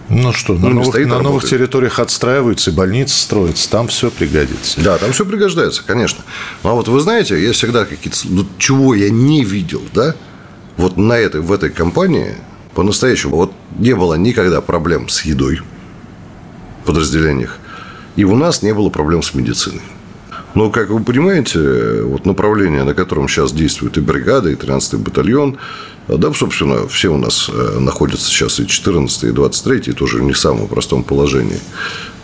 Ну 0.08 0.32
что, 0.32 0.52
ну, 0.52 0.68
на, 0.68 0.74
новых, 0.74 0.88
стоит, 0.88 1.08
на 1.08 1.18
новых 1.20 1.44
территориях 1.44 1.98
отстраиваются, 1.98 2.70
и 2.70 2.74
больницы 2.74 3.18
строятся, 3.18 3.70
там 3.70 3.88
все 3.88 4.10
пригодится. 4.10 4.80
Да, 4.80 4.98
там 4.98 5.12
все 5.12 5.24
пригождается, 5.24 5.82
конечно. 5.84 6.22
Ну, 6.62 6.70
а 6.70 6.74
вот 6.74 6.88
вы 6.88 7.00
знаете, 7.00 7.42
я 7.42 7.52
всегда 7.52 7.84
какие-то... 7.84 8.18
Ну, 8.24 8.46
чего 8.58 8.94
я 8.94 9.08
не 9.10 9.44
видел, 9.44 9.82
да? 9.94 10.14
Вот 10.76 10.96
на 10.96 11.14
этой, 11.14 11.40
в 11.40 11.52
этой 11.52 11.70
компании 11.70 12.34
по-настоящему 12.74 13.36
вот 13.36 13.52
не 13.78 13.94
было 13.94 14.14
никогда 14.14 14.60
проблем 14.60 15.08
с 15.08 15.22
едой 15.22 15.60
в 16.82 16.86
подразделениях. 16.86 17.58
И 18.16 18.24
у 18.24 18.36
нас 18.36 18.62
не 18.62 18.74
было 18.74 18.90
проблем 18.90 19.22
с 19.22 19.34
медициной. 19.34 19.82
Но, 20.54 20.70
как 20.70 20.90
вы 20.90 21.02
понимаете, 21.02 22.02
вот 22.02 22.26
направление, 22.26 22.84
на 22.84 22.94
котором 22.94 23.28
сейчас 23.28 23.52
действует 23.52 23.96
и 23.98 24.00
бригада, 24.00 24.50
и 24.50 24.54
13-й 24.54 24.98
батальон, 24.98 25.58
да, 26.06 26.32
собственно, 26.32 26.86
все 26.86 27.08
у 27.08 27.16
нас 27.16 27.50
э, 27.52 27.78
находятся 27.80 28.26
сейчас 28.26 28.60
и 28.60 28.66
14 28.66 29.24
и 29.24 29.30
23 29.30 29.78
и 29.86 29.92
тоже 29.92 30.22
не 30.22 30.32
в 30.32 30.38
самом 30.38 30.68
простом 30.68 31.02
положении. 31.02 31.58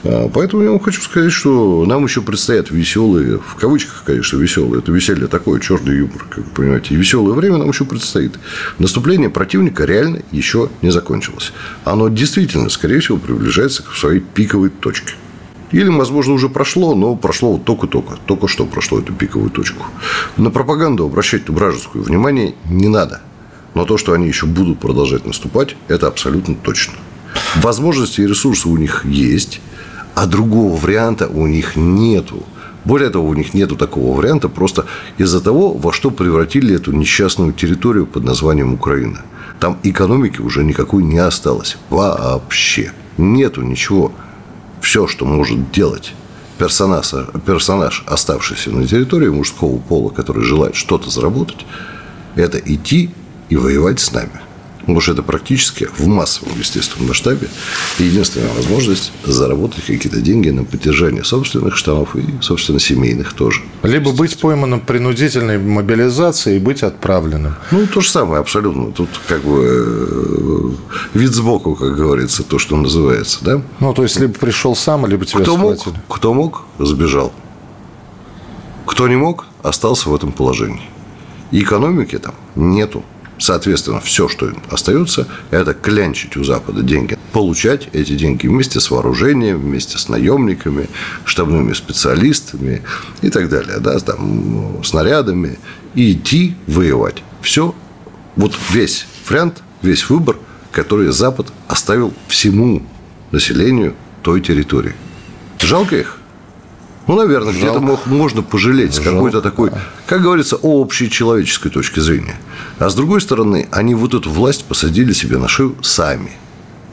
А, 0.04 0.28
поэтому 0.32 0.62
я 0.62 0.70
вам 0.70 0.80
хочу 0.80 1.02
сказать, 1.02 1.32
что 1.32 1.84
нам 1.86 2.04
еще 2.04 2.22
предстоят 2.22 2.70
веселые, 2.70 3.38
в 3.38 3.54
кавычках, 3.56 4.04
конечно, 4.04 4.36
веселые, 4.38 4.80
это 4.80 4.92
веселье 4.92 5.26
такое, 5.26 5.60
черный 5.60 5.98
юмор, 5.98 6.26
как 6.28 6.38
вы 6.38 6.50
понимаете, 6.54 6.94
и 6.94 6.96
веселое 6.96 7.34
время 7.34 7.58
нам 7.58 7.68
еще 7.68 7.84
предстоит. 7.84 8.38
Наступление 8.78 9.30
противника 9.30 9.84
реально 9.84 10.22
еще 10.32 10.70
не 10.82 10.90
закончилось. 10.90 11.52
Оно 11.84 12.08
действительно, 12.08 12.70
скорее 12.70 13.00
всего, 13.00 13.18
приближается 13.18 13.82
к 13.82 13.94
своей 13.94 14.20
пиковой 14.20 14.70
точке. 14.70 15.14
Или, 15.72 15.88
возможно, 15.88 16.34
уже 16.34 16.48
прошло, 16.48 16.94
но 16.96 17.14
прошло 17.14 17.52
вот 17.52 17.64
только-только. 17.64 18.16
Только 18.26 18.48
что 18.48 18.66
прошло 18.66 18.98
эту 18.98 19.12
пиковую 19.12 19.50
точку. 19.50 19.86
На 20.36 20.50
пропаганду 20.50 21.04
обращать 21.04 21.48
вражеское 21.48 22.02
внимание 22.02 22.54
не 22.68 22.88
надо. 22.88 23.20
Но 23.74 23.84
то, 23.84 23.96
что 23.96 24.12
они 24.12 24.26
еще 24.26 24.46
будут 24.46 24.80
продолжать 24.80 25.26
наступать, 25.26 25.76
это 25.86 26.08
абсолютно 26.08 26.56
точно. 26.56 26.94
Возможности 27.56 28.20
и 28.20 28.26
ресурсы 28.26 28.68
у 28.68 28.76
них 28.76 29.04
есть 29.04 29.60
а 30.20 30.26
другого 30.26 30.76
варианта 30.76 31.28
у 31.28 31.46
них 31.46 31.76
нету. 31.76 32.42
Более 32.84 33.08
того, 33.08 33.26
у 33.26 33.34
них 33.34 33.54
нету 33.54 33.74
такого 33.74 34.14
варианта 34.14 34.50
просто 34.50 34.84
из-за 35.16 35.40
того, 35.40 35.72
во 35.72 35.92
что 35.92 36.10
превратили 36.10 36.74
эту 36.74 36.92
несчастную 36.92 37.54
территорию 37.54 38.06
под 38.06 38.24
названием 38.24 38.74
Украина. 38.74 39.22
Там 39.60 39.78
экономики 39.82 40.42
уже 40.42 40.62
никакой 40.62 41.04
не 41.04 41.16
осталось. 41.16 41.78
Вообще. 41.88 42.92
Нету 43.16 43.62
ничего. 43.62 44.12
Все, 44.82 45.06
что 45.06 45.24
может 45.24 45.72
делать 45.72 46.12
персонаж, 46.58 47.14
персонаж, 47.46 48.04
оставшийся 48.06 48.70
на 48.70 48.86
территории 48.86 49.30
мужского 49.30 49.78
пола, 49.78 50.10
который 50.10 50.44
желает 50.44 50.74
что-то 50.74 51.08
заработать, 51.08 51.64
это 52.34 52.58
идти 52.58 53.08
и 53.48 53.56
воевать 53.56 54.00
с 54.00 54.12
нами. 54.12 54.39
Потому 54.80 55.00
что 55.00 55.12
это 55.12 55.22
практически 55.22 55.88
в 55.96 56.06
массовом, 56.06 56.58
естественном 56.58 57.08
масштабе 57.08 57.48
единственная 57.98 58.52
возможность 58.54 59.12
заработать 59.24 59.84
какие-то 59.84 60.20
деньги 60.20 60.50
на 60.50 60.64
поддержание 60.64 61.24
собственных 61.24 61.76
штанов 61.76 62.16
и, 62.16 62.24
собственно, 62.40 62.80
семейных 62.80 63.34
тоже. 63.34 63.62
Либо 63.82 64.12
быть 64.12 64.38
пойманным 64.38 64.80
принудительной 64.80 65.58
мобилизацией 65.58 66.56
и 66.56 66.60
быть 66.60 66.82
отправленным. 66.82 67.54
Ну, 67.70 67.86
то 67.86 68.00
же 68.00 68.10
самое 68.10 68.40
абсолютно. 68.40 68.92
Тут 68.92 69.08
как 69.28 69.42
бы 69.42 70.76
э, 71.14 71.18
вид 71.18 71.32
сбоку, 71.32 71.74
как 71.74 71.94
говорится, 71.94 72.42
то, 72.42 72.58
что 72.58 72.76
называется, 72.76 73.38
да? 73.42 73.62
Ну, 73.80 73.94
то 73.94 74.02
есть, 74.02 74.18
либо 74.18 74.34
пришел 74.34 74.74
сам, 74.74 75.06
либо 75.06 75.24
тебя 75.26 75.40
кто 75.42 75.56
схватили. 75.56 75.94
Мог, 75.94 76.04
кто 76.08 76.34
мог, 76.34 76.62
сбежал. 76.78 77.32
Кто 78.86 79.08
не 79.08 79.16
мог, 79.16 79.46
остался 79.62 80.08
в 80.08 80.14
этом 80.14 80.32
положении. 80.32 80.88
И 81.50 81.62
экономики 81.62 82.18
там 82.18 82.34
нету. 82.54 83.04
Соответственно, 83.40 84.00
все, 84.00 84.28
что 84.28 84.52
остается, 84.70 85.26
это 85.50 85.72
клянчить 85.72 86.36
у 86.36 86.44
Запада 86.44 86.82
деньги. 86.82 87.18
Получать 87.32 87.88
эти 87.94 88.12
деньги 88.12 88.46
вместе 88.46 88.80
с 88.80 88.90
вооружением, 88.90 89.60
вместе 89.60 89.96
с 89.96 90.10
наемниками, 90.10 90.88
штабными 91.24 91.72
специалистами 91.72 92.82
и 93.22 93.30
так 93.30 93.48
далее, 93.48 93.78
да, 93.78 93.98
там, 93.98 94.84
снарядами, 94.84 95.58
и 95.94 96.12
идти 96.12 96.54
воевать. 96.66 97.22
Все, 97.40 97.74
вот 98.36 98.54
весь 98.70 99.06
вариант, 99.26 99.62
весь 99.80 100.10
выбор, 100.10 100.36
который 100.70 101.10
Запад 101.10 101.50
оставил 101.66 102.12
всему 102.28 102.82
населению 103.30 103.94
той 104.22 104.42
территории. 104.42 104.94
Жалко 105.58 105.96
их? 105.96 106.19
Ну, 107.10 107.16
наверное, 107.16 107.52
где-то 107.52 107.80
можно 108.06 108.40
пожалеть 108.40 108.94
с 108.94 109.00
какой-то 109.00 109.42
такой, 109.42 109.72
как 110.06 110.22
говорится, 110.22 110.54
общей 110.54 111.10
человеческой 111.10 111.70
точки 111.70 111.98
зрения. 111.98 112.36
А 112.78 112.88
с 112.88 112.94
другой 112.94 113.20
стороны, 113.20 113.66
они 113.72 113.96
вот 113.96 114.14
эту 114.14 114.30
власть 114.30 114.64
посадили 114.64 115.12
себе 115.12 115.36
на 115.36 115.48
шею 115.48 115.74
сами. 115.82 116.30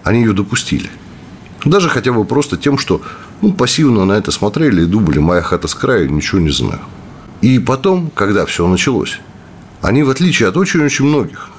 Они 0.03 0.21
ее 0.21 0.33
допустили. 0.33 0.89
Даже 1.65 1.87
хотя 1.87 2.13
бы 2.13 2.25
просто 2.25 2.57
тем, 2.57 2.79
что 2.79 2.99
ну, 3.43 3.53
пассивно 3.53 4.05
на 4.05 4.13
это 4.13 4.31
смотрели 4.31 4.81
и 4.81 4.85
думали, 4.85 5.19
моя 5.19 5.43
хата 5.43 5.67
с 5.67 5.75
краю, 5.75 6.11
ничего 6.11 6.41
не 6.41 6.49
знаю. 6.49 6.79
И 7.41 7.59
потом, 7.59 8.09
когда 8.09 8.47
все 8.47 8.67
началось, 8.67 9.19
они, 9.83 10.01
в 10.01 10.09
отличие 10.09 10.49
от 10.49 10.57
очень-очень 10.57 11.05
многих, 11.05 11.49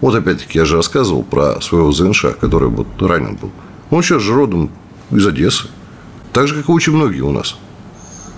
вот 0.00 0.14
опять-таки 0.14 0.56
я 0.58 0.64
же 0.64 0.76
рассказывал 0.76 1.24
про 1.24 1.60
своего 1.60 1.92
ЗНШ, 1.92 2.24
который 2.40 2.70
вот 2.70 2.86
ранен 3.02 3.36
был. 3.36 3.50
Он 3.90 4.02
сейчас 4.02 4.22
же 4.22 4.32
родом 4.32 4.70
из 5.10 5.26
Одессы. 5.26 5.68
Так 6.32 6.48
же, 6.48 6.54
как 6.54 6.70
и 6.70 6.72
очень 6.72 6.94
многие 6.94 7.20
у 7.20 7.32
нас. 7.32 7.58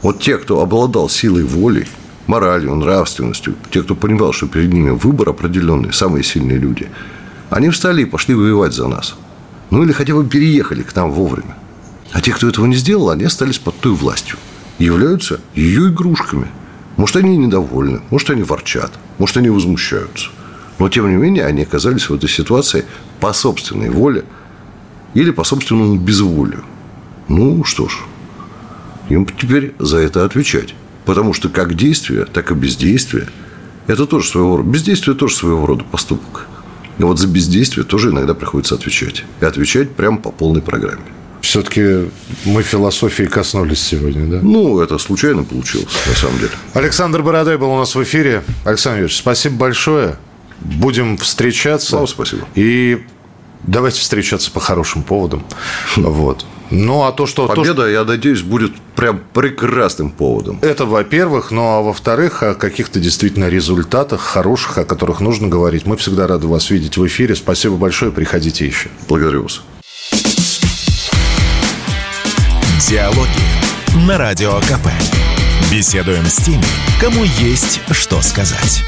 Вот 0.02 0.20
те, 0.20 0.38
кто 0.38 0.60
обладал 0.60 1.08
силой 1.08 1.44
воли, 1.44 1.86
моралью, 2.26 2.74
нравственностью, 2.74 3.54
те, 3.70 3.82
кто 3.82 3.94
понимал, 3.94 4.32
что 4.32 4.46
перед 4.46 4.72
ними 4.72 4.90
выбор 4.90 5.30
определенный, 5.30 5.92
самые 5.92 6.24
сильные 6.24 6.58
люди, 6.58 6.88
они 7.50 7.68
встали 7.70 8.02
и 8.02 8.06
пошли 8.06 8.34
воевать 8.34 8.72
за 8.72 8.88
нас. 8.88 9.16
Ну, 9.70 9.82
или 9.82 9.92
хотя 9.92 10.14
бы 10.14 10.24
переехали 10.24 10.82
к 10.82 10.94
нам 10.96 11.10
вовремя. 11.12 11.56
А 12.12 12.20
те, 12.20 12.32
кто 12.32 12.48
этого 12.48 12.66
не 12.66 12.76
сделал, 12.76 13.10
они 13.10 13.24
остались 13.24 13.58
под 13.58 13.78
той 13.78 13.92
властью. 13.92 14.36
Являются 14.78 15.40
ее 15.54 15.88
игрушками. 15.88 16.48
Может, 16.96 17.16
они 17.16 17.36
недовольны, 17.36 18.00
может, 18.10 18.30
они 18.30 18.42
ворчат, 18.42 18.92
может, 19.18 19.36
они 19.36 19.48
возмущаются. 19.48 20.30
Но, 20.78 20.88
тем 20.88 21.08
не 21.08 21.16
менее, 21.16 21.44
они 21.44 21.62
оказались 21.62 22.08
в 22.08 22.14
этой 22.14 22.28
ситуации 22.28 22.84
по 23.20 23.32
собственной 23.32 23.90
воле 23.90 24.24
или 25.14 25.30
по 25.30 25.44
собственному 25.44 25.96
безволию. 25.96 26.64
Ну, 27.28 27.64
что 27.64 27.88
ж, 27.88 27.98
им 29.10 29.26
теперь 29.26 29.74
за 29.78 29.98
это 29.98 30.24
отвечать. 30.24 30.74
Потому 31.04 31.34
что 31.34 31.48
как 31.48 31.74
действие, 31.74 32.24
так 32.24 32.50
и 32.50 32.54
бездействие– 32.54 33.28
это 33.86 34.06
тоже 34.06 34.28
своего 34.28 34.58
рода. 34.58 34.68
Бездействие 34.68 35.16
тоже 35.16 35.34
своего 35.34 35.66
рода 35.66 35.84
поступок. 35.84 36.46
И 36.98 37.02
вот 37.02 37.18
за 37.18 37.26
бездействие 37.26 37.84
тоже 37.84 38.10
иногда 38.10 38.34
приходится 38.34 38.74
отвечать. 38.74 39.24
И 39.40 39.44
отвечать 39.44 39.90
прямо 39.90 40.18
по 40.18 40.30
полной 40.30 40.62
программе. 40.62 41.02
Все-таки 41.40 42.10
мы 42.44 42.62
философии 42.62 43.24
коснулись 43.24 43.80
сегодня, 43.80 44.26
да? 44.26 44.40
Ну, 44.42 44.80
это 44.80 44.98
случайно 44.98 45.42
получилось, 45.42 45.88
на 46.06 46.14
самом 46.14 46.38
деле. 46.38 46.52
Александр 46.74 47.22
Бородай 47.22 47.56
был 47.56 47.70
у 47.70 47.78
нас 47.78 47.94
в 47.94 48.02
эфире. 48.02 48.44
Александр 48.64 48.98
Юрьевич, 48.98 49.18
спасибо 49.18 49.56
большое. 49.56 50.18
Будем 50.60 51.16
встречаться. 51.16 51.96
Вам 51.96 52.06
спасибо. 52.06 52.46
И 52.54 53.02
давайте 53.64 54.00
встречаться 54.00 54.50
по 54.50 54.60
хорошим 54.60 55.02
поводам. 55.02 55.44
Вот. 55.96 56.44
Ну, 56.70 57.04
а 57.04 57.12
то, 57.12 57.26
что... 57.26 57.48
Победа, 57.48 57.64
то, 57.66 57.72
что... 57.82 57.88
я 57.88 58.04
надеюсь, 58.04 58.42
будет 58.42 58.72
прям 58.94 59.20
прекрасным 59.32 60.10
поводом. 60.10 60.58
Это, 60.62 60.86
во-первых. 60.86 61.50
Ну, 61.50 61.62
а 61.62 61.82
во-вторых, 61.82 62.42
о 62.42 62.54
каких-то 62.54 63.00
действительно 63.00 63.48
результатах 63.48 64.20
хороших, 64.20 64.78
о 64.78 64.84
которых 64.84 65.20
нужно 65.20 65.48
говорить. 65.48 65.86
Мы 65.86 65.96
всегда 65.96 66.26
рады 66.26 66.46
вас 66.46 66.70
видеть 66.70 66.96
в 66.96 67.06
эфире. 67.06 67.34
Спасибо 67.34 67.76
большое. 67.76 68.12
Приходите 68.12 68.66
еще. 68.66 68.88
Благодарю 69.08 69.42
вас. 69.44 69.62
Диалоги 72.88 74.06
на 74.06 74.18
Радио 74.18 74.58
КП. 74.60 74.88
Беседуем 75.70 76.26
с 76.26 76.36
теми, 76.36 76.64
кому 77.00 77.24
есть 77.24 77.80
что 77.92 78.20
сказать. 78.22 78.82